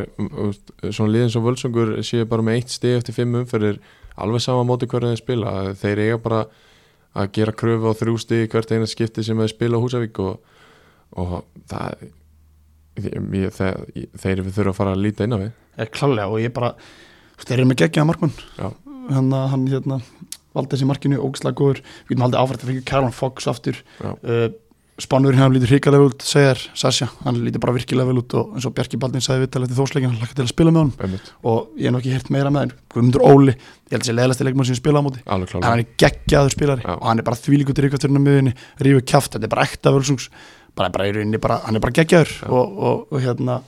svona 0.89 1.13
liðin 1.13 1.33
sem 1.33 1.45
völsungur 1.45 1.93
séu 2.05 2.27
bara 2.29 2.45
með 2.45 2.59
eitt 2.59 2.73
stig 2.73 2.97
eftir 2.97 3.17
fimm 3.17 3.35
umferðir 3.41 3.79
alveg 4.17 4.43
sama 4.43 4.65
móti 4.67 4.89
hverju 4.89 5.13
þeir 5.13 5.21
spila. 5.21 5.55
Þeir 5.77 6.03
eiga 6.05 6.21
bara 6.21 6.43
að 7.17 7.31
gera 7.37 7.55
kröfu 7.57 7.91
á 7.93 7.99
þrjú 7.99 8.17
stig 8.21 8.51
hvert 8.53 8.73
eina 8.73 8.89
skipti 8.89 9.25
sem 9.25 9.37
þeir 9.41 9.53
spila 9.53 9.81
á 9.81 9.83
Húsavík 9.83 10.21
og, 10.23 10.55
og 11.17 11.37
það 11.69 12.07
ég, 13.01 13.53
þeir, 13.53 13.81
þeir 14.17 14.43
þurfa 14.47 14.73
að 14.73 14.79
fara 14.79 14.95
að 14.95 15.03
líta 15.05 15.27
inn 15.27 15.37
á 15.37 15.41
við. 15.41 15.51
Er 15.77 15.93
klálega 15.93 16.29
og 16.33 16.41
ég 16.41 16.53
bara 16.55 16.73
þeir 17.43 17.59
eru 17.59 17.69
með 17.69 17.81
geggjaða 17.83 18.09
markmann. 18.11 18.37
Hann, 19.07 19.33
hann 19.53 19.67
hérna 19.69 20.01
valdi 20.57 20.73
þessi 20.73 20.87
markinu 20.89 21.19
ógislega 21.21 21.57
góður, 21.57 21.83
við 22.07 22.15
getum 22.15 22.25
haldið 22.25 22.41
áfært 22.41 22.63
að 22.63 22.71
fengja 22.71 22.87
Karlan 22.89 23.13
Fox 23.15 23.49
aftur. 23.49 23.83
Já. 24.01 24.09
Spánurinn 24.97 25.37
hann 25.37 25.53
lítur 25.53 25.69
hrikalega 25.75 26.07
út, 26.09 26.23
segir 26.25 26.57
Sasha, 26.73 27.05
hann 27.21 27.35
lítur 27.45 27.61
bara 27.61 27.75
virkilega 27.75 28.07
vel 28.09 28.17
út 28.23 28.33
og 28.33 28.55
eins 28.57 28.65
og 28.65 28.73
Bjarki 28.73 28.97
Baldin 28.97 29.21
sagði 29.21 29.43
við 29.43 29.51
talað 29.53 29.69
til 29.69 29.77
þósleikin, 29.77 30.09
hann 30.09 30.23
lakka 30.23 30.37
til 30.39 30.45
að 30.47 30.49
spila 30.49 30.71
með 30.73 30.81
hann 30.81 30.93
Einmitt. 31.05 31.27
og 31.45 31.67
ég 31.77 31.85
hef 31.85 31.93
nú 31.93 31.99
ekki 32.01 32.13
hert 32.15 32.31
meira 32.33 32.49
með 32.49 32.63
hann 32.63 32.73
Guðmundur 32.95 33.25
Óli, 33.27 33.53
ég 33.53 33.93
held 33.93 34.01
að 34.01 34.09
sé 34.09 34.15
leðlasti 34.17 34.47
leikmann 34.47 34.65
sem 34.71 34.79
spila 34.79 34.97
á 34.97 35.05
móti. 35.05 35.21
En 35.29 35.67
hann 35.67 35.83
er 35.83 35.91
geggjaður 36.01 36.55
spilari 36.55 36.81
Já. 36.81 36.95
og 36.95 37.05
hann 37.11 37.21
er 37.21 37.27
bara 37.29 37.37
þvílíkutur 37.43 37.85
ríkasturinn 37.85 38.17
á 38.17 38.23
miðunni 38.25 38.55
rífur 38.81 39.05
kjaft, 39.13 39.37
þetta 39.37 39.45
er 39.45 39.53
bara 39.53 39.67
ekta 39.69 39.93
völsungs 39.93 40.27
bara, 40.73 40.89
bara 40.89 41.05
í 41.05 41.13
rauninni, 41.13 41.37
bara, 41.45 41.59
hann 41.67 41.77
er 41.77 41.85
bara 41.85 41.93
geggjaður. 41.93 42.33
Og, 42.49 42.81
og, 42.89 43.05
og 43.13 43.21
hérna 43.21 43.59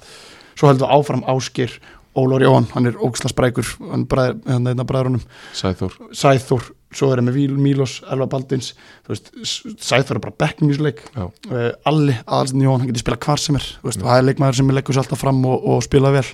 svo 0.57 0.71
heldur 0.71 0.87
við 0.89 0.97
áfram 0.97 1.23
Áskir, 1.29 1.77
Ólór 2.17 2.41
Jóhann 2.41 2.65
hann 2.73 2.89
er 2.89 2.97
ógisla 2.97 3.29
sprækur, 3.29 3.69
hann 3.93 4.07
er 4.07 4.09
bræð, 4.09 4.41
hérna 4.49 4.73
einn 4.73 4.81
af 4.81 4.89
bræðrunum, 4.89 5.21
Sæþór. 5.53 5.93
Sæþór 6.09 6.71
svo 6.95 7.10
er 7.13 7.19
hann 7.21 7.28
með 7.30 7.36
Víl, 7.38 7.56
Mílos, 7.62 7.97
Elva 8.10 8.25
Baldins 8.32 8.71
þú 9.06 9.12
veist, 9.13 9.28
S- 9.45 9.75
Sæþór 9.89 10.17
er 10.17 10.23
bara 10.23 10.38
bekknum 10.41 10.71
í 10.71 10.73
þessu 10.73 10.86
leik 10.88 11.04
Já. 11.13 11.25
uh, 11.28 11.67
Alli, 11.91 12.15
aðalstin 12.25 12.63
Jóhann, 12.65 12.82
hann 12.82 12.89
getur 12.89 13.04
spilað 13.04 13.25
hvar 13.28 13.43
sem 13.43 13.60
er 13.60 13.67
þú 13.67 13.89
veist, 13.91 14.02
og 14.02 14.08
það 14.10 14.21
er 14.21 14.25
leikmaður 14.30 14.58
sem 14.62 14.71
leggur 14.73 14.97
sér 14.97 15.04
alltaf 15.04 15.21
fram 15.21 15.43
og, 15.45 15.67
og 15.69 15.84
spila 15.86 16.12
vel. 16.15 16.25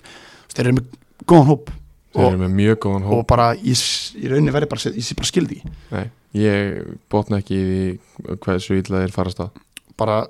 Þeir 0.56 0.64
eru 0.70 0.78
með 0.80 0.96
góðan 1.28 1.50
hóp 1.52 1.74
þeir 2.16 2.30
eru 2.30 2.40
með 2.46 2.54
mjög 2.62 2.80
góðan 2.86 3.08
hóp. 3.10 3.18
og 3.20 3.28
bara 3.28 3.50
í, 3.60 3.76
í 3.76 4.32
rauninni 4.32 4.54
verði 4.56 4.72
bara, 4.72 4.94
ég 4.96 5.04
sé 5.10 5.18
bara 5.20 5.28
skildi 5.34 5.60
Nei, 5.92 6.06
ég 6.40 6.96
botna 7.12 7.42
ekki 7.44 7.60
í 7.60 7.68
því 7.68 8.40
hversu 8.46 8.80
illa 8.80 9.02
þeir 9.04 9.16
farast 9.16 9.42
að. 9.44 9.62
Bara, 10.00 10.22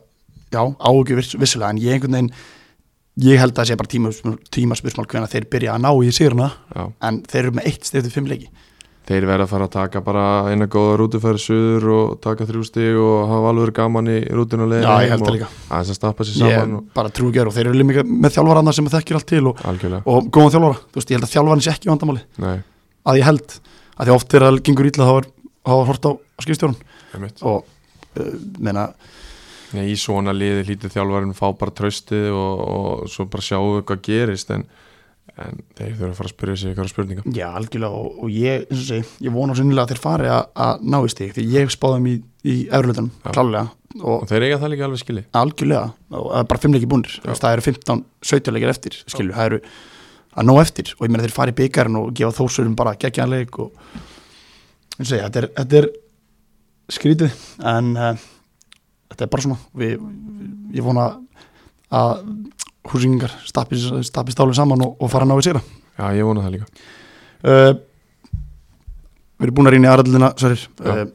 já, 0.53 0.61
viss, 1.13 1.35
vissulega 1.37 1.69
en 1.75 1.81
ég 1.85 1.93
einhvern 1.99 2.17
veginn 2.17 2.31
ég 3.29 3.39
held 3.39 3.53
að 3.53 3.61
það 3.61 3.69
sé 3.69 3.75
bara 3.79 3.91
tíma, 3.93 4.09
tímaspursmál 4.51 5.05
hvernig 5.07 5.31
þeir 5.31 5.45
byrja 5.53 5.75
að 5.77 5.83
ná 5.85 5.91
í 6.03 6.09
sigurna 6.11 6.49
Já. 6.75 6.83
en 7.07 7.21
þeir 7.23 7.43
eru 7.45 7.53
með 7.55 7.69
eitt 7.69 7.87
stefið 7.87 8.11
fimm 8.17 8.27
leiki 8.27 8.49
Þeir 9.05 9.27
verða 9.29 9.45
að 9.45 9.51
fara 9.51 9.65
að 9.67 9.73
taka 9.75 9.99
bara 10.01 10.21
eina 10.49 10.65
góða 10.71 10.95
rútufæri 10.97 11.41
suður 11.41 11.83
og 11.93 12.13
taka 12.23 12.47
þrjú 12.49 12.63
stig 12.65 12.95
og 12.97 13.27
hafa 13.29 13.51
alveg 13.51 13.73
gaman 13.77 14.07
í 14.09 14.15
rútinu 14.33 14.65
já, 14.81 14.87
ég 15.05 15.11
held 15.13 15.25
það 15.27 15.35
líka. 15.35 15.49
að 15.69 15.91
ég 16.41 16.61
og, 16.79 16.87
bara 16.97 17.11
trú 17.13 17.29
ekki 17.29 17.43
og 17.43 17.53
þeir 17.53 17.69
eru 17.69 17.83
líka 17.83 18.05
með 18.07 18.33
þjálfaraðna 18.39 18.73
sem 18.73 18.89
þekkir 18.95 19.19
allt 19.19 19.27
til 19.29 19.43
og, 19.51 19.61
og 20.09 20.31
góðan 20.33 20.55
þjálfara, 20.55 20.79
þú 20.89 20.97
veist, 20.97 21.13
ég 21.13 21.19
held 21.19 21.27
að 21.27 21.33
þjálfarinn 21.35 21.65
sé 21.67 21.73
ekki 21.75 21.91
vandamáli. 21.91 22.23
Nei, 22.41 22.55
að 23.05 23.19
ég 23.21 23.29
held, 23.29 23.57
að 23.93 24.09
því 24.09 24.15
oft 24.15 24.33
þegar 24.33 24.47
það 24.47 24.61
gengur 24.69 24.89
illa 24.89 25.09
þá 25.11 25.13
er, 25.19 25.29
er 25.75 25.91
hort 25.91 26.09
á 26.09 26.11
skipstjórun 26.47 26.79
og 27.45 27.61
uh, 27.61 28.33
meina, 28.57 28.87
Nei, 29.75 29.89
í 29.91 29.95
svona 29.99 30.33
liði 30.35 30.65
hlítið 30.65 30.93
þjálfarinn 30.93 31.37
fá 31.37 31.45
bara 31.57 31.73
tröstið 31.77 32.31
og, 32.33 32.65
og 32.65 33.07
svo 33.11 33.25
bara 33.29 33.43
sjáu 33.43 33.81
hvað 33.85 34.03
gerist 34.05 34.51
en, 34.55 34.65
en 35.43 35.63
þeir 35.75 35.95
þurfa 35.97 36.11
að 36.11 36.19
fara 36.19 36.29
að 36.29 36.33
spyrja 36.35 36.57
sig 36.61 36.71
eitthvað 36.71 36.91
spurninga. 36.91 37.23
Já, 37.35 37.47
algjörlega 37.51 38.03
og, 38.03 38.19
og 38.23 38.29
ég, 38.31 38.67
segi, 38.71 39.07
ég 39.25 39.35
vona 39.35 39.55
sinnilega 39.57 39.87
að 39.87 39.95
þeir 39.95 40.03
fari 40.05 40.29
að, 40.31 40.85
ná 40.87 40.99
í 41.01 41.11
stig, 41.11 41.33
því 41.35 41.47
ég 41.51 41.73
spáðum 41.73 42.07
í, 42.11 42.13
í 42.45 42.55
efruleitunum, 42.69 43.11
klálega 43.27 43.65
og 43.67 43.85
og 44.03 44.25
þeir 44.27 44.47
eiga 44.49 44.59
það 44.59 44.71
líka 44.73 44.87
alveg 44.89 45.01
skili 45.01 45.23
algjörlega, 45.39 45.91
og 46.11 46.25
það 46.27 46.39
er 46.41 46.47
bara 46.51 46.61
fimm 46.63 46.75
leiki 46.75 46.89
búnir 46.91 47.13
Já. 47.15 47.31
það 47.31 47.53
eru 47.53 47.65
15-17 47.69 48.55
leikir 48.55 48.71
eftir 48.73 48.97
skilju, 49.05 49.35
það 49.35 49.49
eru 49.49 49.59
að 50.35 50.49
ná 50.49 50.53
eftir 50.59 50.91
og 50.97 51.05
ég 51.05 51.13
meina 51.13 51.23
þeir 51.23 51.35
fari 51.35 51.53
í 51.53 51.57
byggarinn 51.61 51.99
og 52.01 52.09
gefa 52.17 52.35
þósurum 52.35 52.75
bara 52.75 52.95
geggjanleik 52.99 53.59
og 53.63 53.71
eins 54.95 55.05
og 55.05 55.11
segja, 55.13 55.29
þetta 55.29 55.41
er, 55.41 55.49
þetta 55.61 55.79
er 55.79 55.89
skrítið 56.95 57.39
en 57.71 57.93
uh, 57.95 58.25
þetta 59.13 59.27
er 59.27 59.31
bara 59.31 59.45
svona 59.47 59.59
við, 59.79 59.95
ég 60.75 60.85
vona 60.85 61.07
að 61.95 62.25
húsingar 62.91 63.33
stappi, 63.47 63.79
stappi 64.05 64.35
stálið 64.35 64.59
saman 64.59 64.85
og, 64.85 64.95
og 65.01 65.11
fara 65.11 65.27
að 65.27 65.33
ná 65.33 65.39
í 65.39 65.45
sigra 65.45 65.61
Já, 65.95 66.09
ég 66.11 66.27
vona 66.27 66.43
það 66.43 66.55
líka. 66.57 66.65
Uh, 67.45 67.69
við 69.39 69.45
erum 69.47 69.57
búin 69.59 69.69
að 69.69 69.75
rýna 69.77 69.87
í 69.87 69.91
aðrallina 69.93 70.31
Sverrir. 70.35 70.65
Já. 70.75 70.91
uh, 70.91 71.05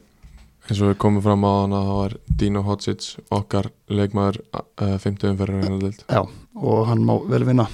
eins 0.65 0.81
og 0.81 0.89
við 0.89 0.97
komum 1.03 1.23
fram 1.25 1.45
á 1.45 1.51
hana 1.59 1.81
þá 1.85 1.93
er 2.05 2.15
Dino 2.41 2.63
Hotsic 2.65 3.07
okkar 3.33 3.69
leikmaður 3.91 4.41
uh, 4.57 4.97
50 5.03 5.33
umferðar 5.35 5.67
en 5.67 5.77
að 5.77 6.01
Já, 6.01 6.21
og 6.57 6.83
hann 6.89 7.05
má 7.05 7.13
vel 7.29 7.45
vinna. 7.45 7.67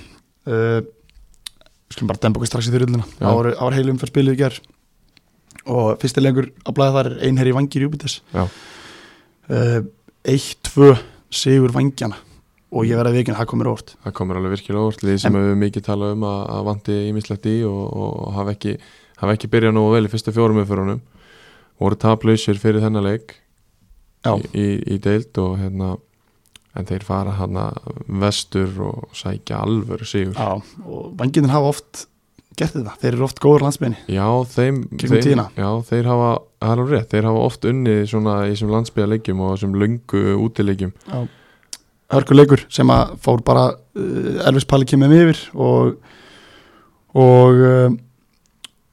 Uh, 0.47 0.81
Skulum 1.87 2.11
bara 2.11 2.19
demba 2.19 2.41
okkur 2.41 2.51
strax 2.51 2.67
í 2.67 2.75
Já. 2.75 3.03
Það 3.21 3.37
var, 3.39 3.51
það 3.55 3.63
var 3.69 3.77
heilum 3.77 3.99
fyrir 4.01 4.11
spilið 4.11 4.35
í 4.35 4.41
ger 4.41 4.59
og 5.67 6.01
fyrsti 6.01 6.23
lengur 6.23 6.49
á 6.67 6.69
blæða 6.75 6.95
þar 6.97 7.09
er 7.11 7.21
einherri 7.27 7.55
vangir 7.55 7.87
uh, 7.87 9.79
Eitt, 10.27 10.59
tvö 10.67 10.91
sigur 11.31 11.71
vangjana 11.71 12.19
og 12.71 12.87
ég 12.87 12.99
verði 12.99 13.13
að 13.13 13.19
vikina, 13.21 13.37
það 13.39 13.49
komir 13.53 13.69
óvart. 13.71 13.93
Það 14.03 14.15
komur 14.19 14.39
alveg 14.39 14.55
virkilega 14.57 14.87
óvart. 14.87 15.03
Lið 15.07 15.19
sem 15.23 15.37
hefur 15.37 15.59
mikið 15.61 15.85
talað 15.87 16.15
um 16.17 16.25
að, 16.27 16.41
að 16.55 16.65
vanti 16.67 16.97
ímislegt 17.11 17.47
í 17.51 17.55
og, 17.67 17.83
og 18.03 18.33
hafa 18.35 18.55
ekki, 18.57 18.73
hafa 19.21 19.37
ekki 19.37 19.51
byrjað 19.53 19.77
nógu 19.77 19.93
vel 19.95 20.09
í 20.09 20.11
fyrstu 20.11 20.33
fjórum 20.35 20.61
umfyrunum 20.63 21.03
voru 21.77 21.99
taplausir 22.01 22.59
fyrir 22.61 22.83
þennan 22.83 23.05
leik 23.05 23.37
Já. 24.25 24.33
í, 24.33 24.43
í, 24.57 24.67
í 24.95 24.99
deild 25.03 25.37
og 25.41 25.57
hérna 25.61 25.95
en 26.77 26.85
þeir 26.85 27.05
fara 27.05 27.33
hana 27.37 27.69
vestur 28.21 28.69
og 28.85 29.15
sækja 29.17 29.63
alvöru 29.65 30.05
sigur. 30.05 30.37
Já, 30.37 30.83
og 30.85 31.09
vangirnir 31.17 31.53
hafa 31.53 31.71
oft 31.73 32.03
gert 32.57 32.73
þetta, 32.73 32.93
þeir 33.01 33.11
eru 33.13 33.25
oft 33.27 33.41
góður 33.41 33.67
landsbyrni 33.67 33.99
Já, 34.09 34.27
þeim, 34.49 34.83
þeim. 34.97 35.41
Já, 35.57 35.69
þeir 35.89 36.09
hafa, 36.09 36.29
það 36.57 36.71
er 36.71 36.81
alveg 36.83 36.93
rétt 36.95 37.11
þeir 37.13 37.27
hafa 37.29 37.43
oft 37.49 37.67
svona 38.11 38.37
í 38.45 38.53
þessum 38.53 38.73
landsbyðarleikjum 38.73 39.43
og 39.45 39.53
þessum 39.55 39.77
löngu 39.81 40.23
útileikjum 40.45 40.93
hörkuleikur 42.13 42.65
sem 42.71 42.89
að 42.93 43.15
fór 43.23 43.43
bara 43.45 43.67
uh, 43.75 44.47
Elvis 44.47 44.67
Palli 44.69 44.87
kemur 44.87 45.11
með 45.11 45.23
yfir 45.25 45.43
og 45.55 45.95
og 47.17 47.61
uh, 47.65 47.87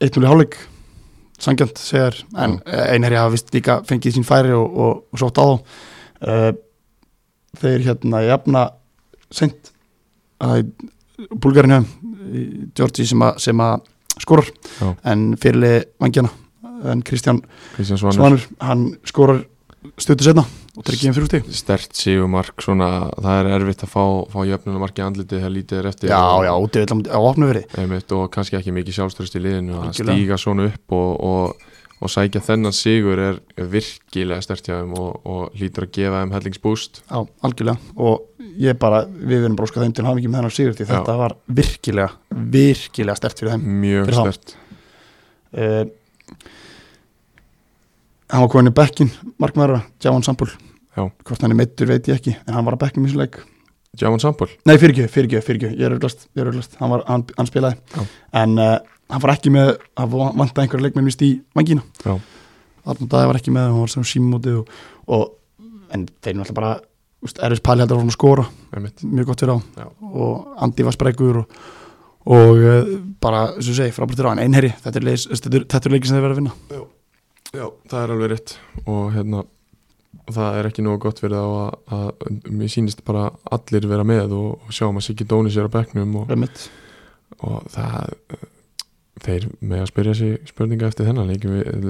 1-0 0.02 0.24
í 0.24 0.30
hálfleik 0.30 0.58
sangjant 1.42 1.80
segjar 1.80 2.16
en 2.40 2.58
uh, 2.62 2.84
einherji 2.90 3.20
hafa 3.20 3.34
vist 3.34 3.52
líka 3.54 3.80
fengið 3.86 4.16
sín 4.16 4.26
færi 4.26 4.54
og, 4.56 4.66
og, 4.66 5.02
og 5.12 5.20
sótt 5.20 5.40
á 5.40 5.44
þá. 5.44 6.60
Þeir 7.60 7.82
hérna 7.84 8.22
jafna 8.24 8.62
sent 9.34 9.68
að 10.42 10.70
búlgarinu 11.30 11.82
Georgi 12.74 13.04
sem 13.06 13.20
að, 13.22 13.36
sem 13.44 13.60
að 13.60 13.82
skorar. 14.22 14.48
Já. 14.80 14.88
en 15.10 15.34
fyrirlið 15.42 15.76
vangjana 16.00 16.30
en 16.90 17.02
Kristján 17.06 17.42
Svanur, 17.78 18.42
hann 18.62 18.86
skorar 19.08 19.44
stötu 20.00 20.26
setna 20.26 20.44
og 20.74 20.86
þeim 20.86 21.14
fyrir 21.14 21.28
stík 21.28 21.50
stert 21.54 21.98
sigumark 21.98 22.62
svona, 22.64 22.88
það 23.14 23.40
er 23.40 23.50
erfitt 23.58 23.84
að 23.86 23.92
fá, 23.92 24.04
fá 24.32 24.40
jöfnumark 24.48 24.98
í 24.98 25.04
andlitið 25.04 25.38
þegar 25.38 25.54
lítið 25.54 25.80
er 25.80 25.88
eftir. 25.90 26.10
Já, 26.10 26.24
já, 26.48 26.52
útivill 26.64 27.14
á 27.14 27.20
opnu 27.20 27.50
verið 27.50 27.78
einmitt, 27.78 28.16
og 28.16 28.26
kannski 28.34 28.58
ekki 28.58 28.74
mikið 28.74 28.98
sjálfströst 28.98 29.38
í 29.38 29.44
liðinu 29.44 29.78
að 29.82 29.92
stíga 30.00 30.38
svona 30.40 30.66
upp 30.70 30.96
og, 30.98 31.12
og, 31.28 31.68
og 32.00 32.12
sækja 32.12 32.42
þennan 32.48 32.74
sigur 32.74 33.22
er 33.22 33.40
virkilega 33.56 34.42
stert 34.44 34.66
hjá 34.66 34.80
þeim 34.80 34.96
og, 34.98 35.12
og 35.30 35.60
lítur 35.60 35.86
að 35.86 35.94
gefa 36.00 36.24
þeim 36.24 36.34
hellingsbúst. 36.38 37.04
Já, 37.06 37.20
algjörlega. 37.46 37.94
Og 37.94 38.50
ég 38.64 38.80
bara, 38.80 39.04
við 39.06 39.44
verðum 39.44 39.60
bróskað 39.60 39.86
þeim 39.86 39.96
til 40.00 40.08
mikið 40.08 40.32
með 40.32 40.40
þennan 40.40 40.56
sigur 40.58 40.78
því 40.78 40.88
Já. 40.88 40.92
þetta 40.96 41.18
var 41.20 41.36
virkilega, 41.60 42.10
virkilega 42.58 43.20
stert 43.20 43.42
fyrir 43.42 43.54
þeim. 43.54 43.70
Mjög 43.84 44.10
Fyrir 44.10 44.20
stert 44.24 44.56
uh, 45.54 45.84
Hann 48.32 48.44
var 48.44 48.52
komin 48.52 48.72
í 48.72 48.74
bekkin 48.74 49.10
markmæra, 49.42 49.82
Jávan 50.02 50.24
Sambúl 50.24 50.52
Já. 50.94 51.10
hvort 51.24 51.42
hann 51.42 51.52
er 51.52 51.58
meittur 51.58 51.90
veit 51.90 52.06
ég 52.08 52.16
ekki 52.20 52.36
en 52.38 52.54
hann 52.54 52.64
var 52.64 52.76
að 52.78 52.86
bekkin 52.86 53.04
í 53.04 53.10
þessu 53.10 53.20
leik. 53.20 53.42
Jáman 54.00 54.22
Sambol, 54.22 54.50
Nei, 54.66 54.74
fyrirgjöf, 54.80 55.12
fyrirgjöf, 55.14 55.44
fyrirgjöf, 55.46 55.74
ég 55.78 55.86
er 55.86 55.94
auðvitað, 55.94 56.24
er 56.34 56.48
hann, 56.80 56.94
hann, 57.06 57.24
hann 57.36 57.46
spilaði. 57.46 57.76
Já. 57.94 58.06
en 58.40 58.56
uh, 58.58 58.78
hann 59.12 59.22
var 59.22 59.34
ekki 59.36 59.52
með, 59.54 59.76
hann 60.00 60.10
vantaði 60.10 60.64
einhverja 60.64 60.86
leikmenn 60.88 61.10
vist 61.10 61.22
í 61.22 61.30
vangina. 61.54 61.84
Já. 62.02 62.16
Arnur 62.84 63.10
Daði 63.12 63.30
var 63.30 63.38
ekki 63.38 63.54
með, 63.54 63.68
hann 63.70 63.84
var 63.84 63.92
sem 63.92 64.08
símóti 64.08 64.56
og, 64.58 64.74
og 65.06 65.62
en 65.94 66.08
þeir 66.24 66.40
náttúrulega 66.40 66.58
bara 66.58 66.72
úst, 67.24 67.38
Erfis 67.38 67.62
Pæli 67.64 67.84
heldur 67.84 68.02
að 68.02 68.12
skora. 68.16 68.48
Einmitt. 68.74 69.06
Mjög 69.06 69.30
gott 69.30 69.44
fyrir 69.44 69.56
á. 69.56 69.58
Já. 69.84 69.86
og 70.10 70.64
Andi 70.66 70.86
var 70.86 70.96
sprekkur 70.96 71.40
og, 71.44 71.56
og 72.34 72.60
uh, 72.66 72.92
bara, 73.22 73.46
sem 73.60 73.70
þú 73.70 73.78
segir, 73.78 73.96
frábært 73.96 74.18
fyrir 74.18 74.30
á. 74.30 74.34
En 74.34 74.42
einherri, 74.44 74.74
þetta 74.84 75.00
er, 75.00 75.94
leikin 75.94 76.10
sem 76.10 76.18
þeir 76.18 76.26
verða 76.26 76.34
að 76.34 76.42
vinna. 76.42 76.58
Já, 76.74 76.82
það 77.54 78.00
er 78.00 78.14
alveg 78.14 78.32
rétt. 78.34 78.56
Og 78.84 79.12
hérna 79.14 79.44
það 80.32 80.58
er 80.58 80.68
ekki 80.70 80.84
nógu 80.84 81.02
gott 81.04 81.20
fyrir 81.20 81.36
þá 81.36 81.44
að, 81.44 81.70
að 81.98 82.50
mér 82.54 82.72
sýnist 82.72 83.04
bara 83.06 83.28
allir 83.52 83.88
vera 83.90 84.06
með 84.06 84.34
og, 84.38 84.50
og 84.64 84.74
sjáum 84.74 85.00
að 85.00 85.08
Siggi 85.08 85.26
Dónis 85.28 85.58
er 85.60 85.68
á 85.68 85.74
bekknum 85.74 86.14
og, 86.22 86.34
og 87.44 87.66
það 87.74 88.14
þeir 89.24 89.48
með 89.60 89.82
að 89.82 89.90
spyrja 89.90 90.14
sig 90.18 90.38
spurninga 90.48 90.88
eftir 90.90 91.08
þennan 91.08 91.32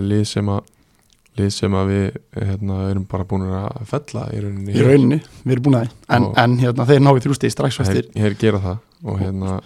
lið 0.09 0.25
sem 0.31 0.51
að 0.53 0.73
lið 1.35 1.49
sem 1.51 1.75
að 1.75 1.89
við 1.91 2.05
hérna, 2.37 2.77
erum 2.93 3.07
bara 3.11 3.27
búin 3.27 3.47
að 3.51 3.81
fella 3.91 4.29
í 4.31 4.43
rauninni 4.43 4.75
í 4.75 4.85
rauninni, 4.87 5.19
við 5.43 5.57
erum 5.57 5.65
búin 5.67 5.79
að 5.81 5.89
en, 6.15 6.29
en 6.39 6.59
hérna, 6.61 6.87
þeir 6.91 7.03
náðu 7.03 7.25
þrjústi 7.25 7.51
strax 7.51 7.81
eftir. 7.83 8.11
her 8.23 8.37
gera 8.39 8.61
það 8.63 9.09
og 9.11 9.19
hérna 9.23 9.57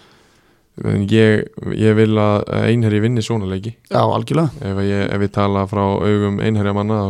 ég, 1.11 1.49
ég 1.79 1.97
vil 1.99 2.13
að 2.21 2.45
einherji 2.59 3.03
vinni 3.05 3.25
svona 3.25 3.49
leiki. 3.51 3.75
Já, 3.91 4.01
algjörlega, 4.03 4.53
ef, 4.71 4.83
ég, 4.87 5.05
ef 5.15 5.25
ég 5.27 5.35
tala 5.35 5.65
frá 5.71 5.83
augum 5.85 6.41
einherja 6.45 6.75
manna 6.77 7.01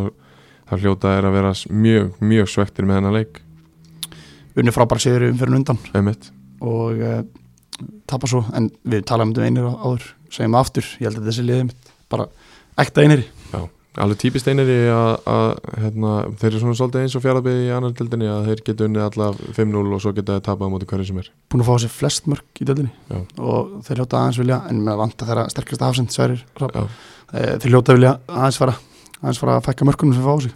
þá, 0.69 0.79
hljóta 0.79 1.15
er 1.17 1.29
að 1.29 1.39
vera 1.39 1.53
mjög, 1.71 2.11
mjög 2.21 2.51
svektir 2.53 2.89
með 2.89 3.01
hennar 3.01 3.17
leik. 3.19 3.43
Unni 4.59 4.75
frábæra 4.75 5.03
sigur 5.03 5.29
um 5.29 5.39
fyrir 5.39 5.59
undan. 5.61 5.81
Einmitt, 5.95 6.31
og 6.65 6.99
uh, 6.99 7.21
tapa 8.11 8.31
svo 8.31 8.45
en 8.57 8.71
við 8.83 9.07
talaðum 9.09 9.37
um 9.37 9.47
einir 9.47 9.69
áður 9.71 10.13
segjum 10.35 10.59
aftur, 10.59 10.89
ég 10.99 11.11
held 11.11 11.23
að 11.23 11.31
þessi 11.31 11.65
mitt. 11.71 11.93
Bara 12.09 12.29
ekta 12.81 13.05
einiri 13.05 13.27
alveg 14.05 14.21
típist 14.23 14.49
einherji 14.51 14.89
að, 14.95 15.13
að 15.33 15.51
hérna, 15.83 16.15
þeir 16.39 16.49
eru 16.53 16.63
svona 16.63 16.79
svolítið 16.79 17.05
eins 17.05 17.17
og 17.19 17.25
fjaraðbyggði 17.25 17.67
í 17.67 17.75
annar 17.77 17.95
tildinni 17.99 18.31
að 18.33 18.49
þeir 18.49 18.65
geta 18.69 18.89
unnið 18.89 19.05
alla 19.09 19.29
5-0 19.59 19.85
og 19.99 20.03
svo 20.05 20.15
geta 20.17 20.39
þeir 20.39 20.47
tapað 20.49 20.67
á 20.69 20.73
móti 20.75 20.89
hverju 20.89 21.09
sem 21.11 21.21
er. 21.23 21.31
Búin 21.51 21.65
að 21.65 21.71
fá 21.71 21.75
sér 21.85 21.95
flest 21.95 22.29
mörg 22.31 22.63
í 22.63 22.69
döldinni 22.69 22.93
Já. 23.11 23.21
og 23.43 23.79
þeir 23.87 24.03
hljóta 24.03 24.23
aðeins 24.23 24.41
vilja 24.43 24.61
en 24.71 24.83
með 24.87 25.01
vanta 25.03 25.29
þeirra 25.29 25.49
Sverrir 26.09 26.45
Hrafn. 26.59 26.75
Já, 26.79 26.89
Eh, 27.29 27.59
þeir 27.61 27.75
hljóta 27.75 27.93
vilja 27.93 28.15
aðeins 28.25 28.57
fara 28.57 28.73
aðeins 29.19 29.41
fara 29.43 29.59
að 29.59 29.67
fækka 29.67 29.85
mörkunum 29.85 30.15
sem 30.17 30.25
fá 30.25 30.33
á 30.33 30.39
sig. 30.41 30.53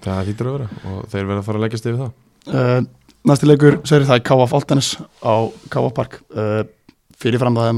Það 0.00 0.28
hlýtur 0.28 0.48
að 0.48 0.54
vera 0.56 0.68
og 0.88 1.08
þeir 1.12 1.26
verða 1.26 1.42
að 1.42 1.44
fara 1.48 1.58
að 1.58 1.64
leggjast 1.66 1.88
yfir 1.88 1.98
það. 2.00 2.12
Uh, 2.48 2.80
næsti 3.28 3.48
leikur 3.50 3.76
Sverrir 3.82 4.08
það 4.08 4.20
er 4.20 4.24
KF 4.30 4.54
Altanis 4.56 4.90
á 5.20 5.34
KF 5.68 5.92
Park. 5.98 6.16
Uh, 6.32 6.62
fyrirfram 7.18 7.58
það 7.58 7.68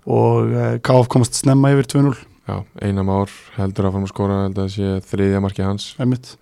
að 0.00 0.48
maður 0.50 0.60
haldið 0.60 0.78
bara 0.78 0.78
örgur 0.80 0.80
sigri 0.80 0.80
KF 0.80 0.80
Já. 0.80 0.80
en 0.80 0.80
hann 0.80 0.80
fór 0.80 0.80
2-1 0.80 0.80
og 0.80 0.80
uh, 0.80 0.80
KF 0.80 1.10
komast 1.12 1.40
snemma 1.40 1.72
yfir 1.74 1.90
2-0 1.94 2.18
Já, 2.50 2.56
einam 2.82 3.10
ár 3.12 3.30
heldur 3.56 3.86
að 3.86 3.94
fara 3.94 4.06
að 4.06 4.10
skora 4.10 4.38
held 4.44 4.58
að 4.58 4.70
sé 4.74 4.86
þriðja 5.06 5.40
marki 5.44 5.62
hans. 5.62 5.84
Einmitt. 6.02 6.32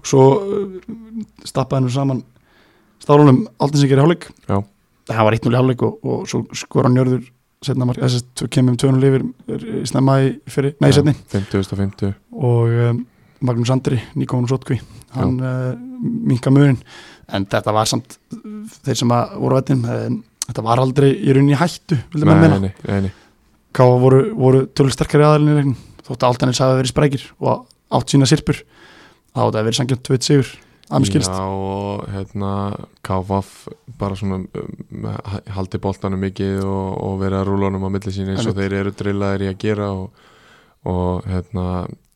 Og 0.00 0.08
svo 0.08 0.22
uh, 0.40 0.78
stappaði 1.46 1.84
hann 1.84 1.94
saman 1.94 2.22
stálunum 3.04 3.44
Altansingar 3.62 4.00
í 4.00 4.02
hálfleik. 4.02 4.26
Já. 4.48 4.56
það 5.12 5.28
var 5.28 5.36
1-0 5.38 5.52
í 5.52 5.58
hálfleik 5.60 5.84
og, 5.86 5.98
og 6.02 6.26
svo 6.30 6.42
skora 6.58 6.90
njörður 6.90 7.22
setna 7.64 7.86
mark, 7.88 8.00
þess 8.02 8.24
að 8.44 8.50
kemum 8.52 8.76
2-0 8.80 9.08
yfir 9.08 9.24
snemma 9.88 10.18
í 10.24 10.30
fyrir, 10.50 10.74
nei 10.82 10.90
setni 10.92 11.14
50.50 11.32 12.12
og 12.36 12.74
um, 12.90 13.00
Magnús 13.44 13.72
Andri, 13.72 14.00
Nikónus 14.18 14.52
Ótkví 14.52 14.80
hann 15.14 15.38
uh, 15.40 15.72
minka 16.02 16.52
munin 16.52 16.80
en 17.32 17.46
þetta 17.48 17.72
var 17.72 17.88
samt 17.88 18.18
þeir 18.84 19.00
sem 19.00 19.14
að 19.16 19.36
voru 19.40 19.58
vettin 19.60 19.84
um, 19.88 20.18
þetta 20.48 20.64
var 20.66 20.82
aldrei 20.82 21.10
í 21.14 21.34
rauninni 21.34 21.58
hættu 21.58 21.98
vildi 22.12 22.28
maður 22.28 22.58
nei. 22.68 23.12
Káa 23.74 23.96
voru, 23.98 24.20
voru 24.38 24.66
tölur 24.70 24.94
sterkari 24.94 25.26
aðalinn 25.26 25.50
í 25.50 25.56
leiknum 25.58 25.78
þótt 26.04 26.20
að 26.20 26.28
Altanis 26.30 26.60
hafi 26.62 26.78
verið 26.78 26.92
sprækir 26.92 27.24
og 27.40 27.64
átt 27.94 28.12
sína 28.12 28.28
sirpur 28.28 28.60
þá 29.34 29.40
átt 29.46 29.58
að 29.58 29.66
verið 29.66 29.78
sangjönd 29.80 30.04
2 30.06 30.20
sigur 30.22 30.52
að 30.90 31.00
mér 31.00 31.10
skilst. 31.10 31.32
Já 31.32 31.46
og 31.48 32.04
hérna 32.12 32.52
KVF 33.06 33.52
bara 33.98 34.18
svona 34.18 34.40
um, 34.44 35.08
haldi 35.56 35.80
boltanum 35.82 36.22
mikið 36.26 36.62
og, 36.62 36.88
og 37.06 37.18
verið 37.22 37.40
að 37.40 37.50
rúla 37.50 37.70
honum 37.70 37.88
á 37.88 37.94
milli 37.94 38.14
sín 38.14 38.30
eins 38.34 38.46
og 38.48 38.56
þeir 38.58 38.78
eru 38.82 38.94
drillaðir 38.98 39.46
í 39.46 39.50
að 39.50 39.60
gera 39.64 39.90
og, 39.96 40.26
og 40.90 41.28
hérna 41.30 41.68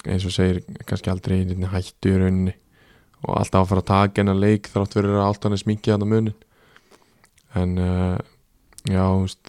eins 0.09 0.27
og 0.29 0.35
segir 0.35 0.61
kannski 0.87 1.13
aldrei 1.13 1.41
hættu 1.73 2.13
í 2.13 2.19
rauninni. 2.21 2.55
Og 3.27 3.35
alltaf 3.35 3.65
að 3.65 3.71
fara 3.73 3.83
að 3.83 3.89
taka 3.89 4.23
hennar 4.23 4.39
leik 4.39 4.69
þrátt 4.71 4.95
verið 4.95 5.17
að 5.19 5.41
hann 5.43 5.57
er 5.57 5.63
sminkið 5.65 5.97
hann 5.97 6.07
munin 6.13 6.37
en 7.57 7.79
uh, 7.81 8.19
já, 8.89 9.05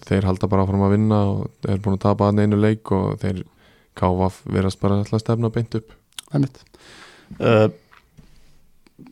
þeir 0.08 0.28
halda 0.28 0.48
bara 0.50 0.66
fram 0.68 0.84
að 0.86 0.94
vinna 0.94 1.20
og 1.32 1.68
eru 1.68 1.82
búin 1.84 1.98
að 1.98 2.04
tapa 2.06 2.30
hann 2.30 2.40
einu 2.42 2.60
leik 2.60 2.92
og 2.96 3.20
þeir 3.22 3.42
KVF 3.98 4.40
verðast 4.48 4.80
bara 4.80 5.00
alltaf 5.00 5.22
stefna 5.22 5.50
beint 5.52 5.76
upp. 5.76 5.92
Einmitt. 6.32 6.62
Uh, 7.36 7.68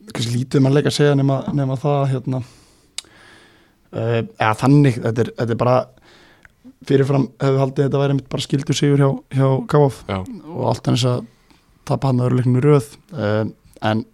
kannski 0.09 0.33
lítið 0.33 0.65
mann 0.65 0.75
leik 0.75 0.89
að 0.89 0.97
segja 0.97 1.17
nema, 1.17 1.41
nema 1.55 1.77
það 1.79 2.03
hérna. 2.13 2.43
Uh, 3.89 4.21
eða 4.37 4.53
þannig 4.63 4.99
þetta 5.01 5.25
er, 5.25 5.33
þetta 5.41 5.55
er 5.55 5.61
bara 5.63 5.77
fyrirfram 6.87 7.27
hefur 7.41 7.61
haldið 7.63 7.85
þetta 7.87 8.01
væri 8.01 8.15
einmitt 8.15 8.31
bara 8.31 8.45
skildur 8.45 8.77
sigur 8.77 9.01
hjá, 9.01 9.09
hjá 9.35 9.47
Já. 10.07 10.19
og 10.21 10.63
allt 10.69 10.87
hans 10.87 11.05
að 11.09 11.25
tapa 11.89 12.11
hann 12.11 12.21
að 12.21 12.29
öruleiknum 12.29 12.59
í 12.61 12.63
röð 12.63 12.91
en 13.89 14.05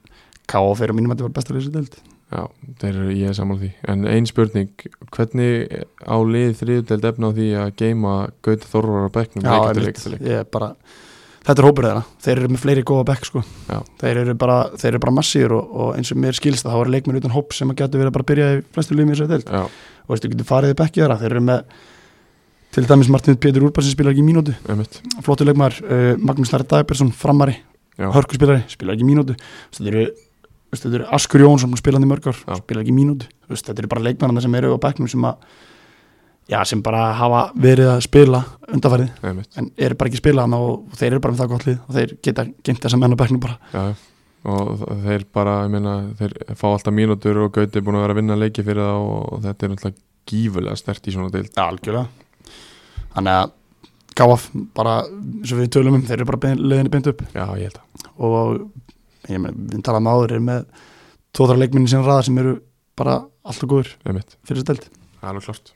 KF 0.50 0.82
er 0.82 0.94
á 0.94 0.96
mínum 0.96 1.12
að 1.12 1.20
þetta 1.20 1.28
var 1.28 1.36
besta 1.36 1.54
leysi 1.54 1.74
deild 1.74 2.00
Já, 2.36 2.44
þeir 2.82 3.00
ég 3.16 3.32
er 3.32 3.36
saman 3.38 3.62
því. 3.62 3.72
En 3.92 4.06
ein 4.12 4.28
spurning, 4.28 4.86
hvernig 5.16 5.86
á 6.04 6.16
lið 6.20 6.54
þriðdelt 6.60 7.10
efna 7.12 7.32
á 7.32 7.36
því 7.38 7.50
að 7.62 7.74
geima 7.80 8.16
Gauti 8.44 8.72
Þorvar 8.72 9.08
á 9.08 9.16
bekknum? 9.16 9.46
Já, 9.48 10.16
ég 10.20 10.40
er 10.42 10.48
bara 10.52 10.74
þetta 11.46 11.62
er 11.62 11.68
hópur 11.68 11.86
þeirra, 11.86 12.04
þeir 12.26 12.40
eru 12.40 12.52
með 12.52 12.62
fleiri 12.64 12.84
góða 12.90 13.08
bekk 13.12 13.28
sko. 13.30 13.42
Þeir 14.02 14.22
eru 14.24 14.36
bara, 14.42 14.58
þeir 14.74 14.92
eru 14.92 15.02
bara 15.04 15.16
massíur 15.16 15.54
og, 15.56 15.76
og 15.76 15.92
eins 16.00 16.12
og 16.14 16.22
mér 16.22 16.38
skilst 16.38 16.66
að 16.66 16.74
þá 16.74 16.80
eru 16.80 16.96
leikmenn 16.96 17.20
utan 17.22 17.36
hóp 17.36 17.54
sem 17.56 17.72
að 17.72 17.84
getur 17.84 18.02
verið 18.02 18.16
bara 18.16 18.26
að 18.26 18.32
byrja 18.32 18.48
í 18.56 18.64
flestu 18.76 18.98
liðum 18.98 19.12
í 19.12 19.16
þessari 19.16 19.34
deild. 19.36 19.52
Já, 19.52 19.92
og 20.06 20.16
veistu, 20.16 20.32
getur 20.34 20.50
farið 20.50 20.74
í 20.74 20.78
bekki 20.82 21.04
þeirra. 21.04 21.20
Þeir 21.22 21.36
eru 21.36 21.44
með 21.46 21.78
til 22.76 22.86
dæmis 22.90 23.12
Martin 23.14 23.38
Pétur 23.40 23.68
Úrbar 23.68 23.86
sem 23.86 23.94
spilar 23.94 24.16
ekki 24.16 24.26
í 24.26 24.28
mínútu. 24.28 24.56
Flottu 25.24 25.48
leikmar, 25.48 25.78
uh, 25.86 26.12
Magnús 26.20 26.52
Larri 26.52 26.68
Dagbersson 26.72 27.14
framari, 27.16 27.60
Já, 27.96 28.10
hörku 28.12 28.36
spilari, 28.36 28.66
spilar 28.72 28.98
ekki 28.98 29.06
í 29.06 29.12
mínútu. 29.14 29.38
Veistu, 29.70 30.08
veistu, 30.76 30.90
þetta 30.90 31.02
eru 31.02 31.08
Askur 31.18 31.46
Jónsson 31.46 31.72
sem 31.72 31.82
spilaði 31.82 32.08
í 32.08 32.12
mörg 32.12 32.28
ár, 32.30 32.42
Já. 32.44 32.60
spilar 32.62 32.84
ekki 32.84 32.94
í 32.94 32.98
mínútu 33.00 33.30
Veistu, 33.50 33.72
þetta 33.72 33.84
eru 33.86 33.92
bara 33.96 34.06
leikmennarna 34.10 34.44
sem 34.46 34.60
eru 34.60 34.76
á 34.76 34.80
bekknum 34.86 35.10
sem 35.12 35.26
að 35.32 35.48
sem 36.70 36.82
bara 36.86 37.08
hafa 37.18 37.46
verið 37.58 37.90
að 37.96 38.02
spila 38.06 38.42
undarfærið 38.70 39.24
en 39.58 39.70
eru 39.78 39.98
bara 39.98 40.12
ekki 40.12 40.20
að 40.20 40.22
spila 40.22 40.46
hana 40.46 40.60
og 40.62 40.98
þeir 41.00 41.16
eru 41.16 41.22
bara 41.24 41.34
með 41.34 41.42
það 41.42 41.54
gott 41.54 41.66
lið 41.66 41.80
og 41.80 41.96
þeir 41.98 42.14
geta 42.28 42.46
gemt 42.68 42.84
þessa 42.86 43.00
menn 43.02 43.18
á 43.18 43.22
bekknum 43.22 43.42
bara. 43.42 43.58
Já, 43.74 43.84
og 44.46 44.84
þeir 45.08 45.26
bara, 45.34 45.56
ég 45.66 45.74
meina 45.74 45.96
þeir 46.20 46.36
fá 46.54 46.68
alltaf 46.70 46.94
mínútur 46.94 47.42
og 47.42 47.56
Gauti 47.56 47.82
er 47.82 47.86
búin 47.86 47.98
að 47.98 48.06
vera 48.06 48.16
að 48.16 48.22
vinna 48.22 48.38
leiki 48.38 48.66
fyrir 48.66 48.86
það 48.86 49.08
og 49.10 49.42
þetta 49.48 49.66
er 49.66 49.74
náttúrulega 49.74 50.04
gífulega 50.30 50.78
stert 50.78 51.10
í 51.10 51.16
svona 51.16 51.34
deild. 51.34 51.52
Ja, 51.58 51.66
algjörlega. 51.66 52.06
Þannig 53.16 53.40
að 53.42 53.56
gáaf 54.16 54.48
bara, 54.78 54.96
og 55.10 55.58
við 55.58 55.72
tölum 55.74 55.98
um 55.98 56.06
þeir 56.06 56.20
eru 56.20 56.30
bara 56.30 56.44
bein, 56.46 56.62
leiðinni 56.62 56.94
beint 56.94 57.10
upp. 57.10 57.26
Já, 57.34 57.46
ég 57.58 57.72
held 57.72 57.82
að 57.82 57.96
og 58.16 58.62
ég 59.32 59.42
meina, 59.42 59.56
við 59.56 59.86
talaðum 59.86 60.12
áður 60.12 60.36
er 60.38 60.44
með 60.50 60.68
tóðra 61.36 61.58
leikminni 61.62 61.92
sem 61.92 62.04
ræða 62.06 62.28
sem 62.28 62.38
eru 62.42 62.60
bara 62.98 63.20
alltaf 63.46 63.70
góður 63.70 63.96
fyrir 64.04 64.24
þessu 64.48 64.68
delt 64.68 64.86
það 64.90 65.26
er 65.26 65.34
alveg 65.34 65.50
klart 65.50 65.74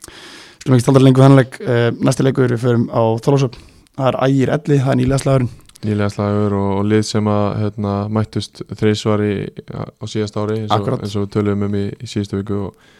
Skulum 0.60 0.76
ekki 0.76 0.84
standa 0.84 1.00
lengur 1.00 1.24
þennan 1.24 1.40
leik. 1.40 1.54
Uh, 1.64 1.86
næsti 2.04 2.24
leikur 2.26 2.52
við 2.52 2.60
förum 2.60 2.86
á 2.92 3.02
Þorlásöp 3.24 3.54
það 3.96 4.08
er 4.10 4.18
Ægir 4.26 4.54
Elli, 4.56 4.78
það 4.80 4.92
er 4.92 4.98
nýlega 5.00 5.22
slagurinn 5.24 5.52
Nýlega 5.80 6.12
slagur 6.12 6.56
og, 6.58 6.70
og 6.76 6.88
lið 6.90 7.04
sem 7.08 7.28
að 7.32 7.46
hérna, 7.62 7.92
mættust 8.12 8.60
þreysvar 8.76 9.22
á 9.24 10.04
síðast 10.04 10.36
ári 10.36 10.58
eins 10.60 10.74
og, 10.76 10.90
eins 10.98 11.14
og 11.16 11.24
við 11.24 11.30
töluðum 11.38 11.64
um 11.70 11.78
í, 11.78 11.86
í 11.96 12.08
síðustu 12.10 12.42
viku 12.42 12.58
og, 12.66 12.90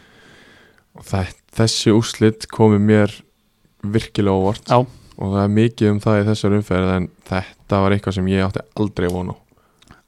og 0.97 1.05
það, 1.05 1.35
þessi 1.59 1.93
úrslit 1.93 2.49
komi 2.49 2.81
mér 2.81 3.13
virkilega 3.85 4.33
óvart. 4.33 4.65
Já. 4.65 4.81
og 4.81 5.35
það 5.35 5.43
er 5.43 5.53
mikið 5.59 5.91
um 5.91 6.01
það 6.01 6.23
í 6.23 6.25
þessar 6.31 6.57
umferð 6.57 6.95
en 6.95 7.07
þetta 7.29 7.83
var 7.85 7.95
eitthvað 7.95 8.17
sem 8.17 8.33
ég 8.33 8.47
átti 8.47 8.65
aldrei 8.81 9.09
vona 9.13 9.37
á 9.37 9.40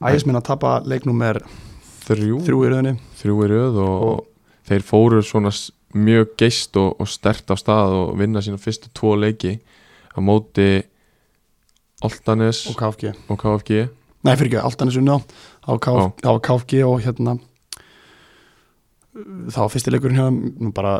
Ægis 0.04 0.26
minna 0.28 0.42
að 0.42 0.48
tapa 0.50 0.74
leiknum 0.84 1.22
er 1.24 1.40
þrjú, 2.04 2.40
þrjú 2.44 2.58
í 2.66 2.70
rauninni 2.72 2.98
þrjú 3.20 3.36
í 3.46 3.50
röð 3.54 3.78
og, 3.84 4.02
Og- 4.10 4.26
þeir 4.68 4.84
fóru 4.84 5.22
svona 5.24 5.52
mjög 5.94 6.34
geist 6.40 6.76
og, 6.80 6.96
og 7.00 7.08
stert 7.08 7.48
á 7.48 7.56
stað 7.56 7.94
og 8.00 8.14
vinna 8.18 8.42
sína 8.44 8.58
fyrstu 8.60 8.90
tvo 8.96 9.14
leiki. 9.16 9.58
Á 10.14 10.18
móti 10.22 10.82
Altanes 12.04 12.64
og 12.70 12.76
KFG 12.78 13.12
og 13.30 13.38
KFG 13.40 13.84
Nei, 14.24 14.34
fyrir 14.40 14.54
ekki, 14.54 14.60
Altanis 14.64 14.96
unni 14.96 15.12
á. 15.12 15.18
KF 15.68 16.22
var 16.24 16.40
KFG 16.44 16.80
og 16.86 17.00
hérna 17.04 17.36
var 19.14 19.70
fyrsti 19.70 19.92
leikurinn 19.94 20.38
nú 20.58 20.72
bara 20.74 20.96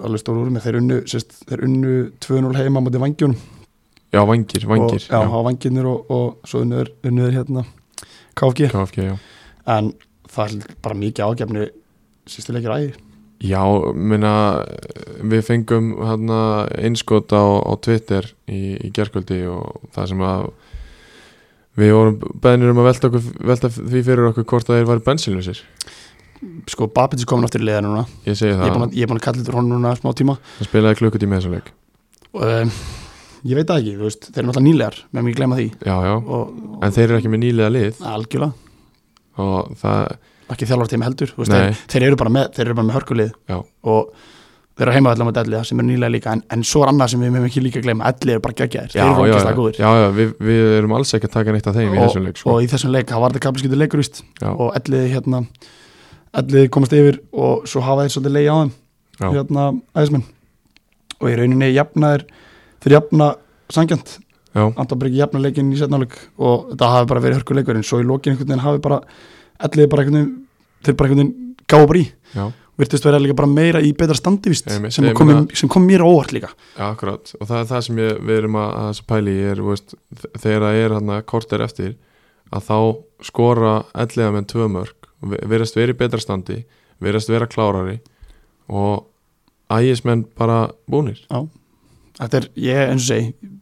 alveg 0.00 0.22
stóru 0.22 0.44
úr 0.46 0.52
með 0.54 0.64
þeir 0.66 0.78
unnu, 0.80 0.98
sérst, 1.10 1.34
þeir 1.50 1.64
unnu 1.66 1.94
2-0 2.24 2.54
heima 2.56 2.80
á 2.80 2.84
móti 2.86 3.02
vangjunum 3.02 3.38
Já, 4.08 4.22
vangir, 4.24 4.64
vangir 4.64 5.02
og, 5.04 5.10
já, 5.12 5.20
á 5.20 5.38
vangjunir 5.44 5.84
og, 5.90 6.06
og 6.08 6.48
svo 6.48 6.62
unnuður 6.64 6.94
unnuður 7.04 7.34
hérna 7.36 7.64
KFG 8.38 8.70
KFG, 8.72 9.10
en 9.74 9.92
það 10.28 10.56
er 10.56 10.78
bara 10.84 10.98
mikið 11.02 11.26
ágefni 11.26 11.68
sérsti 12.28 12.56
leikir 12.56 12.74
ægir 12.76 12.96
Já, 13.38 13.62
minna 13.94 14.32
við 15.30 15.44
fengum 15.46 15.92
hérna 16.02 16.40
einskot 16.74 17.30
á, 17.30 17.62
á 17.62 17.72
Twitter 17.78 18.26
í, 18.50 18.74
í 18.82 18.90
gerkvöldi 18.90 19.44
og 19.46 19.84
það 19.94 20.10
sem 20.10 20.24
að 20.26 20.48
við 21.78 21.94
vorum 21.94 22.16
beðnir 22.42 22.72
um 22.72 22.80
að 22.82 22.88
velta, 22.88 23.10
okkur, 23.12 23.28
velta 23.52 23.70
því 23.76 24.02
fyrir 24.08 24.30
okkur 24.32 24.48
hvort 24.50 24.72
að 24.72 24.80
þeir 24.80 24.90
væri 24.90 25.06
bensinlausir 25.06 25.62
sko 26.70 26.88
Babits 26.94 27.24
er 27.24 27.30
komin 27.30 27.46
aftur 27.48 27.62
í 27.62 27.68
liða 27.68 27.82
núna. 27.84 28.04
Ég 28.26 28.38
segi 28.38 28.54
er 28.54 28.60
það, 28.60 28.84
að, 28.86 28.96
ég 28.96 29.06
er 29.06 29.10
búin 29.10 29.20
að 29.20 29.26
kalla 29.26 29.42
þetta 29.42 29.56
honum 29.56 29.74
núna 29.74 29.94
smá 29.98 30.10
tíma. 30.16 30.38
Hann 30.58 30.68
spilaði 30.68 31.00
klukkutíma 31.00 31.34
í 31.34 31.40
þessum 31.40 31.56
leik. 31.56 31.70
Um, 32.38 32.72
ég 33.44 33.58
veit 33.58 33.68
það 33.68 33.82
ekki, 33.82 33.92
þú 33.98 34.08
veist, 34.08 34.30
þeir 34.30 34.40
eru 34.42 34.48
náttúrulega 34.48 34.68
nýlegar 34.68 34.98
með 35.12 35.26
mig 35.26 35.36
glemma 35.38 35.58
því. 35.58 35.68
Já, 35.82 35.94
já, 36.08 36.14
og, 36.16 36.56
og 36.78 36.86
en 36.86 36.96
þeir 36.96 37.06
eru 37.08 37.18
ekki 37.20 37.32
með 37.34 37.42
nýlega 37.44 37.74
lið? 37.74 38.00
Algjörlega. 38.14 38.72
Og 39.38 39.76
það, 39.78 40.16
ekki 40.54 40.68
þjálfartími 40.72 41.08
heldur 41.08 41.36
veist, 41.36 41.54
þeir, 41.54 41.78
þeir 41.94 42.08
eru 42.08 42.18
bara 42.24 42.34
með, 42.34 42.60
eru 42.64 42.76
bara 42.78 42.88
með 42.88 42.98
hörkulið. 42.98 43.32
Já. 43.48 43.60
og 43.92 44.12
þeir 44.78 44.86
eru 44.86 44.94
heima 44.94 45.12
allar 45.12 45.26
með 45.26 45.40
Elliða 45.42 45.64
sem 45.66 45.80
er 45.82 45.86
nýlega 45.88 46.14
líka 46.14 46.32
en, 46.36 46.44
en 46.54 46.60
svo 46.66 46.84
er 46.84 46.92
annað 46.92 47.12
sem 47.12 47.22
við 47.24 47.32
meðum 47.34 47.48
ekki 47.48 47.62
líka 47.64 47.80
að 47.80 47.86
gleyma 47.88 48.10
Elliða 48.12 48.38
er 48.38 48.42
bara 48.44 48.56
geggjaðir, 48.60 48.92
já, 48.94 49.00
þeir 49.00 49.08
eru 49.10 49.24
ógeðslega 49.24 49.50
já, 49.50 49.58
góðir. 49.58 49.80
Já, 49.82 49.88
já 49.98 50.06
við, 50.14 50.34
við 50.48 50.74
erum 50.76 50.94
alls 50.98 51.14
ekki 51.18 51.28
að 51.28 51.34
taka 51.34 51.54
neitt 51.54 51.66
af 51.66 51.78
þeim 51.78 51.88
í 51.88 51.98
og, 51.98 52.04
þessum 52.04 52.28
leik 52.28 52.38
sko. 52.38 52.52
og 52.52 52.62
í 52.62 52.68
þessum 52.70 52.92
leik, 52.94 53.08
það 53.10 53.24
var 53.24 53.34
þetta 53.34 53.44
kapilskiptu 53.48 53.80
leikur 53.80 54.04
og 54.52 54.68
Elliði 54.78 55.10
hérna 55.16 55.42
komast 56.76 56.94
yfir 56.94 57.18
og 57.34 57.66
svo 57.66 57.82
hafa 57.82 58.06
þeir 58.06 58.14
svolítið 58.14 58.36
leið 58.36 58.50
á 58.54 58.56
þeim 58.58 58.72
hérna 59.34 59.64
og 61.18 61.26
í 61.26 61.34
rauninni 61.40 61.72
jafnaðir 61.74 62.28
þeir 62.84 62.96
jafna 62.98 63.32
sangjant 63.72 64.14
já, 64.18 64.62
Anton 64.68 65.00
Bryggi 65.00 65.20
jafna 65.22 65.42
leikinn 65.42 65.72
í 65.74 65.80
setnáleik 65.80 66.16
og 66.36 66.70
þetta 66.72 66.92
hafi 66.94 67.10
bara 67.10 67.24
verið 67.24 67.40
hörkuleikur 67.40 67.78
en 67.78 67.86
svo 67.86 68.00
í 68.02 68.06
lokin 68.06 68.34
einhvern 68.34 68.52
veginn 68.52 68.64
hafi 68.64 68.82
bara 68.84 69.02
Elliði 69.58 69.90
bara 69.90 70.04
einhvern 70.04 70.18
veginn 70.18 70.34
þeir 70.86 70.96
bara 70.98 71.10
einhvern 71.10 71.22
veginn 71.24 71.54
gáða 71.68 71.88
bara 71.90 72.00
í. 72.00 72.04
Já, 72.34 72.44
virtist 72.78 73.06
vera 73.08 73.18
líka 73.18 73.34
bara 73.38 73.50
meira 73.50 73.80
í 73.82 73.90
betra 73.98 74.14
standi 74.14 74.52
Einmitt, 74.54 74.94
sem, 74.94 75.08
sem 75.58 75.70
kom 75.70 75.82
mér 75.88 76.04
óvart 76.06 76.30
líka. 76.32 76.52
Já, 76.76 76.84
akkurat. 76.92 77.32
Og 77.40 77.48
það 77.48 77.58
er 77.58 77.66
það 77.72 77.82
sem 77.88 77.98
ég, 78.04 78.20
við 78.22 78.38
erum 78.38 78.58
að, 78.62 78.76
að 78.84 79.00
pæli 79.10 79.34
er, 79.50 79.62
veist, 79.66 79.96
þegar 80.38 80.66
það 80.68 80.78
er 80.84 80.94
hann 80.94 81.14
korter 81.26 81.64
eftir 81.66 81.96
að 82.54 82.68
þá 82.68 82.78
skora 83.28 83.74
ellega 83.98 84.32
með 84.34 84.48
tvö 84.54 84.68
mörg 84.72 85.08
verðast 85.20 85.76
verið 85.76 85.96
í 85.96 85.98
betra 85.98 86.20
standi 86.22 86.58
verðast 87.02 87.30
vera 87.32 87.48
klárari 87.50 87.98
og 88.70 89.08
ægismenn 89.74 90.24
bara 90.38 90.68
búnir 90.90 91.20
þetta 92.18 92.40
er, 92.40 92.50
ég 92.68 92.84
eins 92.92 93.06
og 93.06 93.08
segi 93.08 93.56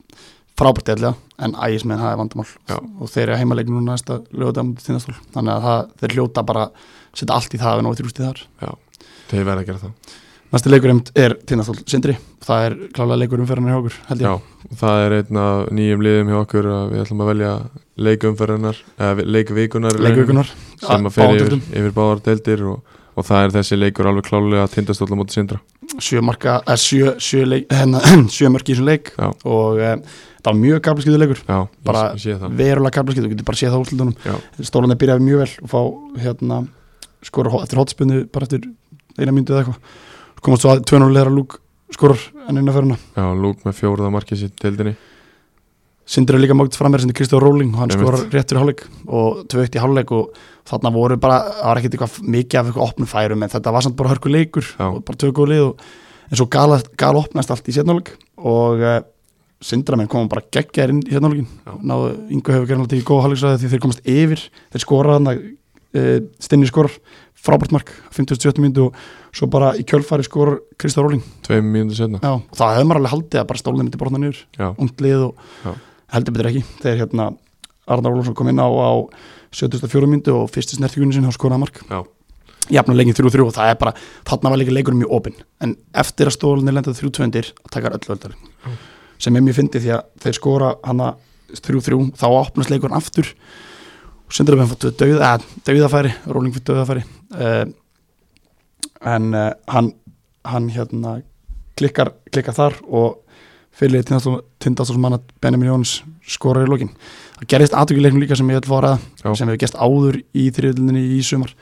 frábært 0.56 0.92
eðlega, 0.94 1.16
en 1.44 1.56
ægismenn 1.66 2.00
hafi 2.00 2.20
vandamál. 2.20 2.48
Já. 2.70 2.76
og 2.80 3.10
þeir 3.12 3.26
eru 3.26 3.40
heimaleik 3.42 3.68
núna 3.68 3.92
næsta 3.92 4.22
lögadam 4.32 4.74
þinnastól, 4.80 5.16
þannig 5.34 5.52
að 5.52 5.66
það, 5.66 5.90
þeir 6.00 6.14
hljóta 6.16 6.46
bara 6.48 6.68
setja 7.12 7.36
allt 7.36 7.56
í 7.56 7.60
það 7.60 7.72
að 7.72 7.80
við 7.80 7.86
náðu 7.86 7.98
þrjústið 8.00 8.30
þar. 8.30 8.78
Þeir 9.26 9.44
verða 9.44 9.60
að 9.60 9.68
gera 9.68 9.82
það. 9.82 10.14
Næsti 10.46 10.70
leikur 10.70 10.92
einmitt 10.92 11.08
er 11.18 11.34
þinnastól 11.50 11.76
Sindri, 11.90 12.14
það 12.46 12.64
er 12.64 12.74
klálega 12.94 13.18
leikur 13.20 13.40
umferðinni 13.42 13.72
hjá 13.72 13.78
okkur, 13.80 13.96
held 14.08 14.22
ég. 14.22 14.26
Já, 14.26 14.74
það 14.80 15.00
er 15.02 15.14
einn 15.16 15.40
af 15.42 15.72
nýjum 15.74 16.04
liðum 16.06 16.30
hjá 16.30 16.36
okkur 16.38 16.68
að 16.70 16.92
við 16.92 17.02
ætlum 17.02 17.24
að 17.24 17.30
velja 17.32 17.54
leikumferðinar 18.06 18.82
eða 18.96 19.26
leikvikunar 19.36 19.98
í 19.98 20.04
leikvikunar 20.06 20.52
sem 20.84 21.10
að 21.10 21.16
fer 21.16 21.34
yfir, 21.40 21.58
yfir 21.58 21.96
báðar 21.96 22.22
deildir 22.28 22.62
og, 22.70 22.94
og 23.18 23.26
það 23.26 23.48
er 23.48 23.56
þessi 23.58 23.80
leikur 23.80 24.08
alveg 24.12 24.28
klálega 24.30 24.68
tindastóla 24.70 25.18
móti 25.18 25.34
sindra 25.34 25.58
sjö 26.02 26.22
marka, 26.24 26.60
eða 26.66 26.78
sjö, 26.82 27.12
sjö, 27.22 27.42
leik, 27.48 27.66
hérna, 27.72 28.00
sjö 28.34 28.50
mörki 28.52 28.72
í 28.72 28.76
þessum 28.76 28.88
leik. 28.90 29.12
Já. 29.16 29.28
og 29.48 29.80
e, 29.80 29.92
það 30.40 30.50
var 30.50 30.58
mjög 30.62 30.82
gaflaskýðu 30.86 31.20
leikur. 31.22 31.42
Já, 31.46 31.58
Bara 31.86 32.06
verulega 32.62 32.96
gaflaskýðu, 32.98 33.28
þú 33.28 33.34
getur 33.34 33.48
bara 33.50 33.60
séð 33.60 33.74
það 33.74 33.84
úrslutunum 33.84 34.16
Já. 34.26 34.34
stólanir 34.70 35.00
byrjaði 35.02 35.26
mjög 35.26 35.44
vel 35.44 35.52
og 35.66 35.72
fá 35.72 35.80
hérna, 36.24 36.60
skora 37.26 37.54
eftir 37.62 37.80
hotspunni 37.82 38.24
bara 38.32 38.48
eftir 38.48 38.66
eina 39.16 39.32
myndu 39.34 39.54
eða 39.54 39.64
eitthvað. 39.64 39.94
Komast 40.46 40.62
svo 40.62 40.74
að 40.74 40.84
2-0 40.86 41.14
leira 41.16 41.32
lúk 41.32 41.56
skorar 41.94 42.20
enn 42.48 42.60
eina 42.60 42.74
ferina 42.74 42.96
Já, 43.16 43.26
Lúk 43.34 43.62
með 43.66 43.78
fjóruða 43.80 44.12
markið 44.14 44.42
sitt 44.44 44.56
deildinni 44.62 44.96
Sindri 46.06 46.38
er 46.38 46.44
líka 46.44 46.54
mátt 46.54 46.76
fram 46.78 46.94
með 46.94 47.02
sem 47.02 47.14
Kristján 47.18 47.42
Róling 47.42 47.72
og 47.74 47.80
hann 47.82 47.90
Einmitt. 47.90 48.06
skorar 48.06 48.28
rétt 48.30 48.52
fyrir 48.52 48.60
hálfleik. 48.62 48.82
Og 49.10 49.40
tvö 49.50 49.64
eitt 49.64 49.74
í 49.74 49.82
hálfleik 49.82 50.12
og 50.14 50.36
þarna 50.66 50.92
voru 50.94 51.18
bara, 51.18 51.40
það 51.58 51.68
var 51.70 51.80
ekkert 51.80 51.96
eitthvað 51.96 52.30
mikið 52.36 52.60
af 52.60 52.70
eitthvað 52.70 52.86
opnum 52.86 53.10
færum 53.10 53.42
en 53.42 53.52
þetta 53.52 53.74
var 53.74 53.82
samt 53.86 53.98
bara 53.98 54.12
hörku 54.12 54.30
leikur 54.30 54.66
Já. 54.66 54.86
og 54.86 55.02
bara 55.06 55.32
góð 55.34 55.50
lið 55.52 55.64
og 55.66 55.84
en 56.30 56.40
svo 56.40 56.46
gal, 56.50 56.74
gal 56.98 57.18
opnast 57.20 57.52
allt 57.54 57.68
í 57.70 57.74
setnáleik 57.76 58.14
og 58.38 58.82
uh, 58.82 58.98
Sindramenn 59.62 60.10
komum 60.10 60.28
bara 60.28 60.44
geggjaðir 60.52 60.92
inn 60.92 61.04
í 61.06 61.14
setnáleikin 61.14 61.46
náðu, 61.86 62.10
Ingo 62.34 62.52
hefur 62.52 62.66
gerðan 62.68 62.90
til 62.90 63.04
góð 63.06 63.22
hálfleiksræði 63.24 63.62
því 63.62 63.70
þeir 63.72 63.84
komast 63.84 64.10
yfir, 64.10 64.42
þeir 64.74 64.84
skora 64.84 65.16
þarna 65.16 65.36
uh, 65.38 66.18
Stinni 66.42 66.70
skorar 66.70 66.98
frábært 67.46 67.74
mark 67.74 67.92
57 68.16 68.58
myndu 68.62 68.88
og 68.88 69.00
svo 69.36 69.46
bara 69.52 69.72
í 69.78 69.84
kjölfari 69.86 70.26
skorar 70.26 70.58
Kristján 70.80 71.06
Róling 71.06 71.22
Og 76.06 76.12
og 76.12 76.14
heldur 76.14 76.36
betur 76.36 76.50
ekki. 76.50 76.64
Þegar 76.82 77.00
hérna 77.02 77.30
Arnar 77.86 78.14
Ólafsson 78.14 78.34
kom 78.34 78.50
inn 78.50 78.62
á 78.62 78.66
á 78.66 78.90
74 79.54 80.10
myndu 80.10 80.34
og 80.34 80.50
fyrsti 80.50 80.78
snertíkunni 80.78 81.14
sinni 81.14 81.30
þá 81.30 81.38
skoraði 81.38 81.62
mark. 81.62 81.82
Já. 81.90 82.04
jafna 82.66 82.96
leikin 82.96 83.14
3-3 83.14 83.44
og 83.46 83.54
það 83.54 83.68
er 83.70 83.76
bara 83.78 83.92
þarna 84.26 84.50
var 84.50 84.58
líka 84.58 84.74
leikurinn 84.74 84.98
mjög 84.98 85.12
opinn. 85.14 85.36
En 85.62 85.76
eftir 85.94 86.26
að 86.26 86.34
stólinni 86.34 86.74
lendaði 86.74 87.06
3-2 87.06 87.52
takar 87.70 87.94
öll 87.94 88.06
völdar 88.08 88.34
sem 89.18 89.36
er 89.36 89.40
mjög 89.40 89.56
fyndið 89.60 89.84
því 89.84 89.92
að 89.94 90.02
þeir 90.24 90.34
skora 90.36 90.72
hana 90.84 91.12
3-3 91.54 92.00
þá 92.18 92.26
opnast 92.26 92.70
leikurinn 92.70 92.96
aftur 92.98 93.30
og 94.26 94.34
sendur 94.34 94.58
að 94.58 94.74
við 94.74 94.96
dauða, 94.98 95.38
dauðafæri 95.64 96.12
Róling 96.26 96.52
fyrir 96.56 96.66
dauðafæri. 96.66 97.04
Uh, 97.30 97.70
en 99.06 99.30
uh, 99.34 99.52
hann 99.70 99.92
hann 100.46 100.68
hérna 100.70 101.20
klikkar, 101.78 102.12
klikkar 102.32 102.54
þar 102.54 102.76
og 102.86 103.22
fyrir 103.76 104.04
tindastofsmanna 104.06 105.20
Benjamin 105.42 105.70
Jóns 105.70 105.98
skorar 106.26 106.66
í 106.66 106.70
lokin. 106.70 106.92
Það 107.40 107.50
gerist 107.52 107.74
aðtökuleiknum 107.76 108.22
líka 108.22 108.38
sem 108.38 108.50
ég 108.50 108.62
að 108.62 108.70
fara 108.70 108.94
Já. 109.20 109.28
sem 109.34 109.48
hefur 109.48 109.60
gest 109.60 109.76
áður 109.76 110.20
í 110.32 110.46
þriðlinni 110.56 111.02
í 111.16 111.18
sumar 111.26 111.52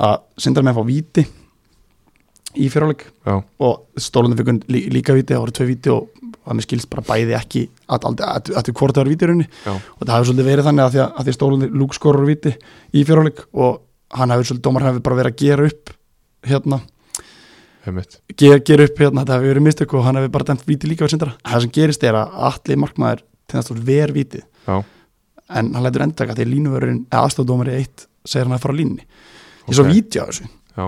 að 0.00 0.16
sindar 0.40 0.66
með 0.66 0.74
að 0.74 0.80
fá 0.80 0.88
víti 0.88 1.26
í 2.58 2.66
fyrirleik 2.72 3.04
og 3.62 4.00
stólunum 4.00 4.38
fyrir 4.38 4.58
lí, 4.66 4.88
líka 4.90 5.14
víti 5.14 5.36
það 5.36 5.44
voru 5.44 5.54
tvei 5.54 5.68
víti 5.68 5.92
og 5.94 6.08
það 6.40 6.56
með 6.58 6.66
skilst 6.66 6.90
bara 6.90 7.06
bæði 7.06 7.36
ekki 7.38 7.62
að, 7.86 8.08
að, 8.08 8.22
að, 8.26 8.50
að 8.58 8.70
hvort 8.72 8.96
það 8.96 9.04
var 9.04 9.10
víti 9.12 9.26
í 9.26 9.30
rauninni. 9.30 9.48
Já, 9.66 9.74
og 9.76 10.02
það 10.02 10.14
hefur 10.16 10.30
svolítið 10.30 10.50
verið 10.50 10.68
þannig 10.70 10.84
að 10.84 10.94
því 10.96 11.02
að, 11.04 11.12
að 11.12 11.28
því 11.28 11.34
stólunum 11.36 11.76
lúk 11.82 11.94
skorur 11.94 12.26
víti 12.26 12.54
í 12.90 13.04
fyrirleik 13.06 13.44
og 13.54 13.82
hann 14.18 14.34
hefur 14.34 14.48
svolítið, 14.48 14.64
dómar 14.66 14.88
hefur 14.88 15.04
bara 15.06 15.20
verið 15.20 15.36
að 15.36 15.44
gera 15.44 15.68
upp 15.70 15.94
hérna 16.50 16.80
gera, 18.36 18.58
gera 18.60 18.86
upp 18.86 18.98
hérna, 19.00 19.22
þetta 19.24 19.36
hefur 19.38 19.50
verið 19.54 19.66
mistök 19.66 19.94
og 19.96 20.04
hann 20.04 20.18
hefur 20.20 20.32
bara 20.34 20.48
dæmt 20.50 20.66
víti 20.68 20.88
líka 20.90 21.06
á 21.06 21.12
sindra. 21.12 21.34
Það 21.46 21.64
sem 21.64 21.74
gerist 21.78 22.04
er 22.04 22.18
að 22.18 22.34
allir 22.50 22.80
markmaður 22.82 23.22
tennast 23.50 23.72
úr 23.74 23.80
ver 23.86 24.12
víti 24.14 24.42
Já. 24.66 24.76
en 25.50 25.72
hann 25.74 25.84
lætur 25.86 26.04
endaka 26.06 26.36
því 26.36 26.46
að 26.46 26.52
línuvörurinn 26.54 27.02
eða 27.08 27.24
aðstofdómari 27.26 27.76
eitt 27.78 28.06
segir 28.24 28.46
hann 28.46 28.56
að 28.56 28.64
fara 28.64 28.76
á 28.76 28.80
línni 28.80 29.06
ég 29.66 29.74
svo 29.74 29.84
Ok. 29.86 29.92
vídeo 29.94 30.22
af 30.22 30.30
þessu. 30.30 30.48
Já, 30.76 30.86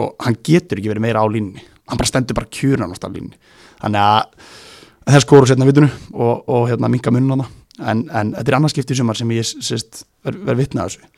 og 0.00 0.16
hann 0.24 0.36
getur 0.42 0.80
ekki 0.80 0.92
verið 0.92 1.04
meira 1.06 1.22
á 1.22 1.26
línni 1.28 1.62
hann 1.86 1.98
bara 1.98 2.08
stendur 2.08 2.34
bara 2.38 2.50
kjúran 2.50 2.88
á 2.88 3.08
línni 3.12 3.36
þannig 3.82 4.00
að 4.02 5.12
þeir 5.12 5.24
skoru 5.26 5.46
setna 5.50 5.66
vitunu 5.66 5.90
og, 6.14 6.48
og 6.48 6.68
hérna 6.70 6.90
minka 6.90 7.10
munna 7.10 7.46
en, 7.80 8.04
en 8.10 8.34
þetta 8.36 8.48
er 8.50 8.58
annarskipti 8.58 8.96
sumar 8.96 9.18
sem 9.18 9.30
ég 9.34 9.46
sérst 9.46 10.04
verð 10.24 10.44
ver 10.46 10.58
vitna 10.60 10.84
að 10.84 10.92
þessu. 10.92 11.08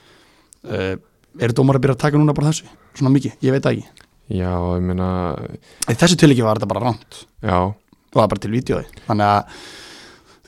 Uh, 0.65 0.95
eru 1.43 1.57
dómar 1.57 1.77
að 1.77 1.85
byrja 1.85 1.97
að 1.99 2.03
taka 2.07 2.21
núna 2.21 2.35
bara 2.37 2.53
þessu? 2.53 2.69
Svona 2.97 3.13
mikið, 3.13 3.35
ég 3.45 3.53
veit 3.53 3.65
það 3.67 3.81
ekki 3.81 4.05
já, 4.33 4.51
ég 4.77 4.85
meina 4.89 5.09
í 5.91 5.97
þessu 6.01 6.17
tilíki 6.21 6.45
var 6.47 6.57
þetta 6.61 6.71
bara 6.75 6.85
ránt 6.89 7.25
Já, 7.45 7.59
það 8.15 8.21
var 8.23 8.31
bara 8.33 8.41
til 8.45 8.53
vídeoði 8.55 9.03
þannig 9.09 9.27
að 9.31 9.59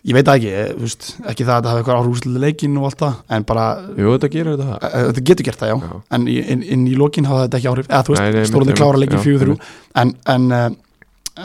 ég 0.07 0.15
veit 0.15 0.29
ekki, 0.31 0.51
eh, 0.55 0.69
veist, 0.79 1.07
ekki 1.27 1.43
það 1.43 1.51
að 1.51 1.57
þetta 1.59 1.71
hafi 1.73 1.81
eitthvað 1.83 2.01
áhrúslega 2.01 2.43
leikin 2.47 2.77
og 2.79 2.85
allt 2.87 3.01
það 3.03 3.15
en 3.37 3.47
bara, 3.49 3.65
jú, 3.99 4.13
þetta 4.15 4.29
gerir 4.37 4.53
þetta 4.55 4.67
það. 4.69 4.85
Uh, 4.87 5.07
þetta 5.11 5.25
getur 5.31 5.47
gert 5.49 5.59
það 5.65 5.73
já. 5.73 5.77
Já, 5.83 5.97
en 6.19 6.27
inn, 6.31 6.63
inn 6.77 6.85
í 6.87 6.95
lokin 7.01 7.27
hafa 7.27 7.47
þetta 7.49 7.59
ekki 7.59 7.71
áhrif 7.73 7.89
eða 7.91 8.03
þú 8.07 8.15
veist, 8.15 8.23
einmitt, 8.23 8.77
klára 8.79 8.93
einmitt, 8.95 9.03
leikin 9.03 9.19
já, 9.19 9.25
fjögur 9.27 9.43
þrjú. 9.51 9.57
en, 10.03 10.13
en, 10.37 10.47
uh, 10.55 10.69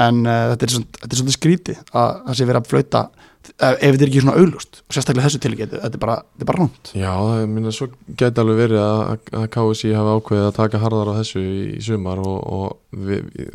en 0.07 0.21
uh, 0.27 0.43
þetta 0.53 0.67
er 0.67 0.73
svona- 0.75 0.99
þetta 1.01 1.09
er 1.11 1.21
svolítið 1.23 1.38
skríti 1.39 1.77
að 1.89 2.13
það 2.27 2.38
sé 2.38 2.47
verið 2.51 2.61
að 2.61 2.69
flauta 2.75 3.03
ef 3.49 3.79
þetta 3.81 4.05
er 4.05 4.09
ekki 4.09 4.21
svona 4.23 4.37
auglust 4.39 4.81
og 4.83 4.95
sérstaklega 4.95 5.27
þessu 5.27 5.41
tilíki, 5.41 5.67
þetta 5.71 5.97
er 5.97 6.01
bara, 6.01 6.17
bara 6.45 6.59
ránt 6.61 6.91
Já, 6.97 7.11
það 7.15 7.45
meina 7.53 7.73
svo 7.75 7.87
geti 8.19 8.43
alveg 8.43 8.59
verið 8.59 8.81
að, 8.83 9.25
að 9.39 9.47
KSI 9.55 9.93
hafi 9.97 10.15
ákveðið 10.17 10.47
að 10.47 10.57
taka 10.59 10.81
harðar 10.83 11.11
á 11.11 11.19
þessu 11.19 11.41
í, 11.41 11.57
í 11.77 11.81
sumar 11.85 12.21
og, 12.21 12.37
og 12.57 13.01
við, 13.07 13.47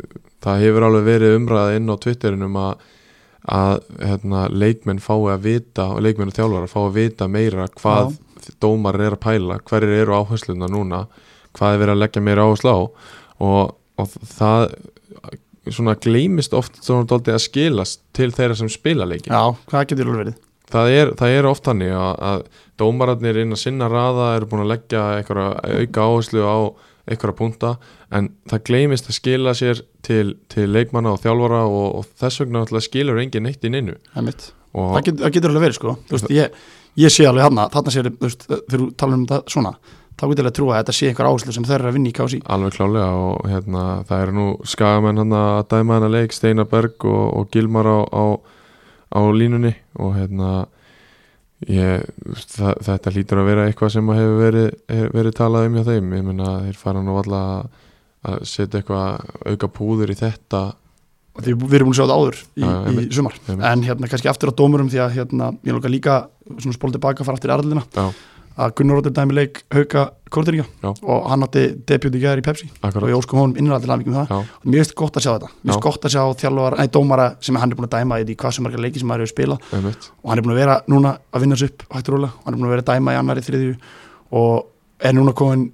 það 0.43 0.63
hefur 0.65 0.87
alveg 0.89 1.07
verið 1.07 1.37
umræða 1.39 1.79
inn 1.79 1.93
á 1.93 1.95
Twitterinum 2.03 2.59
að, 2.63 2.85
að 3.57 3.73
hérna, 4.01 4.43
leikmenn 4.51 5.03
fái 5.03 5.19
að 5.33 5.47
vita 5.47 5.87
og 5.93 6.03
leikmenn 6.03 6.33
og 6.33 6.39
þjálfara 6.39 6.71
fái 6.73 6.83
að 6.83 6.99
vita 6.99 7.29
meira 7.31 7.69
hvað 7.79 8.17
dómar 8.63 8.99
er 9.01 9.15
að 9.15 9.23
pæla 9.23 9.61
hverjir 9.67 10.03
eru 10.03 10.19
áhersluna 10.19 10.69
núna 10.71 11.05
hvað 11.57 11.73
er 11.73 11.81
verið 11.83 11.95
að 11.95 12.03
leggja 12.03 12.23
meira 12.27 12.45
áherslu 12.47 12.75
á 12.75 12.79
og, 12.83 13.73
og 13.97 14.13
það 14.35 14.69
svona 15.75 15.95
gleymist 15.99 16.55
oft 16.57 16.79
að 16.83 17.39
skilast 17.43 18.03
til 18.15 18.29
þeirra 18.35 18.57
sem 18.59 18.69
spila 18.71 19.07
leikin 19.09 19.33
já, 19.33 19.55
hvað 19.69 19.87
getur 19.91 20.11
alveg 20.11 20.23
verið? 20.25 20.43
Það 20.67 20.89
er, 20.91 21.13
það 21.15 21.33
er 21.37 21.47
oft 21.47 21.67
hannig 21.69 21.93
að, 21.95 22.13
að 22.27 22.41
dómararnir 22.81 23.39
inn 23.43 23.55
að 23.55 23.61
sinna 23.61 23.87
raða 23.91 24.33
eru 24.35 24.49
búin 24.51 24.65
að 24.65 24.73
leggja 24.73 25.03
einhverja 25.15 25.77
auka 25.79 26.07
áherslu 26.07 26.43
á 26.43 26.57
einhverja 27.07 27.37
punta 27.37 27.75
en 28.11 28.29
það 28.51 28.63
gleymist 28.67 29.07
að 29.07 29.17
skila 29.17 29.53
sér 29.55 29.81
til, 30.03 30.35
til 30.51 30.67
leikmanna 30.71 31.13
og 31.15 31.21
þjálfara 31.23 31.61
og, 31.67 31.87
og 32.01 32.09
þess 32.19 32.43
vegna 32.43 32.65
skilur 32.83 33.21
engin 33.21 33.47
neitt 33.47 33.63
inn 33.67 33.79
innu. 33.79 33.95
Það, 34.11 34.33
það, 34.73 34.99
getur, 35.07 35.21
það 35.23 35.47
alveg 35.51 35.65
verið 35.67 35.77
sko. 35.79 35.95
Veist, 36.11 36.27
ég, 36.35 36.59
ég 36.99 37.13
sé 37.13 37.27
alveg 37.29 37.47
þarna, 37.47 37.69
þarna 37.73 37.95
sér 37.95 38.11
þegar 38.11 38.75
þú 38.75 38.89
talar 38.99 39.19
um 39.19 39.25
þetta 39.29 39.55
svona 39.55 39.73
þá 40.17 40.23
getur 40.31 40.43
alveg 40.43 40.51
að 40.51 40.55
trúa 40.57 40.73
að 40.75 40.79
þetta 40.81 40.95
sé 40.97 41.09
einhver 41.11 41.27
áherslu 41.29 41.53
sem 41.55 41.65
þeir 41.67 41.77
eru 41.79 41.89
að 41.91 41.97
vinna 41.97 42.09
í 42.09 42.15
kási 42.17 42.39
alveg 42.55 42.73
klálega 42.77 43.09
og 43.21 43.43
hérna, 43.51 43.83
það 44.09 44.23
eru 44.25 44.35
nú 44.37 44.47
skagamenn 44.65 45.21
hann 45.21 45.35
að 45.37 45.59
dæma 45.73 45.97
hann 45.99 46.07
að 46.07 46.15
leik 46.17 46.33
Steinar 46.33 46.69
Berg 46.71 47.05
og, 47.05 47.25
og 47.37 47.51
Gilmar 47.53 47.85
á, 47.85 47.97
á, 48.09 48.23
á 49.13 49.19
línunni 49.37 49.75
og 50.01 50.15
hérna 50.17 50.51
ég, 51.67 52.03
það, 52.53 52.73
þetta 52.89 53.13
lítur 53.15 53.41
að 53.41 53.47
vera 53.51 53.67
eitthvað 53.69 53.93
sem 53.95 54.09
hefur 54.13 54.35
verið, 54.41 54.67
er, 54.93 55.07
verið 55.15 55.37
talað 55.39 55.69
um 55.69 55.77
hjá 55.79 55.85
þeim 55.91 56.11
ég 56.19 56.25
meina 56.31 56.51
þeir 56.67 56.81
fara 56.81 57.01
nú 57.05 57.15
alla 57.21 57.41
að 58.27 58.43
setja 58.49 58.81
eitthvað 58.81 59.53
auka 59.53 59.71
púður 59.77 60.13
í 60.13 60.19
þetta 60.19 60.65
Því 61.37 61.53
við 61.53 61.73
erum 61.77 61.91
búin 61.91 61.93
að 61.93 61.97
sjá 61.99 62.05
þetta 62.07 62.15
áður 62.17 62.37
í, 62.41 62.61
Já, 62.63 62.65
í 62.65 62.89
einmitt. 62.89 63.11
sumar 63.13 63.35
Einmitt. 63.45 63.65
en 63.69 63.81
hérna 63.85 64.07
kannski 64.09 64.29
aftur 64.31 64.49
á 64.49 64.57
dómurum 64.57 64.87
því 64.89 65.01
að 65.03 65.11
hérna, 65.19 65.49
ég 65.69 65.75
lóka 65.75 65.91
líka 65.93 66.15
svona 66.57 66.73
spóla 66.73 66.95
tilbaka 66.95 67.27
fara 67.27 67.37
aftur 67.37 67.51
í 67.51 67.53
Arlina 67.53 67.83
Já. 67.93 68.07
Að 68.57 68.73
Gunnar 68.77 68.97
Róttir 68.97 69.13
dæmi 69.13 69.35
leik 69.37 69.61
hauka 69.73 70.03
Korteringa 70.33 70.65
Já. 70.83 70.89
og 70.91 71.27
hann 71.31 71.45
átti 71.45 71.63
debut 71.87 72.15
í 72.17 72.21
gæðar 72.21 72.41
í 72.41 72.45
Pepsi. 72.45 72.67
Og 72.81 72.87
akkurat 72.89 73.11
ég 73.11 73.19
óskum 73.19 73.39
honum 73.39 73.59
innræðilega 73.61 73.99
mikið 74.01 74.13
með 74.13 74.17
það. 74.19 74.31
Já, 74.33 74.57
og 74.57 74.73
finnst 74.75 74.95
gott 74.99 75.19
að 75.19 75.25
sjá 75.25 75.31
þetta. 75.33 75.51
Já. 75.69 75.73
gott 75.85 76.07
að 76.07 76.13
sjá 76.15 76.23
þjálfara, 76.41 76.79
nei 76.81 76.91
dómara 76.97 77.27
sem 77.39 77.59
hann 77.61 77.71
er 77.71 77.79
búin 77.79 77.87
að 77.87 77.95
dæma 77.95 78.19
í 78.19 78.35
hvað 78.35 78.57
sem 78.57 78.67
marga 78.67 78.81
leiki 78.83 78.99
sem 78.99 79.07
maður 79.07 79.23
hefur 79.23 79.33
spilað. 79.35 79.69
Einmitt. 79.77 80.09
Og 80.23 80.31
hann 80.31 80.41
er 80.41 80.47
búin 80.47 80.55
að 80.57 80.61
vera 80.63 80.79
núna 80.91 81.13
að 81.31 81.45
vinna 81.45 81.59
sig 81.61 81.71
upp 81.71 81.85
og 81.87 82.11
rólega, 82.11 82.33
og 82.33 82.43
hann 82.43 82.53
er 82.53 82.59
búin 82.59 82.67
að 82.67 82.75
vera 82.75 82.85
að 82.85 82.91
dæma 82.91 83.13
í 83.15 83.19
annari 83.21 83.45
þriðju. 83.47 83.77
Og 84.41 84.67
er 84.99 85.15
núna 85.15 85.35
komin 85.37 85.69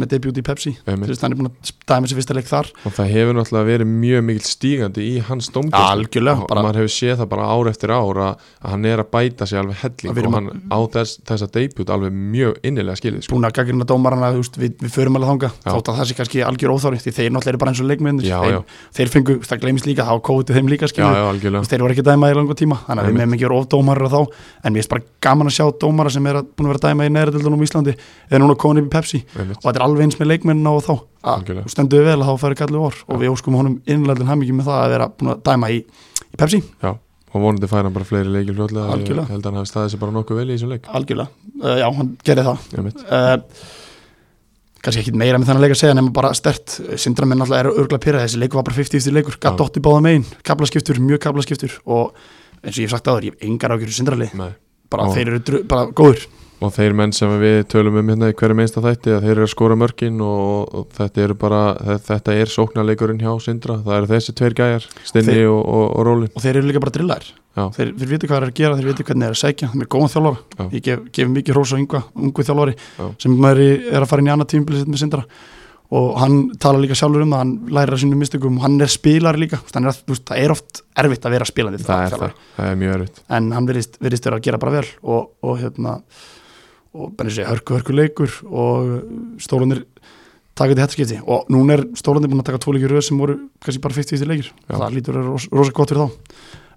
með 0.00 0.12
debut 0.14 0.40
í 0.40 0.44
Pepsi. 0.46 0.74
Einmitt. 0.86 1.10
Þess, 1.10 1.22
hann 1.24 1.34
er 1.34 1.38
búin 1.40 1.50
að 1.50 1.72
dæma 1.90 2.10
sér 2.10 2.18
fyrsta 2.20 2.36
leik 2.36 2.48
þar. 2.50 2.70
Og 2.88 2.94
það 2.96 3.10
hefur 3.14 3.36
náttúrulega 3.38 3.68
verið 3.70 3.90
mjög 3.90 4.24
mikil 4.30 4.46
stígandi 4.48 5.06
í 5.10 5.20
hans 5.28 5.50
Algjörlega, 5.50 6.42
og 6.42 6.48
bara- 6.48 6.62
maður 6.64 6.80
hefur 6.80 6.94
séð 6.94 7.16
það 7.20 7.28
bara 7.30 7.44
ár 7.50 7.68
eftir 7.70 7.90
ár 7.90 8.16
að, 8.16 8.34
að 8.62 8.70
hann 8.70 8.84
er 8.84 8.98
að 8.98 9.10
bæta 9.10 9.46
sig 9.46 9.58
alveg 9.58 9.76
helling. 9.82 10.10
Að 10.10 10.26
og 10.26 10.32
hann 10.34 10.48
á 10.70 10.78
þess, 10.94 11.12
þessa 11.26 11.48
debut 11.52 11.88
alveg 11.90 12.12
mjög 12.12 12.52
innilega 12.62 12.96
skilið 13.00 13.22
sko. 13.24 13.34
búin 13.34 13.46
að 13.48 13.54
gaggrina 13.58 13.84
dómarana, 13.84 14.32
veist, 14.36 14.54
við, 14.56 14.72
við 14.80 14.90
förum 14.94 15.16
alveg 15.18 15.28
þanga 15.30 15.50
Já. 15.50 15.70
þótt 15.70 15.88
að 15.90 15.96
það 16.00 16.06
sé 16.06 16.14
kannski 16.20 16.38
algjör 16.46 16.70
óþári 16.74 16.98
því 17.00 17.10
þeir 17.18 17.30
náttúrulega 17.30 17.50
eru 17.50 17.58
bara 17.58 17.70
eins 17.70 17.80
og 17.80 17.88
leikmennir 17.90 18.24
Já, 18.24 18.40
þeir, 18.40 18.62
þeir 18.96 19.08
fengu, 19.14 19.34
það 19.44 19.58
gleymist 19.64 19.86
líka, 19.86 20.02
þá 20.06 20.14
kótið 20.30 20.54
þeim 20.56 20.68
líka 20.70 20.86
já, 20.90 20.94
já, 21.10 21.60
þeir 21.70 21.80
voru 21.84 21.92
ekki 21.94 22.04
að 22.04 22.10
dæma 22.10 22.30
í 22.30 22.34
langa 22.36 22.54
tíma 22.54 22.76
þannig 22.86 23.02
að 23.02 23.08
við 23.10 23.16
meðum 23.18 23.34
ekki 23.34 23.46
vera 23.48 23.60
ofdómarar 23.60 24.06
á 24.06 24.10
þá. 24.10 24.20
En 24.64 24.70
mér 24.72 24.80
finnst 24.80 24.92
bara 24.92 25.04
gaman 25.20 25.50
að 25.50 25.56
sjá 25.56 25.64
dómara 25.80 26.10
sem 26.10 26.26
er 26.26 26.34
að, 26.40 26.44
búin 26.56 26.66
að 26.68 26.72
vera 26.74 26.80
að 26.80 26.86
dæma 26.90 27.02
í 27.06 27.10
er 29.90 29.96
alveg 29.96 30.06
eins 30.06 30.18
með 30.20 30.30
leikmennina 30.30 30.72
og 30.76 30.84
þá. 30.86 30.94
Að 31.30 31.50
stendur 31.68 32.00
við 32.00 32.08
vel 32.08 32.16
að 32.22 32.30
þá 32.30 32.44
færi 32.44 32.58
kallu 32.62 32.82
vor 32.84 32.96
og 33.06 33.20
við 33.20 33.32
óskum 33.34 33.58
honum 33.58 33.76
innlæðin 33.90 34.30
hamingi 34.30 34.56
með 34.56 34.70
það 34.70 34.80
að 34.84 34.94
vera 34.94 35.10
búin 35.12 35.32
að 35.34 35.42
dæma 35.50 35.70
í, 35.74 35.82
í 35.82 36.40
Pepsi. 36.40 36.62
Já, 36.80 36.94
og 36.94 37.44
vonandi 37.44 37.70
fær 37.70 37.84
hann 37.84 37.96
bara 37.98 38.08
fleiri 38.08 38.30
Algjörlega. 38.30 39.26
ég 39.26 39.34
held 39.34 39.44
að 39.44 39.50
hann 39.50 39.60
hafi 39.60 39.72
staðið 39.74 39.92
sér 39.92 40.02
bara 40.06 40.16
nokkuð 40.16 40.40
vel 40.40 40.48
í 40.48 40.56
þessum 40.56 40.72
leik. 40.72 40.88
Algjörlega, 40.88 41.28
uh, 41.60 41.76
já, 41.82 41.86
hann 41.98 42.16
gerði 42.24 42.46
það. 42.48 42.66
Uh, 43.04 43.68
kannski 44.80 45.04
ekki 45.04 45.16
meira 45.20 45.38
með 45.38 45.50
þennan 45.50 45.64
leik 45.66 45.76
að 45.76 45.80
segja 45.82 45.96
nema 45.98 46.14
bara 46.16 46.32
stert. 46.38 46.78
Sindramenn 46.96 47.44
alltaf 47.44 47.60
eru 47.60 47.76
örgulega 47.76 48.04
pyrra 48.06 48.24
þessi 48.24 48.40
leikur 48.40 48.62
var 48.62 48.70
bara 48.70 48.80
50-50 48.80 49.16
leikur, 49.18 49.36
gatt 49.42 49.60
dotti 49.60 49.82
báða 49.84 50.04
megin. 50.08 50.24
Kaplaskiptur, 50.46 51.02
mjög 51.04 51.20
kaplaskiptur 51.26 51.76
og 51.84 52.14
eins 52.64 52.76
og 52.76 52.82
ég 52.82 52.88
hef 52.88 52.96
sagt 52.96 53.08
aður, 53.08 53.28
ég 53.28 53.36
hef 53.36 53.48
engar 53.48 53.74
ágjörðu 53.74 53.96
Sindrali 53.96 54.28
Nei. 54.36 54.50
bara 54.92 55.08
Já. 55.08 55.12
þeir 55.16 55.32
eru 55.32 55.60
bara 55.68 55.86
góður 55.96 56.26
og 56.60 56.72
þeir 56.76 56.92
menn 56.98 57.12
sem 57.16 57.30
við 57.40 57.62
tölum 57.72 57.96
um 58.00 58.08
hérna 58.12 58.28
í 58.28 58.34
hverju 58.36 58.56
meinsta 58.58 58.82
þætti 58.84 59.14
að 59.16 59.22
þeir 59.24 59.32
eru 59.36 59.44
að 59.46 59.52
skora 59.54 59.76
mörkin 59.80 60.18
og, 60.20 60.74
og 60.76 60.88
þetta 60.98 61.22
eru 61.24 61.36
bara 61.40 61.60
þe- 61.80 61.98
þetta 62.10 62.34
er 62.42 62.50
sóknarleikurinn 62.52 63.20
hjá 63.22 63.30
Sindra. 63.40 63.78
Það 63.86 63.96
eru 64.00 64.10
þessi 64.10 64.34
tveir 64.36 64.56
gæjar, 64.58 64.88
Stinni 65.08 65.32
Þeir- 65.38 65.48
og, 65.54 65.62
og, 65.64 65.86
og 65.96 66.04
Rólin. 66.10 66.32
Og 66.36 66.44
þeir 66.44 66.58
eru 66.60 66.68
líka 66.68 66.82
bara 66.84 66.92
drillar 66.98 67.24
Já. 67.56 67.64
þeir, 67.74 67.94
þeir 67.98 68.10
viti 68.12 68.28
hvað 68.30 68.36
þeir 68.36 68.44
eru 68.44 68.52
að 68.52 68.58
gera, 68.60 68.76
þeir 68.78 68.90
viti 68.92 69.06
hvernig 69.08 69.24
þeir 69.24 69.30
eru 69.32 69.38
að 69.38 69.44
segja 69.44 69.70
þeir 69.72 69.80
eru 69.80 69.90
góðan 69.96 70.12
þjálfara, 70.12 70.42
Já. 70.60 70.66
ég 70.76 70.84
gef, 70.90 71.00
gef 71.16 71.30
mikið 71.38 71.56
hrós 71.56 71.72
á 71.72 71.76
yngva, 71.80 72.02
ungu 72.14 72.44
þjálfari 72.46 72.74
Já. 72.76 73.06
sem 73.24 73.48
er, 73.50 73.62
er 73.90 74.04
að 74.04 74.10
fara 74.12 74.22
inn 74.22 74.28
í 74.30 74.34
annað 74.36 74.50
tímabilið 74.52 74.84
sitt 74.84 74.92
með 74.92 75.02
Sindra. 75.02 75.24
Og 75.90 76.12
hann 76.22 76.34
tala 76.62 76.78
líka 76.78 76.94
sjálfur 76.94 77.24
um 77.24 77.32
það, 77.34 77.40
hann 77.42 77.54
lærir 77.74 77.96
að 77.96 78.02
sínum 78.04 78.20
mistökum 78.22 78.60
og 78.60 78.62
hann 78.62 78.76
er 78.84 78.92
spilari 78.92 79.40
líka, 79.42 79.58
er, 79.58 79.88
að- 79.90 80.04
veist, 80.06 80.22
það 80.28 80.38
er 80.44 80.52
oft 80.54 80.82
erfitt 81.02 81.24
að 81.26 81.34
vera 81.34 81.48
spilandi 81.50 81.82
það 81.82 82.04
er 82.04 82.14
það, 82.14 82.36
það 82.60 82.68
er 82.70 82.76
mjög 82.84 82.94
erfitt. 83.00 83.18
En 83.40 83.48
hann 83.56 83.66
virðist 83.66 83.98
vera 84.28 84.38
að 84.38 84.44
gera 84.46 84.60
bara 84.62 84.76
vel 84.76 84.84
og, 85.02 85.32
og 85.42 85.58
hérna 85.58 85.96
og 86.94 87.12
bara 87.16 87.30
sé 87.30 87.46
hörku 87.46 87.76
hörku 87.76 87.94
leikur 87.94 88.32
og 88.50 89.38
stólanir 89.42 89.84
taka 90.58 90.74
til 90.74 90.82
hættaskipti 90.82 91.20
og 91.22 91.46
núna 91.52 91.78
er 91.78 91.84
stólanir 91.98 92.30
búin 92.30 92.42
að 92.42 92.50
taka 92.50 92.62
tvo 92.64 92.74
leikir 92.74 92.92
röð 92.92 93.06
sem 93.06 93.20
voru 93.20 93.36
kannski 93.62 93.82
bara 93.84 93.94
50-50 93.94 94.30
leikir. 94.30 94.50
Já. 94.68 94.76
það 94.76 94.94
lítur 94.96 95.16
að 95.16 95.22
vera 95.22 95.32
ros, 95.32 95.48
rosa 95.52 95.72
gott 95.76 95.92
fyrir 95.92 96.02
þá. 96.02 96.10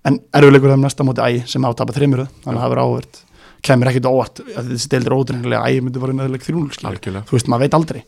En 0.03 0.19
erfiðleikur 0.35 0.73
þeim 0.73 0.83
næsta 0.85 1.07
móti 1.07 1.23
ægi 1.23 1.43
sem 1.47 1.65
átapa 1.65 1.95
þreymur 1.95 2.25
þannig 2.43 2.57
að 2.57 2.63
það 2.63 2.73
verður 2.73 2.83
áverð 2.87 3.21
kemur 3.63 3.89
ekkit 3.89 4.09
óvart 4.09 4.41
að 4.43 4.73
þessi 4.73 4.89
deildir 4.91 5.15
ódrengilega 5.17 5.67
ægi 5.69 5.83
myndi 5.83 6.03
bara 6.03 6.13
3-0 6.13 6.39
skilur. 6.43 6.79
algjörlega. 6.83 7.25
Þú 7.29 7.37
veist 7.37 7.51
maður 7.51 7.63
veit 7.63 7.77
aldrei. 7.79 8.01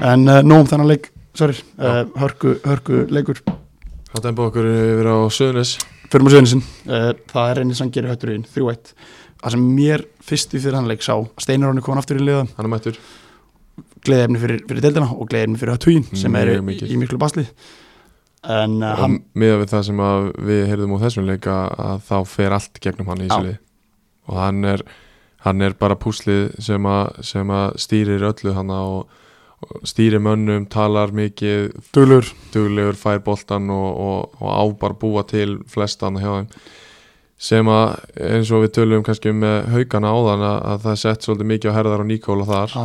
En 0.00 0.28
uh, 0.28 0.38
nóg 0.46 0.62
um 0.62 0.68
þennan 0.70 0.88
leik 0.88 1.10
sorry, 1.34 1.56
uh, 1.82 2.04
hörku, 2.22 2.54
hörku 2.64 3.06
leikur. 3.10 3.42
Það 4.12 4.28
dempa 4.28 4.46
okkur 4.46 4.68
yfir 4.70 5.10
á 5.10 5.18
Söðunis 5.32 5.76
fyrir 6.12 6.26
maður 6.26 6.38
sögnisin 6.38 6.62
uh, 6.92 7.10
það 7.32 7.50
er 7.50 7.58
reynir 7.60 7.78
sem 7.78 7.90
gerir 7.92 8.12
hötturinn 8.12 8.44
3-1 8.52 8.92
það 9.42 9.54
sem 9.56 9.68
mér 9.76 10.04
fyrst 10.22 10.54
í 10.54 10.60
fyrir 10.62 10.78
hann 10.78 10.88
leik 10.90 11.04
sá 11.04 11.14
Steinar 11.42 11.72
Ráni 11.72 11.84
kom 11.84 11.98
aftur 11.98 12.20
í 12.20 12.26
liða 12.26 12.46
hann 12.46 12.66
er 12.66 12.72
mættur. 12.72 12.98
Gleðefni 14.02 14.42
fyrir, 14.42 14.60
fyrir 14.68 14.84
deildina 14.84 15.08
og 15.14 15.30
gleðefni 15.30 15.60
fyrir 15.60 15.76
höttugin 15.76 16.06
sem 16.18 16.36
er 16.38 16.56
Mjög 16.62 16.84
í, 16.86 16.90
í 16.94 16.98
miklu 17.00 17.20
basli. 17.22 17.46
En 18.42 18.80
uh, 18.82 18.96
hann 18.98 19.20
miða 19.38 19.60
við 19.60 19.70
það 19.70 19.86
sem 19.88 20.02
við 20.48 20.62
heyrðum 20.70 20.94
úr 20.96 21.02
þessum 21.04 21.28
leik 21.28 21.46
að, 21.50 22.04
þá 22.08 22.16
fer 22.26 22.56
allt 22.56 22.82
gegnum 22.82 23.10
hann 23.12 23.22
í 23.22 23.30
lið. 23.30 23.56
Og 24.30 24.38
hann 24.38 24.66
er, 24.66 24.82
hann 25.46 25.62
er 25.62 25.76
bara 25.78 25.98
púslið 25.98 26.50
sem 26.62 26.86
sem 27.26 27.52
að 27.54 27.78
stýrir 27.82 28.26
öllu 28.26 28.54
hann 28.56 28.70
og, 28.74 29.10
og 29.62 29.86
stýrir 29.86 30.22
mönnum, 30.22 30.66
talar 30.70 31.14
mikið 31.14 31.70
duglur. 31.94 32.34
fær 32.98 33.22
boltan 33.22 33.70
og, 33.70 33.90
og, 33.94 34.40
og 34.42 34.50
á 34.50 34.62
bara 34.78 34.98
búa 34.98 35.22
til 35.26 35.60
flestan 35.70 36.18
hjá 36.18 36.30
þeim 36.42 36.50
sem 37.42 37.70
að 37.70 37.94
eins 38.22 38.50
og 38.54 38.66
við 38.66 38.74
tölum 38.78 39.06
kannski 39.06 39.32
um 39.32 39.40
með 39.42 39.56
haugana 39.72 40.12
áðan 40.14 40.44
að, 40.46 40.58
að 40.72 40.84
það 40.84 40.92
er 40.92 41.00
sett 41.00 41.24
svolítið 41.26 41.50
mikið 41.52 41.74
á 41.74 41.76
herðar 41.78 42.04
og 42.04 42.08
Nikóla 42.10 42.46
þar. 42.50 42.76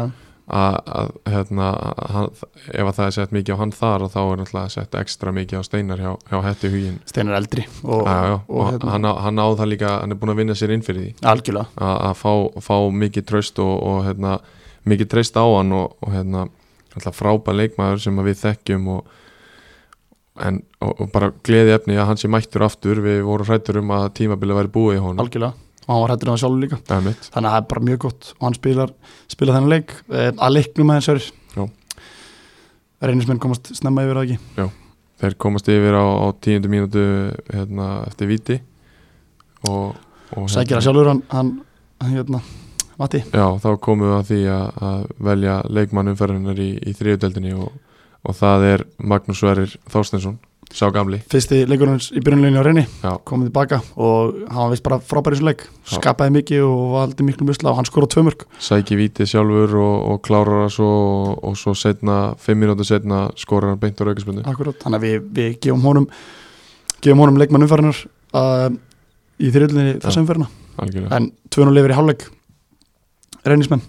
Að, 0.48 0.76
að, 0.96 1.10
hérna, 1.28 1.66
hann, 2.08 2.28
ef 2.72 2.88
að 2.88 2.94
það 2.96 3.02
er 3.04 3.16
sett 3.18 3.34
mikið 3.36 3.58
á 3.58 3.60
hann 3.60 3.74
þar 3.76 4.06
og 4.06 4.12
þá 4.14 4.20
er 4.22 4.38
náttúrulega 4.40 4.72
sett 4.72 4.94
ekstra 4.96 5.34
mikið 5.36 5.60
á 5.60 5.64
steinar 5.68 6.00
hjá, 6.00 6.14
hjá 6.30 6.38
hætti 6.46 6.72
hugin 6.72 7.02
Steinar 7.04 7.36
eldri 7.42 7.66
og, 7.84 8.08
já, 8.08 8.14
já, 8.30 8.36
og, 8.38 8.54
og 8.54 8.70
hérna, 8.70 8.94
hann, 8.94 9.08
á, 9.12 9.14
hann 9.26 9.42
á 9.44 9.48
það 9.60 9.72
líka 9.74 9.90
hann 9.98 10.16
er 10.16 10.22
búin 10.22 10.32
að 10.32 10.40
vinna 10.40 10.56
sér 10.56 10.72
inn 10.78 10.86
fyrir 10.88 11.04
því. 11.04 11.12
Algjörlega. 11.34 11.68
Að, 11.76 11.98
að 12.08 12.16
fá, 12.22 12.64
fá 12.64 12.78
mikið 13.04 13.28
tröst 13.28 13.60
og, 13.60 13.74
og 13.92 14.00
hérna, 14.08 14.38
mikið 14.88 15.12
treyst 15.12 15.36
á 15.36 15.44
hann 15.44 15.76
og, 15.76 16.00
og 16.00 16.16
hérna, 16.16 16.48
frábær 16.96 17.60
leikmaður 17.60 18.06
sem 18.08 18.24
við 18.24 18.40
þekkjum 18.46 18.88
og, 18.96 19.18
en, 20.44 20.60
og, 20.84 20.92
og 21.04 21.10
bara 21.14 21.32
gleði 21.46 21.74
efni 21.76 21.98
að 21.98 22.10
hann 22.12 22.20
sé 22.22 22.30
mættur 22.32 22.66
aftur. 22.68 23.02
Við 23.04 23.22
vorum 23.28 23.50
hrættur 23.50 23.80
um 23.82 23.94
að 23.98 24.10
tímabilið 24.20 24.60
væri 24.62 24.74
búið 24.74 25.00
í 25.00 25.02
honum. 25.04 25.24
Algjörlega. 25.24 25.54
Og 25.88 25.94
hann 25.94 26.04
var 26.04 26.14
hættur 26.14 26.30
um 26.30 26.36
það 26.36 26.42
sjálfur 26.44 26.64
líka. 26.66 26.80
Þannig 26.90 27.22
að 27.34 27.48
það 27.48 27.60
er 27.60 27.68
bara 27.72 27.86
mjög 27.90 28.02
gott. 28.06 28.32
Og 28.38 28.48
hann 28.48 28.58
spilar, 28.58 28.94
spilar 29.32 29.58
þennan 29.58 29.74
leik 29.76 29.96
eh, 30.12 30.30
að 30.34 30.54
leiknum 30.58 30.94
aðeins 30.94 31.10
er 31.14 31.22
Já. 31.56 31.64
reynismenn 33.08 33.42
komast 33.44 33.72
snemma 33.78 34.04
yfir 34.06 34.20
það 34.20 34.36
ekki? 34.36 34.68
Þeir 35.18 35.38
komast 35.42 35.72
yfir 35.74 35.98
á, 35.98 36.06
á 36.06 36.28
tíundu 36.44 36.70
mínútu 36.70 37.08
hérna, 37.50 37.88
eftir 38.10 38.30
viti. 38.30 38.60
Og, 39.66 39.96
og 40.38 40.52
sækir 40.52 40.78
að 40.78 40.86
sjálfur 40.86 41.12
hann, 41.14 41.24
hann, 41.32 41.54
hérna, 42.04 42.44
Matti? 42.98 43.22
Já, 43.30 43.46
þá 43.62 43.70
komum 43.82 44.10
við 44.10 44.16
að 44.18 44.30
því 44.32 44.40
að, 44.50 44.78
að 44.90 45.02
velja 45.30 45.56
leikmann 45.70 46.12
umferðinar 46.12 46.62
í, 46.62 46.70
í 46.82 46.94
þriðudeldinni 46.98 47.54
og, 47.58 47.76
og 48.28 48.36
það 48.36 48.68
er 48.74 48.84
Magnús 49.00 49.40
Sverrir 49.40 49.74
Þorstensson, 49.92 50.38
sá 50.76 50.90
gamli. 50.92 51.22
Fyrsti 51.32 51.62
leikur 51.70 51.92
hans 51.94 52.10
í 52.12 52.22
byrjunleginni 52.24 52.60
á 52.60 52.68
reyni 52.68 52.84
komið 53.28 53.50
tilbaka 53.50 53.80
og 53.96 54.42
hann 54.52 54.74
vist 54.74 54.84
bara 54.86 55.00
frábæri 55.00 55.40
svo 55.40 55.48
leik. 55.48 55.64
Skapaði 55.88 56.36
mikið 56.42 56.66
og 56.68 56.82
valdi 56.96 57.28
miklu 57.28 57.48
musla 57.48 57.72
og 57.72 57.80
hann 57.80 57.88
skora 57.88 58.10
tvö 58.12 58.26
mörg 58.28 58.44
sæki 58.64 59.00
vítið 59.00 59.32
sjálfur 59.32 59.78
og, 59.80 59.96
og 60.12 60.20
klárar 60.28 60.66
það 60.66 60.74
svo 60.76 60.90
og, 60.98 61.32
og 61.48 61.56
svo 61.62 61.76
setna, 61.78 62.18
fimm 62.42 62.60
mínútur 62.64 62.90
setna 62.90 63.28
skorar 63.40 63.74
hann 63.74 63.82
beint 63.82 64.04
á 64.04 64.08
raukaspunni 64.08 64.44
akkurat, 64.44 64.76
þannig 64.84 65.00
að 65.00 65.08
við, 65.08 65.32
við 65.40 65.58
gefum 65.64 65.88
honum 65.88 66.10
gefum 67.00 67.24
honum 67.24 67.40
leikmann 67.40 67.64
umferðinar 67.64 68.04
uh, 68.36 68.68
í 69.38 69.54
þriðuleginni 69.54 70.02
þessa 70.04 70.24
umferðina. 70.24 70.50
En 71.16 71.32
2-0 71.54 71.74
lifir 71.74 71.94
í 71.94 71.98
hálfleik 71.98 72.28
reynismenn 73.48 73.84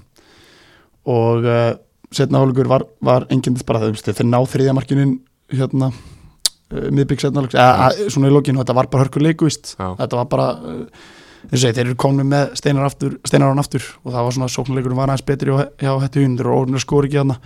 og 1.08 1.46
uh, 1.48 1.74
setna 2.14 2.40
hálfleikur 2.42 2.70
var, 2.70 2.86
var 3.04 3.26
engindist 3.32 3.66
bara 3.68 3.82
það, 3.82 4.00
þeir 4.08 4.28
ná 4.28 4.38
þriðja 4.48 4.74
markinin 4.76 5.14
hérna 5.52 5.90
uh, 5.92 6.88
miðbygg 6.94 7.24
setna 7.24 7.42
hálfleiks, 7.42 7.58
eða 7.58 8.10
svona 8.14 8.30
í 8.30 8.34
lokinu 8.34 8.62
þetta 8.62 8.76
var 8.78 8.90
bara 8.92 9.06
hörku 9.06 9.22
leikvist, 9.22 9.74
Já. 9.78 9.92
þetta 10.00 10.20
var 10.20 10.28
bara 10.32 10.50
uh, 10.58 11.08
og 11.48 11.54
þeir 11.62 11.84
eru 11.84 11.96
komin 12.00 12.28
með 12.28 12.52
steinar 12.58 12.88
aftur 12.88 13.16
steinar 13.28 13.54
án 13.54 13.62
aftur 13.62 13.84
og 14.02 14.12
það 14.12 14.26
var 14.26 14.36
svona 14.36 14.52
sóknuleikurinn 14.52 14.98
var 14.98 15.12
aðeins 15.12 15.26
betri 15.28 15.54
hjá, 15.54 15.68
hjá 15.80 15.92
hætti 16.02 16.24
hundur 16.24 16.50
og 16.50 16.64
orðinur 16.64 16.82
skor 16.82 17.06
ekki 17.08 17.20
þarna 17.20 17.38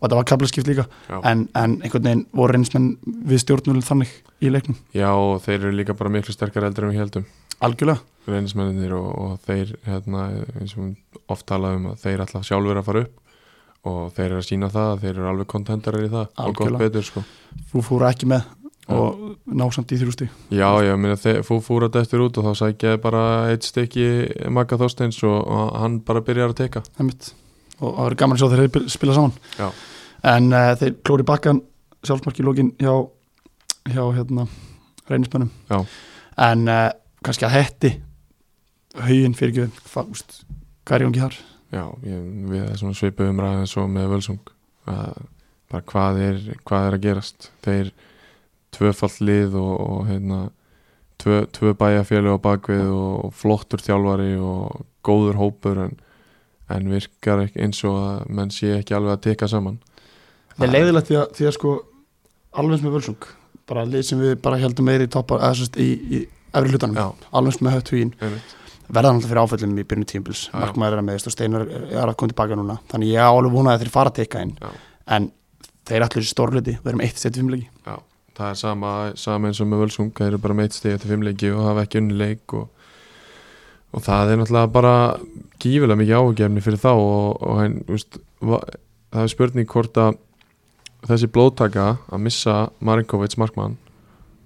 og 0.00 0.06
þetta 0.06 0.16
var 0.16 0.28
kaplaskipt 0.30 0.68
líka. 0.70 0.86
Já. 1.10 1.18
en, 1.28 1.42
en 1.58 1.74
einhvern 1.82 2.06
veginn 2.06 2.22
voru 2.32 2.54
reynismenn 2.54 2.86
við 3.28 3.42
stjórnul 3.42 3.82
þannig 3.84 4.14
í 4.40 4.52
leiknum, 4.52 4.78
Já, 4.96 5.10
og 5.12 5.42
þeir 5.44 5.58
eru 5.58 5.74
líka 5.76 5.96
bara 5.98 6.12
miklu 6.12 6.32
sterkar 6.32 6.64
eldur 6.70 6.88
en 6.88 6.94
við 6.94 7.02
heldum 7.02 7.26
algjörlega. 7.60 8.00
Reynismennir 8.30 8.94
og, 8.96 9.08
og 9.20 9.34
þeir 9.44 9.74
hérna, 9.84 10.28
eins 10.60 10.76
og 10.78 10.94
oft 11.32 11.46
talaðum 11.48 11.90
að 11.92 12.04
þeir 12.04 12.24
alltaf 12.24 12.46
sjálfur 12.48 12.80
að 12.80 12.88
fara 12.88 13.02
upp 13.04 13.29
og 13.88 14.00
þeir 14.16 14.26
eru 14.26 14.40
að 14.40 14.48
sína 14.48 14.70
það 14.72 14.88
að 14.94 15.04
þeir 15.04 15.12
eru 15.14 15.28
alveg 15.30 15.48
kontendarar 15.50 16.06
í 16.06 16.10
það 16.12 16.42
og 16.44 16.56
gott 16.58 16.80
betur 16.80 17.06
sko. 17.06 17.22
Þú 17.70 17.84
fóru 17.86 18.08
ekki 18.10 18.28
með 18.30 18.48
og 18.90 19.20
ná 19.46 19.64
samt 19.70 19.92
í 19.94 19.98
þrjústi 20.00 20.26
Já, 20.50 20.68
já, 20.82 20.94
minna, 20.98 21.16
þú 21.16 21.58
fúr 21.62 21.86
að 21.86 21.98
dettur 21.98 22.24
út 22.24 22.40
og 22.40 22.48
þá 22.48 22.62
sækjaði 22.64 23.00
bara 23.04 23.22
eitt 23.52 23.66
stykki 23.68 24.06
Magga 24.50 24.78
Þorsteins 24.80 25.20
og, 25.26 25.38
og 25.46 25.76
hann 25.78 26.00
bara 26.06 26.24
byrjar 26.26 26.50
að 26.54 26.58
teka. 26.64 26.82
Einmitt. 26.98 27.32
og 27.78 27.94
það 27.94 28.02
verður 28.04 28.20
gaman 28.22 28.38
að 28.38 28.42
sjá 28.42 28.56
þeir 28.56 28.90
spila 28.92 29.16
saman. 29.16 29.36
Já. 29.58 29.68
en 30.34 30.52
uh, 30.52 30.72
þeir 30.80 30.96
klóri 31.06 31.28
bakkan 31.28 31.62
sjálfsmarki 32.06 32.46
lókin 32.46 32.74
hjá 32.80 32.94
hjá 33.90 34.02
hérna 34.16 34.48
reynismönnum. 35.10 35.52
Já. 35.70 35.84
en 36.50 36.66
uh, 36.68 36.88
kannski 37.24 37.46
að 37.46 37.56
hetti 37.58 37.94
haugin 38.98 39.38
fyrir 39.38 39.68
ekki 39.68 39.70
hvað 39.86 40.96
er 40.96 41.04
í 41.04 41.06
gangi 41.06 41.24
þar 41.24 41.40
Já, 41.70 41.84
ég, 42.02 42.22
við 42.50 42.64
erum 42.64 42.78
svona 42.80 42.98
svipu 42.98 43.26
umræðin 43.30 43.68
svo 43.70 43.84
með 43.90 44.14
Völsung. 44.14 44.54
Að 44.90 45.20
bara 45.70 45.86
hvað 45.86 46.22
er, 46.24 46.40
hvað 46.66 46.86
er 46.86 46.96
að 46.96 47.04
gerast. 47.04 47.50
Þeir 47.62 47.92
tvöfall 48.74 49.12
lið 49.22 49.54
og, 49.60 49.74
og 49.84 50.00
hérna 50.08 50.40
tvö, 51.22 51.44
tvö 51.54 51.74
bæjarfjölu 51.78 52.34
á 52.34 52.38
bakvið 52.42 52.90
og 52.90 53.34
flottur 53.38 53.82
þjálfari 53.86 54.34
og 54.42 54.82
góður 55.06 55.38
hópur 55.38 55.84
en, 55.86 55.94
en 56.74 56.90
virkar 56.90 57.46
eins 57.54 57.84
og 57.86 58.00
að 58.00 58.34
menn 58.34 58.50
sé 58.54 58.74
ekki 58.80 58.96
alveg 58.98 59.16
að 59.16 59.24
teka 59.30 59.50
saman. 59.50 59.78
Það 60.56 60.66
er 60.66 60.74
leiðilegt 60.74 61.10
því 61.10 61.20
að, 61.22 61.26
því 61.38 61.50
að 61.50 61.58
sko 61.58 61.76
alveg 62.60 62.86
með 62.86 62.96
völsung. 62.98 63.28
Bara 63.70 63.86
lið 63.86 64.08
sem 64.10 64.22
við 64.22 64.38
bara 64.42 64.58
heldum 64.58 64.90
meiri 64.90 65.06
í 65.06 65.12
toppar 65.12 65.44
eða 65.44 65.60
sérst 65.60 65.78
í, 65.78 65.92
í 65.94 66.24
efri 66.50 66.74
hlutanum. 66.74 67.14
Alveg 67.30 67.62
með 67.62 67.94
einmitt 67.94 68.56
verða 68.90 69.12
náttúrulega 69.14 69.30
fyrir 69.30 69.42
áföllum 69.44 69.78
í 69.80 69.84
byrjun 69.90 70.08
tímpils 70.10 70.42
Já, 70.46 70.52
já. 70.54 70.60
markmaður 70.64 70.96
er 70.96 71.02
að 71.02 71.06
meðist 71.08 71.28
og 71.30 71.34
Steinar 71.34 71.66
er 71.70 72.04
að 72.10 72.16
koma 72.20 72.32
tilbaka 72.32 72.58
núna. 72.58 72.78
Þannig 72.90 73.12
ég 73.14 73.22
á 73.22 73.30
alveg 73.30 73.54
vonaði 73.54 73.78
að 73.78 73.84
þeir 73.84 73.92
fara 73.96 74.12
að 74.12 74.18
teka 74.20 74.42
inn. 74.46 74.54
Já. 74.60 74.70
en 75.16 75.30
þeir 75.90 76.04
allir 76.06 76.22
þessi 76.22 76.34
stórluti 76.34 76.74
við 76.78 76.90
erum 76.92 77.00
eitt 77.06 77.18
setið 77.18 77.42
fimmleiki. 77.42 77.68
Það 78.40 78.48
er 78.54 78.58
sama, 78.60 78.90
sama 79.20 79.48
eins 79.50 79.58
og 79.60 79.68
með 79.68 79.80
Völsung 79.84 80.12
þeir 80.16 80.28
eru 80.30 80.38
bara 80.40 80.54
meitt 80.56 80.72
stegi 80.76 80.94
eftir 80.96 81.10
fimmleiki 81.12 81.50
og 81.52 81.64
hafa 81.66 81.82
ekki 81.84 81.98
unni 82.00 82.14
leik 82.16 82.54
og, 82.56 82.68
og 83.92 84.04
það 84.06 84.30
er 84.32 84.38
náttúrulega 84.40 84.70
bara 84.72 84.94
gífilega 85.60 85.98
mikið 86.00 86.16
áhugjefni 86.20 86.62
fyrir 86.64 86.80
þá 86.80 86.90
og, 86.94 87.42
og 87.42 87.58
hann, 87.58 87.74
veist, 87.90 88.16
það 88.40 89.24
er 89.26 89.32
spurning 89.34 89.68
hvort 89.74 89.98
að 90.00 90.16
þessi 91.10 91.28
blóttaka 91.32 91.88
að 92.08 92.22
missa 92.28 92.56
Marinkovic 92.84 93.36
markmann 93.40 93.76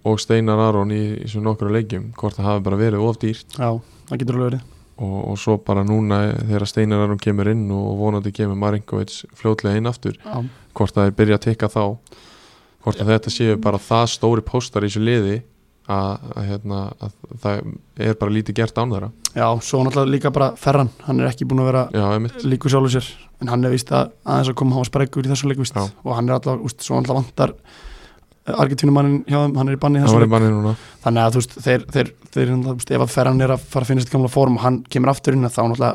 og 0.04 0.18
Steinar 0.20 0.60
Aron 0.68 0.90
í, 0.94 1.02
í 1.24 1.28
svona 1.30 1.50
nokkru 1.52 1.70
leikjum 1.74 2.10
hvort 2.18 2.36
það 2.40 2.48
hafi 2.50 2.64
bara 2.66 2.80
verið 2.80 3.04
of 3.04 3.20
dýrt. 3.22 3.58
Já, 3.60 3.70
það 4.08 4.20
getur 4.22 4.38
alveg 4.38 4.50
verið. 4.50 4.68
Og, 4.94 5.16
og 5.32 5.38
svo 5.42 5.56
bara 5.58 5.82
núna 5.86 6.20
þegar 6.38 6.68
Steinar 6.70 7.02
Aron 7.02 7.18
kemur 7.18 7.50
inn 7.50 7.64
og 7.74 7.96
vonandi 7.98 8.30
kemur 8.34 8.58
Marinkovic 8.60 9.24
fljótlega 9.34 9.80
inn 9.80 9.90
aftur 9.90 10.14
já, 10.20 10.36
hvort 10.70 10.94
það 10.94 11.08
er 11.08 11.16
byrja 11.18 11.38
að 11.40 11.46
tekka 11.48 11.70
þá 11.72 11.82
hvort 12.84 13.00
að 13.02 13.10
þetta 13.10 13.32
séu 13.32 13.56
bara 13.64 13.80
það 13.82 14.06
stóri 14.12 14.44
póstar 14.46 14.86
í 14.86 14.92
þessu 14.92 15.02
liði 15.02 15.40
að, 15.90 16.28
að, 16.30 16.46
hérna, 16.48 16.80
að 17.02 17.16
það 17.42 17.64
er 18.06 18.18
bara 18.20 18.34
lítið 18.36 18.58
gert 18.60 18.78
án 18.78 18.92
þeirra. 18.94 19.10
Já, 19.34 19.46
svo 19.66 19.82
náttúrulega 19.84 20.12
líka 20.14 20.32
bara 20.34 20.52
Ferran, 20.60 20.92
hann 21.08 21.20
er 21.20 21.30
ekki 21.32 21.48
búin 21.48 21.64
að 21.64 21.70
vera 21.72 22.28
líku 22.46 22.70
sjálfur 22.72 22.94
sér 22.94 23.08
en 23.42 23.50
hann 23.52 23.66
er 23.66 23.74
vist 23.74 23.90
að 23.92 24.12
aðeins 24.22 24.52
að 24.52 24.58
koma 24.60 24.80
á 24.80 24.82
sprekkur 24.88 25.26
í 25.26 25.32
þessu 25.32 25.50
leik 25.50 25.60
vist, 25.60 25.76
Já. 25.76 25.90
og 26.04 26.16
hann 26.16 26.30
er 26.30 26.38
alltaf, 26.38 26.62
úst, 26.64 26.84
svo 26.86 27.00
alltaf 27.00 27.18
vantar 27.18 27.54
Argentínumannin 28.44 29.22
hjá 29.24 29.38
þeim, 29.38 29.54
hann 29.56 29.70
er 29.70 29.76
í 29.76 29.80
banni 29.80 30.02
þannig 30.04 31.20
að 31.22 31.32
þú 31.32 31.40
veist, 31.40 31.54
þeir, 31.64 31.86
þeir, 31.94 32.10
þeir, 32.34 32.52
ef 32.98 33.04
að 33.04 33.12
Ferran 33.14 33.40
er 33.40 33.54
að 33.54 33.64
fara 33.72 33.86
að 33.86 33.92
finna 33.92 34.04
sitt 34.04 34.12
gamla 34.12 34.28
form 34.32 34.58
og 34.58 34.64
hann 34.66 34.82
kemur 34.92 35.14
aftur 35.14 35.36
inn 35.36 35.48
þá 35.48 35.62
náttúrulega 35.62 35.94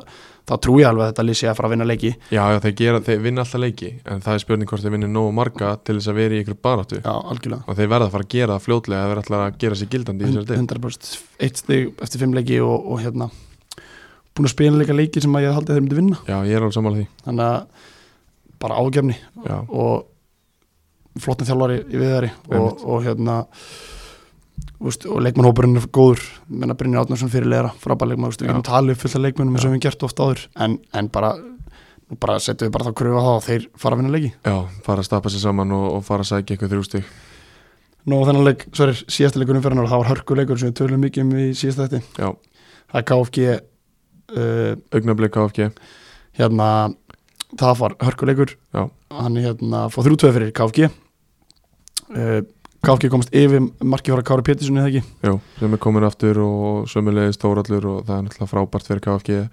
þá 0.50 0.56
trúi 0.64 0.82
ég 0.82 0.90
alveg 0.90 1.06
að 1.06 1.12
þetta 1.12 1.26
lýsi 1.28 1.48
að 1.50 1.58
fara 1.60 1.70
að 1.70 1.74
vinna 1.76 1.86
leiki. 1.86 2.12
Já, 2.34 2.42
já, 2.50 2.58
þeir, 2.64 2.74
gera, 2.80 3.02
þeir 3.06 3.20
vinna 3.26 3.44
alltaf 3.44 3.62
leiki 3.62 3.90
en 4.10 4.24
það 4.26 4.34
er 4.34 4.44
spurning 4.44 4.72
hvort 4.72 4.86
þeir 4.86 4.96
vinna 4.96 5.10
nógu 5.12 5.36
marga 5.38 5.74
til 5.86 5.98
þess 6.00 6.10
að 6.10 6.18
vera 6.24 6.38
í 6.38 6.42
ykkur 6.44 6.58
baráttu. 6.66 7.02
Já, 7.04 7.14
og 7.60 7.78
þeir 7.78 7.92
verða 7.92 8.08
að 8.08 8.16
fara 8.16 8.26
að 8.26 8.34
gera 8.34 8.56
það 8.56 8.66
fljótlega 8.66 9.04
að 9.04 9.14
vera 9.14 9.24
alltaf 9.24 9.44
að 9.44 9.60
gera 9.62 9.78
sér 9.78 9.92
gildandi 9.94 10.26
í 10.26 10.32
þessari 10.32 10.50
deil 10.50 10.60
100% 10.64 11.12
eitt 11.46 11.62
stig 11.62 12.02
eftir 12.02 12.24
fimm 12.24 12.34
leiki 12.38 12.60
og, 12.66 12.90
og 12.90 13.04
hérna 13.04 13.30
búin 14.34 14.50
að 14.50 14.56
spila 14.56 14.82
líka 14.82 14.98
leiki 14.98 15.22
sem 15.22 15.38
að 15.38 15.46
ég 15.46 15.58
haldi 15.58 15.70
að 15.70 15.78
þeir 15.78 15.86
myndi 15.86 16.00
vinna. 16.00 16.22
Já, 16.26 16.38
ég 16.48 16.56
er 16.56 16.64
alveg 16.64 16.78
sammála 16.80 17.02
því. 17.02 17.08
Þannig 17.28 17.46
að 17.46 17.86
bara 18.60 18.82
ágefni 18.82 19.20
og 19.68 20.08
flottin 21.24 21.50
þjálfari 21.50 21.80
í 21.86 22.02
viðari 22.02 22.32
og, 22.56 22.84
og 22.84 23.06
hérna 23.06 23.38
úst, 24.80 25.06
og 25.06 25.22
leikmannhópurinn 25.26 25.80
er 25.80 25.88
góður. 25.96 26.26
Menna 26.50 26.76
Brynjar 26.80 27.06
Átnarsson 27.06 27.32
fyrir 27.32 27.50
leira 27.52 27.72
frábæð 27.84 28.14
leikmann, 28.14 28.34
úst, 28.34 28.44
við 28.44 28.52
getum 28.52 28.68
talið 28.68 29.00
fullt 29.02 29.18
af 29.20 29.26
leikmannum 29.28 29.56
eins 29.56 29.66
og 29.66 29.72
við 29.72 29.78
höfum 29.78 29.86
gert 29.88 30.06
ofta 30.10 30.28
áður. 30.28 30.46
En, 30.66 30.78
en 31.00 31.10
bara, 31.14 31.34
bara 32.20 32.38
setjum 32.44 32.70
við 32.70 32.76
bara 32.78 32.90
þá 32.90 33.00
kröfu 33.02 33.20
á 33.20 33.24
það 33.28 33.34
og 33.38 33.48
þeir 33.48 33.72
fara 33.80 33.98
að 33.98 34.04
vinna 34.04 34.14
leiki. 34.18 34.36
Já, 34.48 34.56
fara 34.86 35.04
að 35.04 35.10
stappa 35.10 35.34
sér 35.34 35.44
saman 35.48 35.76
og, 35.76 35.90
og 35.98 36.06
fara 36.08 36.26
að 36.26 36.32
sækja 36.34 36.56
eitthvað 36.56 36.78
þrjústig 36.78 37.10
Nú 38.10 38.22
þennan 38.24 38.48
leik, 38.48 38.64
svo 38.72 38.88
er 38.88 38.96
síðasta 39.12 39.42
leikurinn 39.42 39.64
fyrir 39.64 39.82
og 39.84 39.90
það 39.92 40.02
var 40.02 40.10
hörkuleikur 40.14 40.60
sem 40.60 40.72
við 40.72 40.78
tölum 40.80 41.02
mikið 41.04 41.26
um 41.26 41.34
í 41.36 41.48
síðasta 41.58 41.90
þetta 41.90 42.24
já, 42.24 42.30
það 42.94 43.02
er 43.02 43.08
KFG 43.10 43.50
uh, 43.50 44.72
augnablik 44.96 45.34
KFG 45.36 45.68
hérna 46.40 46.70
það 47.60 47.76
var 47.82 47.98
hörkuleikur. 48.08 48.56
Já. 48.72 48.84
hann 49.20 49.38
hérna 49.44 49.84
fóð 49.92 50.08
þrjú 50.08 50.20
tvöð 50.24 50.36
fyrir 50.38 50.56
KFG 50.56 50.90
uh, 52.16 52.40
KFG 52.80 53.10
komast 53.12 53.34
yfir 53.36 53.66
markið 53.84 54.16
fara 54.16 54.26
Kári 54.30 54.46
Pétursson 54.48 54.80
eða 54.80 54.92
ekki? 54.92 55.02
Jú, 55.28 55.36
sem 55.60 55.76
er 55.76 55.82
komin 55.84 56.08
aftur 56.08 56.40
og 56.46 56.88
sömulegis 56.92 57.40
Þórallur 57.42 57.88
og 57.92 58.02
það 58.08 58.16
er 58.16 58.26
náttúrulega 58.28 58.52
frábært 58.54 58.88
fyrir 58.88 59.04
KFG 59.06 59.38
að 59.42 59.48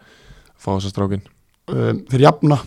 fá 0.57 0.69
þessa 0.77 0.93
strákin 0.95 1.25
uh, 1.27 1.93
þeir 2.13 2.27
jafna 2.29 2.61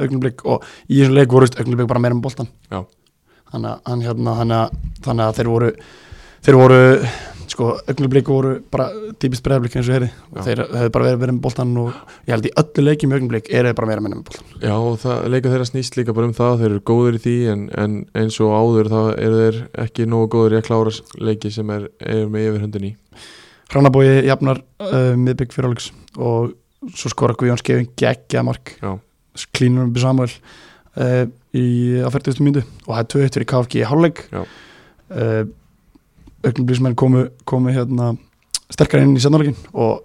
augnablik 0.00 0.44
og 0.48 0.66
í 0.88 1.00
þessum 1.00 1.16
leik 1.18 1.34
voru 1.34 1.50
augnablik 1.50 1.90
bara 1.90 2.02
meira 2.02 2.18
með 2.18 2.24
boltan 2.26 2.50
Já. 2.70 2.82
þannig 3.52 3.90
að, 3.92 4.06
hérna, 4.08 4.62
þannig 5.04 5.24
að 5.26 5.38
þeir 5.38 5.52
voru 5.54 5.70
þeir 6.40 6.58
voru 6.60 6.80
sko 7.50 7.72
augnablik 7.90 8.30
voru 8.30 8.52
bara 8.72 8.88
típist 9.22 9.44
breyðablik 9.46 9.74
eins 9.78 9.90
og 9.90 9.96
heyri 9.96 10.10
og 10.30 10.40
þeir 10.46 10.62
hefðu 10.64 10.92
bara 10.94 11.08
verið, 11.08 11.20
verið 11.24 11.36
með 11.36 11.42
boltan 11.46 11.74
og 11.82 11.90
ég 12.28 12.32
held 12.34 12.48
í 12.48 12.54
öllu 12.62 12.86
leikjum 12.86 13.12
í 13.12 13.18
augnablik 13.18 13.50
er 13.50 13.68
þeir 13.68 13.76
bara 13.80 13.90
meira 13.90 14.04
með 14.06 14.16
boltan 14.28 14.54
Já, 14.62 14.74
og 14.76 14.96
það, 15.02 15.26
leika 15.34 15.52
þeirra 15.52 15.68
snýst 15.70 15.98
líka 15.98 16.16
bara 16.16 16.30
um 16.30 16.36
það 16.36 16.62
þeir 16.62 16.70
eru 16.70 16.86
góður 16.92 17.18
í 17.18 17.22
því 17.26 17.36
en, 17.54 17.66
en 17.82 17.98
eins 18.22 18.40
og 18.44 18.54
áður 18.54 18.92
þá 18.94 19.00
eru 19.16 19.42
þeir 19.44 19.60
ekki 19.86 20.08
nógu 20.08 20.32
góður 20.36 20.56
í 20.56 20.60
að 20.60 20.66
klára 20.70 20.96
leiki 21.30 21.52
sem 21.54 21.74
er, 21.74 21.90
er 22.00 22.26
með 22.30 22.50
yfirhundin 22.50 22.90
í 22.92 22.94
Hrannabói 23.70 24.24
jafnar 24.26 24.58
uh, 24.82 25.12
miðbygg 25.14 25.52
fyrir 25.54 25.70
áleiks 25.70 25.92
og 26.18 26.56
svo 26.96 27.12
skora 27.12 27.36
Guðjón 27.38 27.60
Skefing 27.60 27.92
geggja 27.98 28.42
mark. 28.46 28.74
Klínur 29.54 29.86
um 29.86 29.94
Samuel 30.00 30.32
uh, 30.98 31.26
í 31.54 31.66
40. 32.02 32.40
myndu 32.42 32.64
og 32.86 32.90
það 32.90 33.02
er 33.02 33.10
2-1 33.14 33.36
fyrir 33.36 33.48
KFG 33.52 33.78
í 33.78 33.86
hálfleik. 33.86 34.24
Uh, 34.34 35.44
augnumblísmenn 36.46 36.96
komu, 36.98 37.26
komu 37.48 37.72
hérna 37.74 38.14
sterkar 38.70 39.02
inn 39.02 39.16
í 39.18 39.22
setnáleikin 39.22 39.58
og 39.74 40.04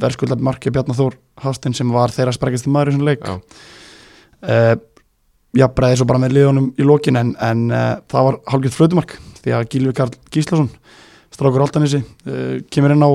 verðskulda 0.00 0.38
marki 0.40 0.72
Bjarnar 0.72 0.96
Þór 0.98 1.16
Hafstein 1.44 1.76
sem 1.76 1.90
var 1.92 2.14
þeirra 2.14 2.34
sprækist 2.34 2.68
maður 2.72 2.92
í 2.92 2.96
svona 2.96 3.10
leik. 3.10 3.26
Já. 3.26 3.34
uh, 4.50 4.74
jafnbreiði 5.56 6.00
svo 6.00 6.08
bara 6.08 6.22
með 6.22 6.36
liðunum 6.36 6.70
í 6.76 6.86
lokin 6.86 7.20
en, 7.20 7.34
en 7.42 7.66
uh, 7.70 7.88
það 8.10 8.28
var 8.28 8.38
hálfgett 8.52 8.76
flötumark 8.76 9.16
því 9.42 9.56
að 9.56 9.66
Gílvi 9.72 9.96
Karl 9.96 10.16
Gíslason 10.32 10.70
strákur 11.34 11.64
Altanesi 11.64 12.00
uh, 12.02 12.56
kemur 12.72 12.96
inn 12.96 13.04
á 13.04 13.10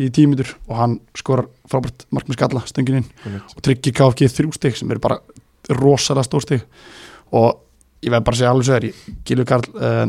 í 0.00 0.08
tímitur 0.14 0.54
og 0.66 0.76
hann 0.78 0.98
skorar 1.18 1.48
frábært 1.70 2.06
mark 2.14 2.28
með 2.30 2.38
skalla 2.38 2.64
stöngin 2.68 3.02
inn. 3.02 3.08
Og 3.52 3.60
tryggir 3.64 3.94
KFG 3.96 4.30
þrjú 4.32 4.54
stig 4.56 4.78
sem 4.78 4.90
eru 4.90 5.02
bara 5.02 5.18
rosalega 5.76 6.24
stór 6.24 6.44
stig. 6.46 6.62
Og 7.36 7.60
ég 8.00 8.08
veið 8.08 8.24
bara 8.24 8.32
að 8.32 8.40
segja 8.40 8.52
alveg 8.54 8.66
svo 8.66 8.78
þér 8.78 9.18
Gílu 9.28 9.46
Karl, 9.48 9.66
uh, 9.76 10.06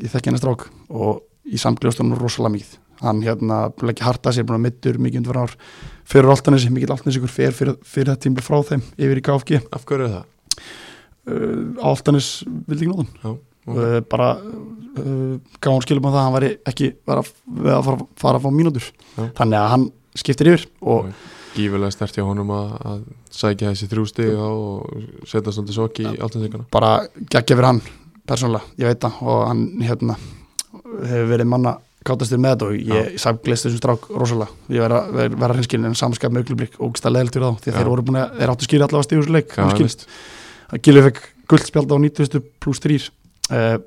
ég 0.00 0.12
þekki 0.12 0.30
henni 0.30 0.40
strák 0.40 0.68
og 0.94 1.24
í 1.48 1.60
samgljóðstunum 1.60 2.18
rosalega 2.20 2.54
mikið. 2.56 2.76
Hann 3.04 3.22
hérna 3.26 3.58
leggja 3.84 4.06
harta 4.06 4.32
sér 4.32 4.46
búin 4.48 4.60
að 4.60 4.64
mittur 4.68 4.98
mikið 5.02 5.20
undir 5.22 5.38
ár. 5.42 5.54
Fyrir 6.08 6.30
Altanesi, 6.32 6.70
mikið 6.72 6.92
Altanesi 6.94 7.20
ykkur 7.20 7.32
fer 7.32 7.56
fyrir, 7.56 7.76
fyrir 7.84 8.12
þetta 8.12 8.24
tímbil 8.26 8.44
frá 8.46 8.60
þeim 8.70 8.82
yfir 8.96 9.20
í 9.20 9.24
KFG 9.24 9.60
Af 9.74 9.84
hverju 9.88 10.06
er 10.06 10.14
það? 10.14 10.24
uh, 11.28 11.88
Altanes 11.90 12.28
vildi 12.68 12.84
ekki 12.84 12.90
nóðan 12.92 13.08
Já, 13.22 13.30
ok. 13.32 13.78
uh, 13.78 14.00
bara 14.12 14.28
uh, 14.36 15.38
hann 15.64 15.84
skilum 15.86 16.08
á 16.08 16.10
það 16.12 16.18
að 16.20 16.26
hann 16.26 16.36
væri 16.36 16.50
ekki 16.70 16.90
vera 17.08 17.24
að 17.24 17.86
fara, 17.88 18.08
fara 18.20 18.40
að 18.40 18.44
fá 18.46 18.50
mínútur. 18.54 18.90
Já. 19.16 19.24
þannig 19.40 19.58
að 19.60 19.70
hann 19.74 19.86
skiptir 20.14 20.52
yfir 20.52 20.68
og 20.84 21.08
Gífulega 21.54 21.94
stert 21.94 22.16
hjá 22.18 22.24
honum 22.26 22.48
að, 22.50 22.70
að 22.82 23.02
sækja 23.30 23.68
þessi 23.72 23.86
þrjú 23.92 24.04
stig 24.10 24.32
á 24.34 24.48
og 24.50 25.26
setja 25.30 25.52
svolítið 25.54 25.76
sokk 25.76 26.00
í 26.02 26.06
alltansíkana 26.18 26.64
bara 26.74 26.88
geggja 27.30 27.54
fyrir 27.54 27.68
hann 27.70 27.82
persónulega, 28.26 28.64
ég 28.80 28.88
veit 28.90 29.04
það. 29.04 29.18
Og 29.22 29.42
hann 29.46 29.60
hérna 29.84 30.16
hefur 31.02 31.28
verið 31.34 31.50
manna 31.50 31.74
kátastir 32.04 32.36
með 32.42 32.52
þetta 32.54 32.66
og 32.68 32.74
ég 32.76 33.06
Já. 33.14 33.18
samglist 33.22 33.64
þessum 33.66 33.80
strák 33.80 34.08
rosalega 34.12 34.74
ég 34.76 34.82
verða 34.84 34.98
ver, 35.16 35.36
vera 35.40 35.54
hinskilin 35.56 35.88
en 35.88 35.94
samanskap 35.96 36.32
með 36.34 36.44
augnublik 36.44 36.74
og 36.84 36.92
gsta 36.98 37.08
leðilt 37.12 37.32
fyrir 37.38 37.46
þá 37.48 37.62
því 37.64 37.70
að 37.72 37.78
þeir 37.78 37.90
voru 37.94 38.04
búin 38.10 38.18
að 38.20 38.34
þeir 38.40 38.52
áttu 38.52 38.66
skýri 38.68 38.84
allavega 38.84 39.06
stífus 39.08 39.30
leik 39.32 39.54
Já, 39.54 39.60
hann 39.62 39.72
skilst. 39.78 40.04
Gilvi 40.84 41.04
fekk 41.06 41.22
guldspjald 41.48 41.94
á 41.94 41.96
90 42.04 42.44
pluss 42.60 42.82
3 42.84 42.98
uh, 43.00 43.78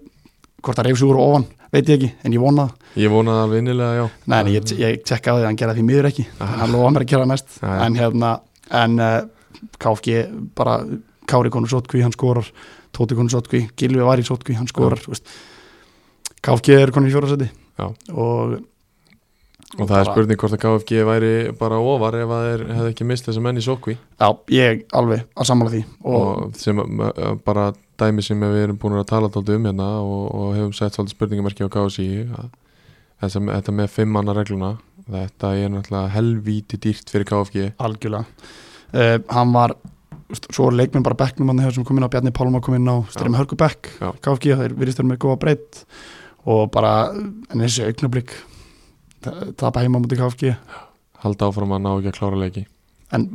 hvort 0.65 0.79
það 0.79 0.87
reyfs 0.89 1.03
úr 1.05 1.19
og 1.21 1.27
ofan 1.35 1.45
veit 1.73 1.89
ég 1.91 1.97
ekki, 1.99 2.09
en 2.25 2.33
ég 2.33 2.41
vona 2.41 2.65
það 2.71 3.01
Ég 3.03 3.11
vonaði 3.13 3.43
alveg 3.45 3.61
innilega, 3.61 3.95
já 3.99 4.05
Nei, 4.33 4.37
nei, 4.47 4.51
ég, 4.55 4.73
ég 4.81 5.01
tekka 5.05 5.33
á 5.33 5.35
því 5.37 5.43
að 5.43 5.47
hann 5.51 5.59
gera 5.61 5.75
því 5.77 5.83
miður 5.91 6.07
ekki 6.09 6.25
Ah. 6.39 6.53
en 6.55 6.59
hann 6.63 6.73
lofa 6.73 6.91
mér 6.95 7.05
að 7.05 7.11
gera 7.11 7.25
það 7.25 7.31
næst 7.35 7.57
já. 7.61 7.73
en 7.85 7.97
hérna, 8.01 8.31
en 8.81 8.97
uh, 9.03 9.19
KFG 9.77 10.17
bara, 10.57 10.77
Kári 11.27 11.51
konu 11.53 11.67
sótkví 11.69 12.01
hann 12.05 12.15
skorar, 12.15 12.49
Tóti 12.95 13.13
konu 13.19 13.29
sótkví 13.29 13.67
Gilvi 13.77 14.01
var 14.07 14.17
í 14.17 14.25
sótkví, 14.25 14.55
hann 14.57 14.69
skorar 14.71 15.01
veist. 15.05 15.27
KFG 16.45 16.75
er 16.77 16.93
konu 16.95 17.09
í 17.09 17.13
fjórasæti 17.13 17.51
Já. 17.77 17.87
og 18.13 18.57
Og 19.75 19.83
það 19.83 19.97
er 19.99 20.07
spurning 20.07 20.39
hvort 20.39 20.53
að 20.55 20.61
KFG 20.63 21.01
væri 21.03 21.31
bara 21.59 21.77
ofar 21.83 22.15
ef 22.15 22.29
að 22.31 22.45
þeir 22.45 22.61
hefði 22.71 22.91
ekki 22.93 23.07
mist 23.09 23.25
þessa 23.27 23.41
menn 23.43 23.59
í 23.59 23.63
sokki 23.65 23.97
já, 23.97 24.27
ég 24.55 24.85
alveg 24.95 25.25
að 25.35 25.49
sammála 25.49 25.73
því. 25.73 25.81
Og, 26.07 26.21
og 26.23 26.55
sem 26.55 26.79
bara 27.43 27.65
dæmi 27.99 28.23
sem 28.23 28.45
við 28.45 28.61
erum 28.61 28.79
búin 28.79 28.95
að 28.95 29.09
tala 29.09 29.27
alltaf 29.27 29.51
um 29.51 29.67
hérna 29.67 29.89
og, 29.99 30.23
og 30.31 30.55
hefum 30.55 30.71
sett 30.77 30.95
svolítið 30.95 31.17
spurningamarki 31.17 31.67
á 31.67 31.73
KSI 31.73 32.07
að 32.39 32.47
þessa, 33.25 33.43
þetta 33.43 33.75
með 33.81 33.91
fimm 33.97 34.15
manna 34.15 34.37
regluna 34.37 34.71
þetta 35.11 35.51
er 35.59 35.73
náttúrulega 35.73 36.13
helvíti 36.15 36.79
dýrt 36.87 37.11
fyrir 37.11 37.27
KFG 37.27 37.67
algjörlega. 37.75 38.23
Uh, 38.95 39.17
hann 39.35 39.51
var, 39.51 39.73
svo 40.47 40.69
voru 40.69 40.79
leikmenn 40.79 41.03
bara 41.03 41.19
bekknum 41.25 41.51
hann 41.51 41.59
hefur 41.65 41.81
sem 41.81 41.87
kom 41.87 41.99
inn 41.99 42.07
á 42.07 42.11
Bjarni 42.15 42.31
Pálma 42.35 42.63
kom 42.63 42.79
inn 42.79 42.87
á 42.87 43.03
Styrjum 43.11 43.35
Hörgu 43.35 43.59
Bekk, 43.59 43.91
Já. 43.99 44.13
KFG 44.15 44.55
þeir 44.61 44.77
virðist 44.79 45.01
þeir 45.01 45.09
með 45.11 45.21
góða 45.25 45.41
breytt 45.43 45.83
og 46.47 46.67
bara 46.73 47.11
en 47.13 47.63
þessi 47.63 47.85
augnablík 47.87 48.33
tapa 49.59 49.83
heima 49.83 49.99
á 49.99 50.01
múti 50.03 50.19
KFG 50.19 50.53
halda 51.23 51.49
áfram 51.49 51.73
að 51.75 51.83
ná 51.83 51.89
ekki 51.95 52.11
að 52.11 52.19
klára 52.19 52.39
leiki. 52.41 52.63
En 53.15 53.25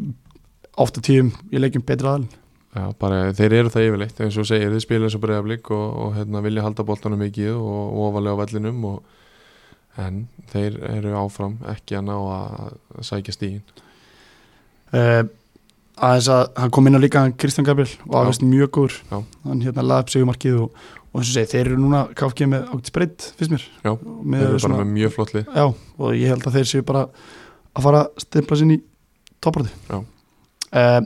ofta 0.81 1.03
tíum 1.05 1.33
í 1.53 1.61
leikjum 1.61 1.85
betri 1.87 2.09
aðal. 2.09 2.29
Já, 2.73 2.87
bara 2.97 3.35
þeir 3.37 3.59
eru 3.59 3.73
það 3.73 3.87
yfirleitt 3.89 4.21
eins 4.25 4.39
og 4.41 4.47
segir, 4.49 4.71
þeir 4.73 4.85
spila 4.85 5.09
eins 5.09 5.17
og 5.19 5.23
bregðablík 5.27 5.69
og, 5.77 5.89
og 6.05 6.15
hérna, 6.17 6.41
vilja 6.45 6.65
halda 6.65 6.87
boltanum 6.89 7.21
mikið 7.21 7.51
og, 7.59 7.99
ofalega 8.07 8.33
á 8.33 8.41
vellinum 8.41 8.87
og, 8.89 9.19
en 10.01 10.23
þeir 10.49 10.79
eru 10.89 11.13
áfram 11.21 11.59
ekki 11.69 11.99
að 11.99 12.07
ná 12.07 12.15
að, 12.17 12.79
að 12.97 13.05
sækja 13.11 13.35
stígin 13.37 13.83
uh, 14.97 15.27
aðeins 16.01 16.31
að 16.33 16.47
hann 16.63 16.73
kom 16.73 16.89
inn 16.89 16.97
á 16.97 17.05
líka 17.05 17.27
Kristján 17.37 17.69
Gabriel 17.69 17.93
og 18.09 18.17
aðeins 18.23 18.41
mjög 18.41 18.73
góður. 18.79 18.97
Hann 19.13 19.61
hérna 19.67 19.85
laði 19.85 20.07
upp 20.07 20.15
segumarkið 20.15 20.59
og, 20.65 20.87
og 21.13 21.21
þess 21.21 21.29
að 21.29 21.37
segja, 21.37 21.51
þeir 21.53 21.67
eru 21.67 21.79
núna 21.81 22.03
KFG 22.17 22.49
með 22.49 22.69
ákveðt 22.73 22.93
breytt 22.97 23.27
fyrst 23.39 23.53
mér. 23.53 23.65
Já, 23.85 23.93
með 24.01 24.43
þeir 24.43 24.49
eru 24.49 24.61
bara 24.65 24.79
með 24.81 24.93
mjög 24.97 25.15
flott 25.17 25.33
lið. 25.37 25.51
Já, 25.53 25.65
og 25.99 26.15
ég 26.17 26.33
held 26.33 26.47
að 26.49 26.57
þeir 26.59 26.71
séu 26.71 26.87
bara 26.89 27.03
að 27.73 27.87
fara 27.87 28.05
að 28.07 28.23
stimpla 28.25 28.59
sinni 28.61 28.79
í 28.79 28.83
toppræði 29.43 29.73
Já. 29.91 29.99
uh, 29.99 31.01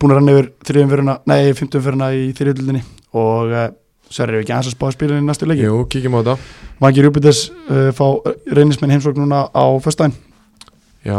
búin 0.00 0.14
að 0.14 0.18
ranna 0.20 0.34
yfir 0.36 0.50
þriðum 0.70 0.94
fyruna, 0.94 1.16
nei, 1.30 1.52
fymtum 1.58 1.84
fyruna 1.84 2.10
í 2.16 2.30
þriðjöldinni 2.38 2.82
og 3.20 3.54
uh, 3.54 3.68
svo 4.10 4.24
erum 4.24 4.38
við 4.38 4.44
ekki 4.44 4.54
aðeins 4.56 4.72
að 4.72 4.76
spá 4.76 4.86
spilin 4.94 5.22
í 5.22 5.26
næstu 5.26 5.46
leiki. 5.46 5.66
Jú, 5.68 5.84
kíkjum 5.90 6.18
á 6.18 6.20
þetta. 6.20 6.36
Vangir 6.82 7.06
Júpites 7.06 7.44
uh, 7.70 7.90
fá 7.94 8.06
reynismenn 8.50 8.94
heimsókn 8.96 9.22
núna 9.22 9.44
á 9.54 9.64
föstudaginn. 9.84 10.16
Já, 11.06 11.18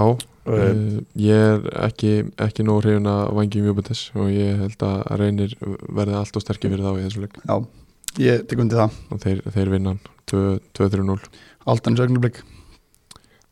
uh, 0.49 0.97
ég 1.19 1.43
er 1.51 1.67
ekki, 1.85 2.13
ekki 2.41 2.65
nóg 2.67 2.81
hrifin 2.85 3.09
að 3.11 3.33
vangi 3.37 3.61
mjögbetis 3.65 4.07
og 4.15 4.31
ég 4.33 4.63
held 4.63 4.87
að 4.87 5.03
reynir 5.21 5.55
verði 5.61 6.17
allt 6.21 6.39
og 6.39 6.45
sterkir 6.45 6.73
fyrir 6.73 6.87
þá 6.87 6.91
í 6.95 7.05
þessu 7.05 7.25
leik. 7.25 7.37
Já, 7.45 7.55
ég 8.25 8.47
tek 8.49 8.63
undir 8.63 8.81
það. 8.81 8.99
Og 9.11 9.23
þeir, 9.25 9.43
þeir 9.57 9.73
vinna 9.75 9.95
hann 9.95 10.01
2-3-0 10.31 11.19
Altanis 11.69 12.01
augnablik. 12.01 12.41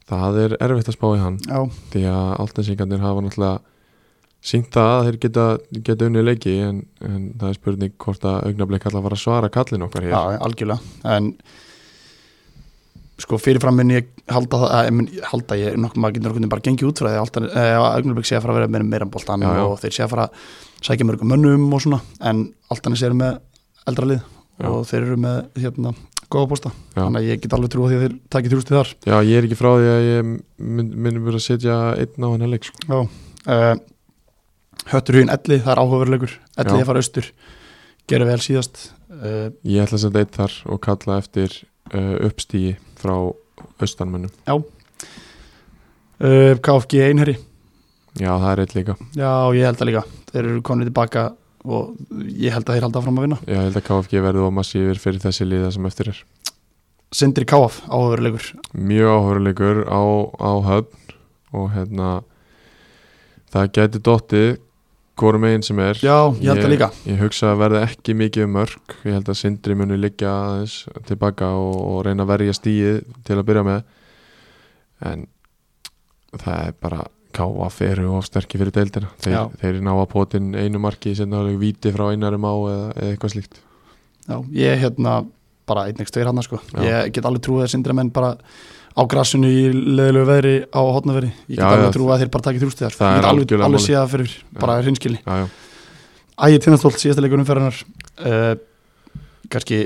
Það 0.10 0.40
er 0.42 0.56
erfitt 0.66 0.90
að 0.90 0.96
spá 0.98 1.10
í 1.14 1.22
hann 1.22 1.36
já, 1.46 1.60
því 1.94 2.06
að 2.10 2.30
alltinsingarnir 2.42 3.04
hafa 3.04 3.22
náttúrulega 3.26 3.60
sínt 4.50 4.72
það 4.74 4.92
að 4.94 5.06
þeir 5.06 5.18
geta, 5.26 5.46
geta 5.86 6.08
unni 6.08 6.24
leiki 6.24 6.54
en, 6.64 6.84
en 7.06 7.26
það 7.38 7.50
er 7.50 7.58
spurning 7.60 7.96
hvort 8.02 8.26
að 8.26 8.48
augnablik 8.48 8.88
alltaf 8.88 9.06
fara 9.06 9.18
að 9.18 9.24
svara 9.24 9.52
kallin 9.54 9.86
okkar 9.86 10.08
hér. 10.08 10.16
Já, 10.16 10.40
algjörlega. 10.48 10.94
En 11.12 11.34
sko 13.20 13.40
fyrirfram 13.42 13.78
mun 13.80 13.94
ég 13.94 14.10
halda 14.32 14.62
það 14.64 14.74
að, 14.78 14.90
mun, 14.96 15.12
halda 15.32 15.60
ég 15.60 15.78
nokkuð 15.84 16.04
maður 16.04 16.18
getur 16.18 16.30
nokkuð 16.30 16.50
bara 16.54 16.66
gengið 16.68 16.90
út 16.90 17.02
frá 17.02 17.10
því 17.10 17.22
Altanis, 17.24 17.54
uh, 17.54 17.86
augnablik 17.90 18.30
sé 18.30 18.38
að 18.38 18.46
fara 18.46 18.56
að 18.56 18.60
vera 18.60 18.72
meira, 18.72 18.90
meira 18.90 19.08
já. 19.60 19.64
og 19.66 19.80
þeir 19.82 19.96
sé 19.96 20.06
að 20.06 20.12
fara 20.14 20.28
að 20.30 20.44
sækja 20.86 21.08
mörgum 21.08 21.34
mönnum 21.34 21.74
og 21.76 21.84
svona 21.84 22.00
en 22.30 22.46
Altanis 22.72 23.04
eru 23.04 23.18
með 23.20 23.40
eldra 23.90 24.10
lið 24.14 24.22
Já. 24.60 24.68
og 24.70 24.82
þeir 24.90 25.06
eru 25.06 25.20
með 25.24 25.38
hérna 25.64 25.94
góða 26.30 26.58
Já. 26.60 26.72
þannig 26.96 27.20
að 27.20 27.30
ég 27.30 27.44
get 27.44 27.56
alveg 27.56 27.72
trú 27.74 27.86
á 27.86 27.90
því 27.90 27.98
að 27.98 28.04
þeir 28.04 28.18
takið 28.36 28.54
þrjústið 28.54 28.78
þar 28.78 28.92
Já, 29.10 29.16
ég 29.30 29.38
er 29.38 29.48
ekki 29.48 29.60
frá 29.60 29.70
því 29.70 29.94
að 29.94 30.08
ég 30.08 30.34
myndi 30.60 31.24
verið 31.24 31.40
að 31.40 31.46
setja 31.46 31.78
einn 31.96 32.28
á 32.28 32.30
hennar 32.30 32.52
leik 32.52 32.68
sko. 32.68 32.84
Já, 32.86 33.00
uh, 33.56 33.72
Höttur 34.90 35.20
hugin 35.20 35.34
Elli, 35.34 35.58
það 35.64 35.74
er 35.74 35.82
áhugaveruleikur 35.84 36.36
Elli 36.64 36.76
að 36.76 36.86
fara 36.90 37.02
austur, 37.04 37.32
gera 38.10 38.28
vel 38.30 38.40
síðast 38.44 38.84
uh, 39.16 39.50
Ég 39.64 39.84
ætla 39.84 40.00
að 40.00 40.06
setja 40.06 40.24
einn 40.24 40.36
þar 40.38 40.60
og 40.70 40.84
kalla 40.86 41.18
eftir 41.24 41.58
uh, 41.94 42.16
uppstígi 42.30 42.76
frá 43.00 43.16
austanmönnum. 43.80 44.32
Uh, 46.20 46.56
KFG 46.60 47.06
einherri 47.08 47.38
Já, 48.20 48.34
það 48.36 48.50
er 48.52 48.62
einn 48.64 48.74
líka. 48.76 48.96
Já, 49.16 49.32
ég 49.56 49.68
held 49.68 49.84
að 49.84 49.90
líka, 49.90 50.02
þeir 50.32 50.42
eru 50.42 50.62
konið 50.66 50.90
tilbaka 50.90 51.26
og 51.70 51.94
ég 52.40 52.56
held 52.56 52.66
að 52.66 52.76
þeir 52.76 52.86
halda 52.88 53.04
fram 53.06 53.20
að 53.20 53.26
vinna. 53.28 53.38
Ég 53.48 53.62
held 53.68 53.78
að 53.80 53.86
KFG 53.86 54.24
verði 54.26 54.44
og 54.44 54.56
massífir 54.58 55.00
fyrir 55.00 55.24
þessi 55.24 55.48
liða 55.48 55.70
sem 55.76 55.88
eftir 55.90 56.12
er. 56.12 56.24
Sindri 57.16 57.46
KF, 57.50 57.80
áhugaveruleikur 57.90 58.50
Mjög 58.78 59.14
áhöruleikur 59.16 59.80
á, 59.90 60.02
á 60.38 60.52
höfn 60.68 61.16
og 61.58 61.72
hérna 61.74 62.10
það 63.50 63.72
gæti 63.78 64.02
dottið 64.06 64.50
hvorum 65.20 65.44
meginn 65.44 65.66
sem 65.66 65.80
er. 65.84 66.00
Já, 66.02 66.16
ég 66.40 66.50
held 66.52 66.66
að 66.66 66.74
líka. 66.74 66.90
Ég 67.10 67.22
hugsa 67.22 67.52
að 67.52 67.62
verði 67.64 67.82
ekki 67.86 68.16
mikið 68.18 68.46
um 68.46 68.54
mörg 68.58 68.96
Ég 69.04 69.18
held 69.18 69.32
að 69.32 69.40
Sindri 69.40 69.76
muni 69.78 70.00
liggja 70.00 70.32
aðeins 70.32 70.78
tilbaka 71.10 71.52
og, 71.60 71.78
og 71.92 72.02
reyna 72.08 72.26
að 72.26 72.34
verja 72.34 72.58
stíið 72.58 73.00
til 73.28 73.38
að 73.38 73.48
byrja 73.52 73.66
með. 73.68 73.82
En 75.10 75.26
það 76.36 76.68
er 76.68 76.78
bara 76.88 77.06
KF 77.40 77.82
eru 77.86 78.08
of 78.18 78.26
sterkir 78.28 78.64
fyrir 78.64 78.74
deildina. 78.76 79.12
Þeir, 79.22 79.52
þeir 79.62 79.82
ná 79.86 79.92
að 79.94 80.08
potin 80.12 80.54
einu 80.58 80.82
marki 80.82 81.14
sem 81.18 81.30
nálega 81.30 81.62
víti 81.62 81.94
frá 81.94 82.10
einarum 82.10 82.48
á 82.48 82.54
eða, 82.56 82.88
eða 82.96 83.14
eitthvað 83.14 83.36
slíkt. 83.36 83.62
Já, 84.26 84.36
ég 84.56 84.74
er 84.74 84.82
hérna 84.84 85.20
bara 85.70 85.86
einnigst 85.90 86.16
tveir 86.16 86.30
hann 86.30 86.42
sko. 86.46 86.60
Já. 86.74 86.82
Ég 86.88 87.14
get 87.16 87.28
alveg 87.30 87.46
trúið 87.46 87.68
að 87.68 87.74
Sindri 87.76 87.96
menn 87.98 88.12
bara 88.14 88.36
á 89.00 89.02
grassinu 89.08 89.48
í 89.48 89.62
leðilegu 89.72 90.28
veðri 90.28 90.54
á 90.76 90.82
hotnaveri 90.84 91.30
Ég 91.48 91.56
get 91.56 91.66
alveg 91.66 91.94
trúið 91.96 92.14
að 92.16 92.24
þeir 92.24 92.32
bara 92.36 92.46
takið 92.50 92.64
þrjústið 92.66 92.86
þar. 92.86 92.96
Ég 93.00 93.20
get 93.20 93.30
alveg, 93.30 93.54
alveg 93.56 93.76
málið. 93.78 93.86
séð 93.86 94.00
það 94.00 94.12
fyrir, 94.14 94.36
bara 94.60 94.78
já, 95.24 95.48
Ægir 96.40 96.62
Tinnarstólt, 96.64 97.00
síðasta 97.02 97.24
leikur 97.24 97.42
umferðarnar 97.42 97.80
uh, 98.30 98.54
kannski 99.52 99.80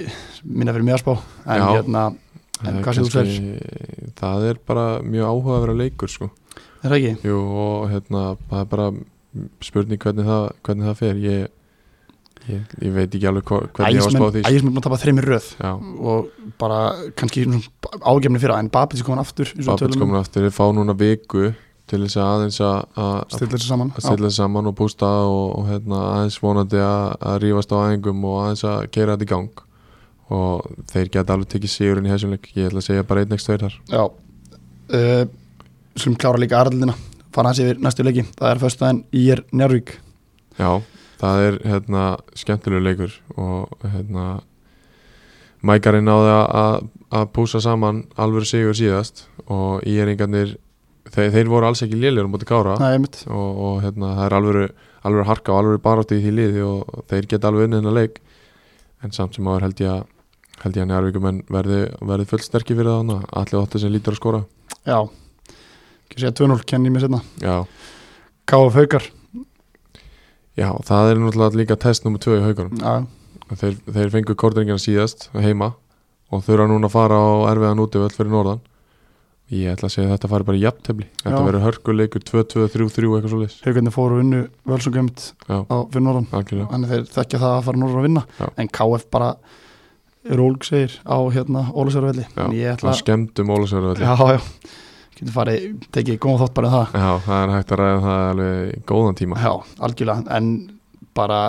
minna 0.44 0.74
fyrir 0.76 0.86
að 0.98 1.04
spá 1.04 1.14
en 1.54 1.64
hérna, 1.70 2.04
En 2.64 2.78
er 2.78 2.84
hvað 2.86 2.98
segir 3.00 3.10
þú, 3.10 3.16
kannski- 3.18 4.12
Það 4.20 4.46
er 4.50 4.60
bara 4.70 4.86
mjög 5.04 5.26
áhuga 5.32 5.56
að 5.58 5.64
vera 5.66 5.78
leikur 5.82 6.12
sko. 6.14 6.30
er 6.84 6.90
það 6.94 6.98
ekki? 7.00 7.14
Jú, 7.28 7.40
og 7.64 7.90
hérna, 7.92 8.22
það 8.52 8.60
er 8.62 8.70
bara 8.76 8.88
spurning 9.66 10.00
hvernig 10.04 10.28
það, 10.30 10.46
hvernig 10.64 10.88
það 10.90 10.98
fer. 11.02 11.16
Ég, 11.24 11.48
ég, 12.50 12.64
ég 12.84 12.96
veit 12.96 13.10
ekki 13.10 13.28
alveg 13.30 13.52
hvernig 13.52 13.98
ég 13.98 14.04
var 14.04 14.10
að 14.10 14.16
spá 14.18 14.26
því 14.28 14.42
sko. 14.44 14.52
Ægismenn 14.52 14.74
búin 14.74 14.82
að 14.82 14.88
tapa 14.88 15.00
þreymir 15.02 15.28
röð 15.30 15.50
Já, 15.58 15.72
og 16.14 16.50
bara 16.62 16.80
kannski 17.20 17.46
ágefni 18.02 18.42
fyrir 18.42 18.56
en 18.58 18.72
Babits 18.74 19.04
er 19.04 19.08
komin 19.08 19.24
aftur 19.24 19.54
tölum 19.54 19.94
um. 19.94 20.02
komin 20.02 20.20
aftur, 20.20 20.48
við 20.48 20.56
fá 20.58 20.66
núna 20.76 20.96
viku 21.00 21.52
til 21.90 22.00
þess 22.06 22.18
að 22.20 22.32
aðeins 22.32 22.60
að 22.64 23.20
stilla 23.36 23.58
þessu 23.58 23.70
saman 23.70 24.34
saman 24.38 24.72
og 24.72 24.76
bústa 24.80 25.10
og, 25.28 25.46
og 25.60 25.70
hérna, 25.70 26.02
aðeins 26.18 26.40
vonandi 26.42 26.80
að, 26.80 27.40
rífast 27.44 27.76
á 27.76 27.78
æfingum 27.84 28.26
og 28.30 28.38
aðeins 28.46 28.66
að 28.70 28.90
keira 28.96 29.16
þetta 29.18 29.28
í 29.28 29.32
gang. 29.34 29.64
Og 30.34 30.70
þeir 30.90 31.10
geta 31.14 31.36
alveg 31.36 31.50
tekið 31.52 31.74
sigurinn 31.74 32.08
í 32.08 32.14
þessum 32.14 32.32
leik. 32.34 32.48
Ég 32.56 32.70
ætla 32.70 32.80
að 32.80 32.88
segja 32.88 33.04
bara 33.10 33.26
einn 33.26 33.36
ekst 33.36 33.50
tveir 33.50 33.66
þar. 33.66 33.76
Já. 33.92 34.04
Uh, 34.94 35.26
Skulum 35.94 36.16
klára 36.18 36.40
líka 36.42 36.58
aðraldina 36.58 36.96
fara 37.36 37.52
hans 37.52 37.60
yfir 37.62 37.84
næstu 37.84 38.08
leiki. 38.08 38.24
Það 38.40 38.50
er 38.50 38.64
föstudaginn 38.64 39.04
í 39.14 39.28
er 39.36 39.44
Njárvík 39.52 39.98
Já, 40.58 40.82
það 41.24 41.46
er 41.48 41.60
hérna 41.72 42.08
skemmtilegu 42.38 42.84
leikur 42.84 43.16
og 43.40 43.88
hérna 43.94 44.28
Mækarinn 45.64 46.04
náði 46.04 46.32
að, 46.36 46.88
að 47.16 47.30
púsa 47.38 47.62
saman 47.64 48.04
alvöru 48.20 48.48
sigur 48.48 48.76
síðast 48.76 49.24
og 49.48 49.86
íringarnir 49.88 50.58
þeir, 51.08 51.30
þeir 51.32 51.52
voru 51.52 51.70
alls 51.70 51.84
ekki 51.86 52.00
lélir 52.00 52.28
um 52.28 52.34
búti 52.34 52.48
kára 52.50 52.76
Það 52.82 52.96
er 52.98 53.04
mitt 53.06 53.22
og, 53.30 53.62
og 53.68 53.78
hérna, 53.86 54.10
það 54.18 54.26
er 54.26 54.36
alvöru, 54.40 54.66
alvöru 55.08 55.28
harka 55.30 55.54
og 55.54 55.62
alvöru 55.62 55.84
barátti 55.86 56.20
í 56.20 56.26
því 56.26 56.36
liði 56.36 56.66
og 56.68 57.06
þeir 57.12 57.30
geta 57.32 57.50
alveg 57.50 57.70
unnið 57.70 57.80
hennar 57.82 57.98
leik. 58.02 58.20
En 59.04 59.16
samt 59.16 59.36
sem 59.36 59.48
áður 59.48 59.70
held 59.70 59.84
ég 59.84 59.94
að 59.94 60.04
held 60.64 60.78
ég 60.78 60.86
að 60.86 60.92
Njárvíkumenn 60.92 61.42
verði, 61.52 61.80
verði 62.08 62.28
fullt 62.30 62.46
sterkir 62.46 62.78
fyrir 62.78 62.92
það 62.92 63.02
hana, 63.02 63.18
allir 63.42 63.60
óttu 63.60 63.82
sem 63.82 63.92
lítur 63.92 64.16
að 64.16 64.20
skora. 64.22 64.40
Já. 64.88 65.00
Ekki 66.14 66.22
segja 66.22 66.36
2-0, 66.44 66.64
kenni 66.70 66.92
ég 66.92 66.94
mér 66.94 67.04
setna 67.08 67.20
Já, 67.42 67.64
KF 68.46 68.76
Haukar 68.78 69.08
já, 70.60 70.70
það 70.88 71.12
er 71.12 71.22
náttúrulega 71.22 71.62
líka 71.62 71.80
test 71.80 72.06
nummer 72.06 72.22
2 72.24 72.38
í 72.40 72.44
haugunum 72.48 72.84
Já, 72.84 72.94
þeir, 73.60 73.80
þeir 73.88 74.14
fengu 74.14 74.36
kórdringina 74.40 74.82
síðast 74.82 75.30
heima 75.34 75.74
og 76.34 76.46
þurfa 76.46 76.70
núna 76.72 76.90
að 76.90 76.96
fara 76.96 77.18
á 77.22 77.30
erfiðan 77.52 77.82
útivöld 77.84 78.16
fyrir 78.16 78.32
norðan. 78.34 78.62
Ég 79.54 79.74
ætla 79.76 79.86
að 79.86 79.94
segja 79.94 80.08
að 80.08 80.14
þetta 80.16 80.30
fari 80.32 80.46
bara 80.48 80.58
í 80.58 80.62
jafntefli. 80.64 81.06
Þetta 81.20 81.42
verður 81.46 81.66
hörkuleikur 81.68 82.24
2-2, 82.26 82.64
3-3 82.74 83.10
eitthvað 83.18 83.34
svo 83.34 83.42
leis 83.42 83.58
Haukarnir 83.62 83.94
fóru 83.94 84.16
og 84.16 84.24
unnu 84.24 84.40
völsungömmt 84.72 85.26
Já. 85.46 85.58
á 85.62 85.78
fyrir 85.94 86.06
norðan. 86.08 86.30
Þannig 86.32 86.94
þeir 86.94 87.04
þekkja 87.12 87.42
það 87.44 87.58
að 87.58 87.68
fara 87.68 87.82
norður 87.84 88.00
að 88.00 88.08
vinna. 88.08 88.24
Já. 88.40 88.48
En 88.64 88.72
KF 88.80 89.06
bara 89.14 89.30
Rólg 90.24 90.64
segir 90.64 90.96
á 91.04 91.20
hérna 91.36 91.66
Ólusarvelli 91.76 92.24
Já, 92.32 92.46
ætla 92.74 92.94
það 92.94 93.00
skemmtum 93.02 93.50
Ólasverðu 93.52 93.96
Já, 94.00 94.16
já 94.16 94.40
Getur 95.14 95.34
farið, 95.36 95.66
tekið 95.94 96.20
góða 96.24 96.44
þátt 96.44 96.56
bara 96.58 96.70
um 96.70 96.74
það. 96.74 96.96
Já, 97.04 97.10
það 97.28 97.42
er 97.44 97.52
hægt 97.54 97.74
að 97.76 97.82
ræða 97.84 98.00
það 98.06 98.24
alveg 98.32 98.86
góðan 98.90 99.20
tíma. 99.20 99.42
Já, 99.44 99.52
algjörlega 99.88 100.38
En 100.38 100.48
bara, 101.14 101.42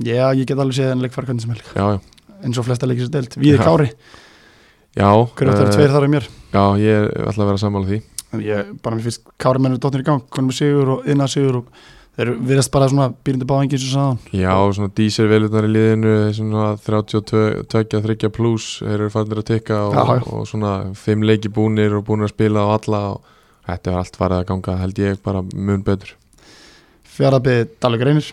já, 0.00 0.22
ég 0.32 0.46
get 0.48 0.58
alveg 0.58 0.78
séð 0.78 0.94
en 0.94 1.02
leik 1.04 1.12
fara 1.12 1.28
hvernig 1.28 1.44
sem 1.44 1.52
helg 1.52 1.66
Já, 1.76 1.84
já, 1.92 2.38
eins 2.46 2.60
og 2.60 2.64
flesta 2.64 2.88
leikir 2.88 3.04
sem 3.08 3.12
deilt 3.18 3.36
Víði 3.36 3.58
Já. 3.58 3.64
Kári, 3.66 3.88
já 4.96 5.10
hvernig 5.12 5.58
það 5.58 5.60
eru 5.60 5.68
eh, 5.68 5.76
tveir 5.76 5.92
þar 5.92 6.06
í 6.06 6.10
mér? 6.14 6.28
Já, 6.54 6.62
ég 6.80 7.10
ætla 7.28 7.44
að 7.44 7.50
vera 7.50 7.60
sammála 7.60 7.90
því. 7.90 7.98
En 8.32 8.42
ég, 8.44 8.72
bara 8.84 8.96
mér 8.96 9.06
finnst 9.08 9.28
Kári 9.40 9.60
mennur 9.64 9.80
dóttir 9.82 10.04
í 10.04 10.08
gang 10.08 10.24
konum 10.32 10.54
sigur 10.56 10.94
og 10.96 11.08
innað 11.12 11.34
sigur 11.36 11.60
og 11.60 11.68
þeir 12.18 12.32
virðast 12.48 12.72
bara 12.74 12.88
svona 12.90 13.08
býrindi 13.24 13.46
báðingi 13.46 13.78
sem 13.78 13.92
sagðan 13.92 14.18
Já, 14.34 14.54
svona 14.74 14.90
díservelutnar 14.98 15.68
í 15.68 15.70
liðinu 15.70 16.14
svona 16.34 16.64
32-30 16.82 18.32
pluss 18.34 18.80
þeir 18.82 18.96
eru 18.96 19.10
fannir 19.14 19.42
að 19.42 19.50
tikka 19.52 19.78
og, 19.86 19.94
já. 19.94 20.18
og 20.34 20.48
svona 20.50 20.72
5 20.98 21.26
leiki 21.30 21.52
búnir 21.54 21.94
og 21.94 22.06
búnir 22.08 22.26
að 22.26 22.34
spila 22.34 22.66
á 22.66 22.68
alla 22.74 23.02
og 23.12 23.30
þetta 23.68 23.94
var 23.94 24.02
allt 24.02 24.18
farið 24.18 24.42
að 24.42 24.48
ganga 24.50 24.76
held 24.82 25.00
ég 25.04 25.22
bara 25.22 25.44
mun 25.52 25.82
betur. 25.86 26.14
Fjaraðbið 27.18 27.72
Dalvik 27.82 28.04
Reynir. 28.08 28.28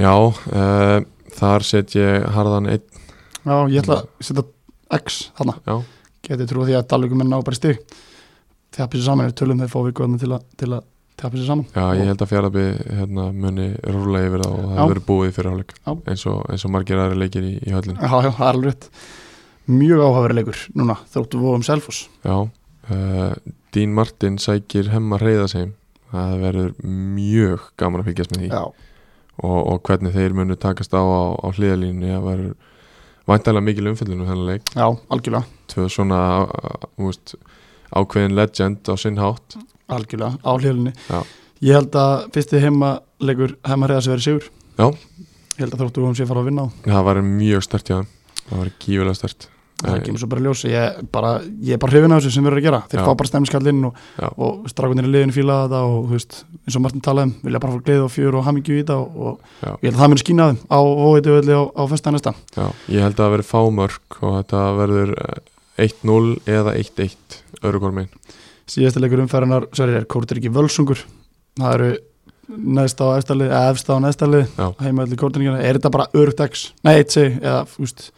Já, 0.00 0.12
uh, 0.18 0.96
þar 1.38 1.66
set 1.66 1.94
ég 1.94 2.24
harðan 2.34 2.70
einn. 2.72 3.04
Já, 3.44 3.56
ég 3.70 3.84
ætla 3.84 4.00
að 4.02 4.08
setja 4.26 4.44
X 4.94 5.20
þarna, 5.38 5.54
Já, 5.64 5.76
getið 6.26 6.50
trúið 6.50 6.72
því 6.72 6.76
að 6.80 6.88
Dalvik 6.90 7.14
menn 7.16 7.30
ná 7.30 7.38
bara 7.46 7.56
stig. 7.56 7.80
Þjappi 8.74 8.98
sér 8.98 9.06
saman 9.06 9.30
er 9.30 9.36
tölum 9.38 9.62
þeir 9.62 9.70
fá 9.70 9.78
viku 9.86 10.08
til, 10.18 10.32
að- 10.34 10.84
þjappi 11.20 11.40
sér 11.40 11.48
saman. 11.48 11.66
Já 11.74 11.84
ég 11.98 12.08
held 12.10 12.24
að 12.24 12.30
fjaraðbi 12.32 12.64
hérna, 12.98 13.26
muni 13.32 13.68
rúla 13.94 14.24
yfir 14.26 14.44
það 14.44 14.54
og 14.54 14.64
það 14.64 14.74
hefur 14.78 14.92
verið 14.94 15.06
búið 15.10 15.36
fyrir 15.36 15.50
hálfleik 15.52 15.76
eins 16.10 16.26
eins 16.26 16.66
og 16.66 16.74
margir 16.74 17.02
aðri 17.02 17.20
leikir 17.20 17.46
í, 17.46 17.52
í 17.62 17.74
höllinu 17.74 18.00
já, 18.00 18.14
já, 18.26 18.30
það 18.38 18.48
er 18.48 18.58
alveg 18.58 18.88
mjög 19.74 20.02
áhafari 20.04 20.36
leikur 20.38 20.64
núna, 20.76 20.98
þróttu 21.14 21.40
vóum 21.40 21.64
Selfoss. 21.64 22.08
Já, 22.24 22.36
uh, 22.44 23.54
Dín 23.74 23.94
Martin 23.96 24.36
sækir 24.42 24.90
hemma 24.92 25.18
reyðasheim 25.22 25.72
það 26.14 26.34
verður 26.42 26.74
mjög 26.84 27.70
gaman 27.80 28.02
að 28.02 28.10
fylgjast 28.10 28.34
með 28.34 28.44
því. 28.44 28.62
Og, 29.44 29.58
og 29.58 29.80
hvernig 29.88 30.14
þeir 30.14 30.36
munu 30.36 30.56
takast 30.60 30.94
á 30.94 31.02
á, 31.02 31.34
á 31.42 31.46
hliðalínu 31.56 32.10
það 32.12 32.26
verður 32.28 32.52
væntalega 33.24 33.66
mikil 33.66 33.88
umfyllinu 33.90 34.28
þennan 34.28 34.50
leik. 34.50 34.74
Já, 34.76 34.86
algjörlega. 35.10 35.48
Tvö 35.72 35.86
svona 35.90 36.20
þú 36.94 37.08
veist, 37.08 37.34
ákveðin 37.94 38.36
legend 38.36 38.90
á 38.90 38.94
sinn 39.00 39.18
hátt 39.18 39.56
algjörlega, 39.88 40.38
á 40.40 40.50
hljóðlinni 40.56 40.92
Já. 41.08 41.18
ég 41.64 41.78
held 41.78 41.98
að 42.00 42.28
fyrsti 42.36 42.62
heimaleikur 42.64 43.56
heima 43.66 43.88
reyða 43.90 44.04
sem 44.06 44.14
verið 44.14 44.28
sigur 44.28 44.50
Já. 44.78 44.86
ég 44.90 45.64
held 45.64 45.74
að 45.74 45.82
þróttu 45.84 46.04
vóum 46.04 46.14
sé 46.18 46.28
fara 46.28 46.44
að 46.44 46.50
vinna 46.52 46.68
á 46.68 46.68
það 46.86 47.08
var 47.10 47.24
mjög 47.32 47.66
stert 47.66 47.90
hjá 47.90 47.98
þeim 47.98 48.08
það 48.44 48.62
var 48.62 48.72
gífulega 48.84 49.18
stert 49.20 49.48
það 49.84 50.02
kemur 50.06 50.20
svo 50.22 50.28
bara 50.30 50.42
ljós 50.44 50.62
ég, 50.68 50.98
bara, 51.12 51.30
er 51.42 51.80
bara 51.82 51.92
hrifin 51.92 52.14
af 52.14 52.20
þessu 52.22 52.32
sem 52.36 52.44
við 52.46 52.50
erum 52.52 52.60
að 52.60 52.66
gera 52.68 52.80
þeir 52.88 53.00
Já. 53.00 53.04
fá 53.04 53.18
bara 53.20 53.30
stemmiskallinn 53.30 53.86
og, 53.88 53.96
Já. 54.16 54.28
og 54.46 54.68
strakunir 54.70 55.08
í 55.08 55.12
liðinu 55.12 55.34
fíla 55.36 55.56
þetta 55.64 55.80
og 55.90 56.06
veist, 56.12 56.36
eins 56.64 56.78
og 56.78 56.84
Martin 56.84 57.04
talaði 57.04 57.28
um 57.28 57.34
vilja 57.44 57.60
bara 57.64 57.74
fá 57.74 57.82
gleði 57.88 58.04
og 58.06 58.12
fjör 58.14 58.38
og 58.38 58.46
hamingju 58.46 58.76
í 58.78 58.84
þetta 58.84 58.96
og, 59.02 59.18
og 59.18 59.66
Já. 59.66 59.72
ég 59.74 59.88
held 59.90 59.96
að 59.98 60.00
það 60.04 60.12
muni 60.14 60.22
skýna 60.24 60.46
þeim 60.52 60.60
á 60.70 60.78
óveitu 60.80 61.34
öllu 61.40 61.58
á, 61.58 61.62
á 61.74 61.82
fyrsta 61.90 62.14
næsta 62.14 62.34
Já, 62.54 62.64
ég 62.94 63.04
held 63.04 63.18
að 63.18 63.24
það 63.24 63.34
verður 63.34 63.50
fámörk 63.50 64.18
og 64.22 64.38
þetta 64.38 64.62
verður 64.78 65.14
eh, 65.18 65.88
1-0 65.90 66.22
eða 66.54 66.76
1-1 66.78 67.40
öðru 67.64 67.82
hvort 68.64 68.72
megin 68.72 68.74
síðasti 68.74 69.00
leikur 69.00 69.22
umferðinar, 69.24 69.68
sverri 69.76 69.96
er 69.98 70.04
Kórtur 70.04 70.40
ekki 70.40 70.52
völsungur. 70.52 71.04
Það 71.58 71.74
eru 71.74 71.92
neðst 72.54 73.00
á 73.00 73.06
efstalið, 73.16 73.52
eða 73.52 73.70
efst 73.72 73.88
á 73.88 73.96
neðstalið 74.04 74.44
Já. 74.58 74.66
heima 74.80 75.04
öllu 75.04 75.16
Kórturingina, 75.16 75.62
er 75.62 75.78
þetta 75.78 75.90
bara 75.90 76.08
X? 76.48 76.72
Nei, 76.84 76.98
eitt 76.98 77.10
seg, 77.10 77.40
eða, 77.40 77.66
veist. 77.78 78.10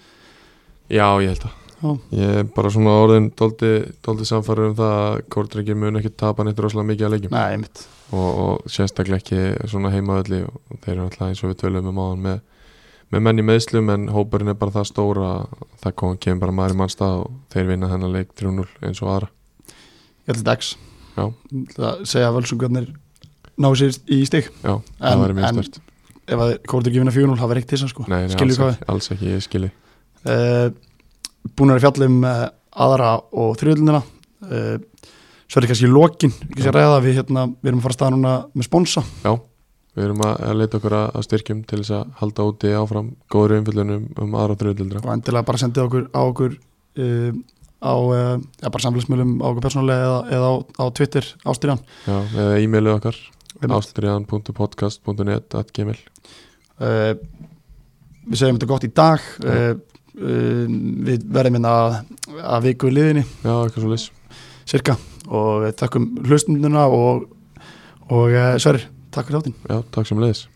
Já, 0.88 1.06
ég 1.22 1.28
held 1.34 1.44
að 1.46 1.62
Já. 1.76 1.90
Ég 2.16 2.38
er 2.40 2.46
bara 2.56 2.70
svona 2.72 2.94
orðin 3.02 3.28
doldi, 3.36 3.92
doldi 4.00 4.24
samfæður 4.24 4.70
um 4.70 4.76
það 4.78 4.94
að 4.96 5.18
Kortringir 5.28 5.76
mun 5.76 6.00
ekki 6.00 6.14
tapa 6.16 6.44
neitt 6.46 6.58
rosalega 6.58 6.88
mikið 6.88 7.06
að 7.06 7.12
leikjum. 7.12 7.34
Nei, 7.36 7.52
einmitt. 7.52 7.82
Og, 8.16 8.28
og 8.40 8.70
sérstaklega 8.70 9.20
ekki 9.20 9.68
svona 9.68 9.92
heimaðalli 9.92 10.40
og 10.46 10.78
þeir 10.80 10.94
eru 10.94 11.04
alltaf 11.04 11.28
eins 11.28 11.42
og 11.44 11.52
við 11.52 11.60
tölum 11.60 11.90
um 11.92 12.00
áðan 12.00 12.24
með, 12.24 12.40
með 13.12 13.26
menn 13.28 13.42
í 13.42 13.46
meðslum 13.50 13.92
en 13.92 14.08
hóparinn 14.14 14.54
er 14.54 14.56
bara 14.56 14.72
það 14.78 14.88
stóra 14.88 15.30
að 15.34 15.66
það 15.84 15.96
kemur 16.24 16.42
bara 16.46 16.56
maður 16.56 16.76
í 16.76 16.80
mannstað 16.80 17.18
og 17.26 17.36
þeir 17.52 17.70
vinna 17.74 17.92
þennan 17.92 18.16
leik 18.16 18.32
3-0 18.40 18.66
eins 18.80 19.02
og 19.04 19.12
aðra 19.12 19.30
Ég 20.26 20.38
þetta 20.40 20.56
Já. 21.16 21.26
Ætla 21.56 21.90
að 21.94 22.00
segja 22.10 22.28
að 22.28 22.36
völsungarnir 22.36 22.88
ná 23.56 23.68
sér 23.78 23.94
í 24.12 24.18
stig. 24.28 24.50
Já, 24.60 24.74
það 25.00 25.22
En- 25.30 25.44
en- 25.46 25.84
ef 26.26 26.42
að 26.42 26.52
Kórtur 26.66 26.90
ekki 26.90 27.00
vinna 27.00 27.14
4-0, 27.14 27.38
það 27.38 27.50
verður 27.52 27.62
ekkert 27.62 27.72
þess 27.76 27.86
að 27.86 27.92
sko. 27.92 28.04
Nei, 28.10 28.26
nei 28.26 28.34
Skilju 28.34 28.56
hvað? 28.58 28.78
alls 28.92 29.10
ekki, 29.14 29.30
ég 29.30 29.44
skilji. 29.46 29.70
Uh, 30.26 30.70
búin 31.56 31.70
að 31.70 31.84
fjalla 31.84 32.08
um 32.10 32.24
uh, 32.26 32.48
aðra 32.86 33.10
og 33.32 33.52
þriðlunina 33.60 34.00
uh, 34.02 34.78
svo 35.46 35.60
er 35.60 35.66
það 35.66 35.70
kannski 35.70 35.90
lokin 35.90 36.32
ekki 36.50 36.66
að 36.66 36.78
ræða 36.80 36.96
við 37.04 37.20
hérna, 37.20 37.44
við 37.62 37.70
erum 37.70 37.78
að 37.78 37.84
fara 37.86 37.94
að 37.94 37.98
staða 38.00 38.16
núna 38.16 38.32
með 38.52 38.66
sponsa 38.66 39.04
Við 39.96 40.04
erum 40.04 40.24
að, 40.26 40.32
að 40.44 40.58
leita 40.60 40.76
okkur 40.76 40.94
að, 40.98 41.04
að 41.16 41.22
styrkjum 41.24 41.60
til 41.64 41.78
þess 41.80 41.92
að 41.96 42.08
halda 42.18 42.44
úti 42.50 42.72
áfram 42.76 43.12
góður 43.32 43.54
umfyllunum 43.60 44.02
um 44.20 44.34
aðra 44.36 44.58
þrjöldildra 44.60 45.04
og 45.06 45.12
endilega 45.14 45.48
bara 45.48 45.62
sendið 45.62 45.86
okkur 45.86 46.08
á 46.12 46.20
okkur 46.26 46.58
á 47.86 47.94
uh, 47.94 48.34
ja, 48.60 48.68
bara 48.70 48.82
samfélagsmiðlum 48.84 49.36
á 49.38 49.46
okkur 49.50 49.64
persónulega 49.64 50.06
eða, 50.06 50.20
eða 50.36 50.46
á, 50.50 50.54
á 50.82 50.84
Twitter 50.96 51.24
ástyrjan 51.46 51.82
Já, 52.06 52.16
eða 52.34 52.58
e-mailið 52.60 52.96
okkar 52.96 53.20
Einmitt. 53.56 53.76
ástriðan.podcast.net 53.78 55.56
at 55.56 55.70
gmail. 55.76 56.00
Uh, 56.76 57.14
við 58.26 58.36
segjum 58.42 58.58
þetta 58.58 58.70
gott 58.72 58.84
í 58.84 58.92
dag. 58.92 59.20
Uh, 59.40 59.78
uh, 60.18 60.66
við 61.06 61.24
verðum 61.32 61.56
minna 61.56 61.72
að, 62.42 62.66
viku 62.68 62.90
í 62.90 62.96
liðinni. 62.98 63.24
Já, 63.40 63.54
eitthvað 63.54 63.82
svo 63.86 63.94
leys 63.94 64.10
cirka 64.66 64.98
og 65.26 65.62
við 65.64 65.72
takkum 65.78 66.10
hlustunduna 66.26 66.84
og, 66.90 67.24
og 68.10 68.28
Sverri, 68.62 68.82
takk 69.14 69.30
fyrir 69.30 69.40
þáttinn. 69.40 69.58
Já, 69.70 69.76
takk 69.94 70.06
sem 70.10 70.20
leiðis 70.22 70.46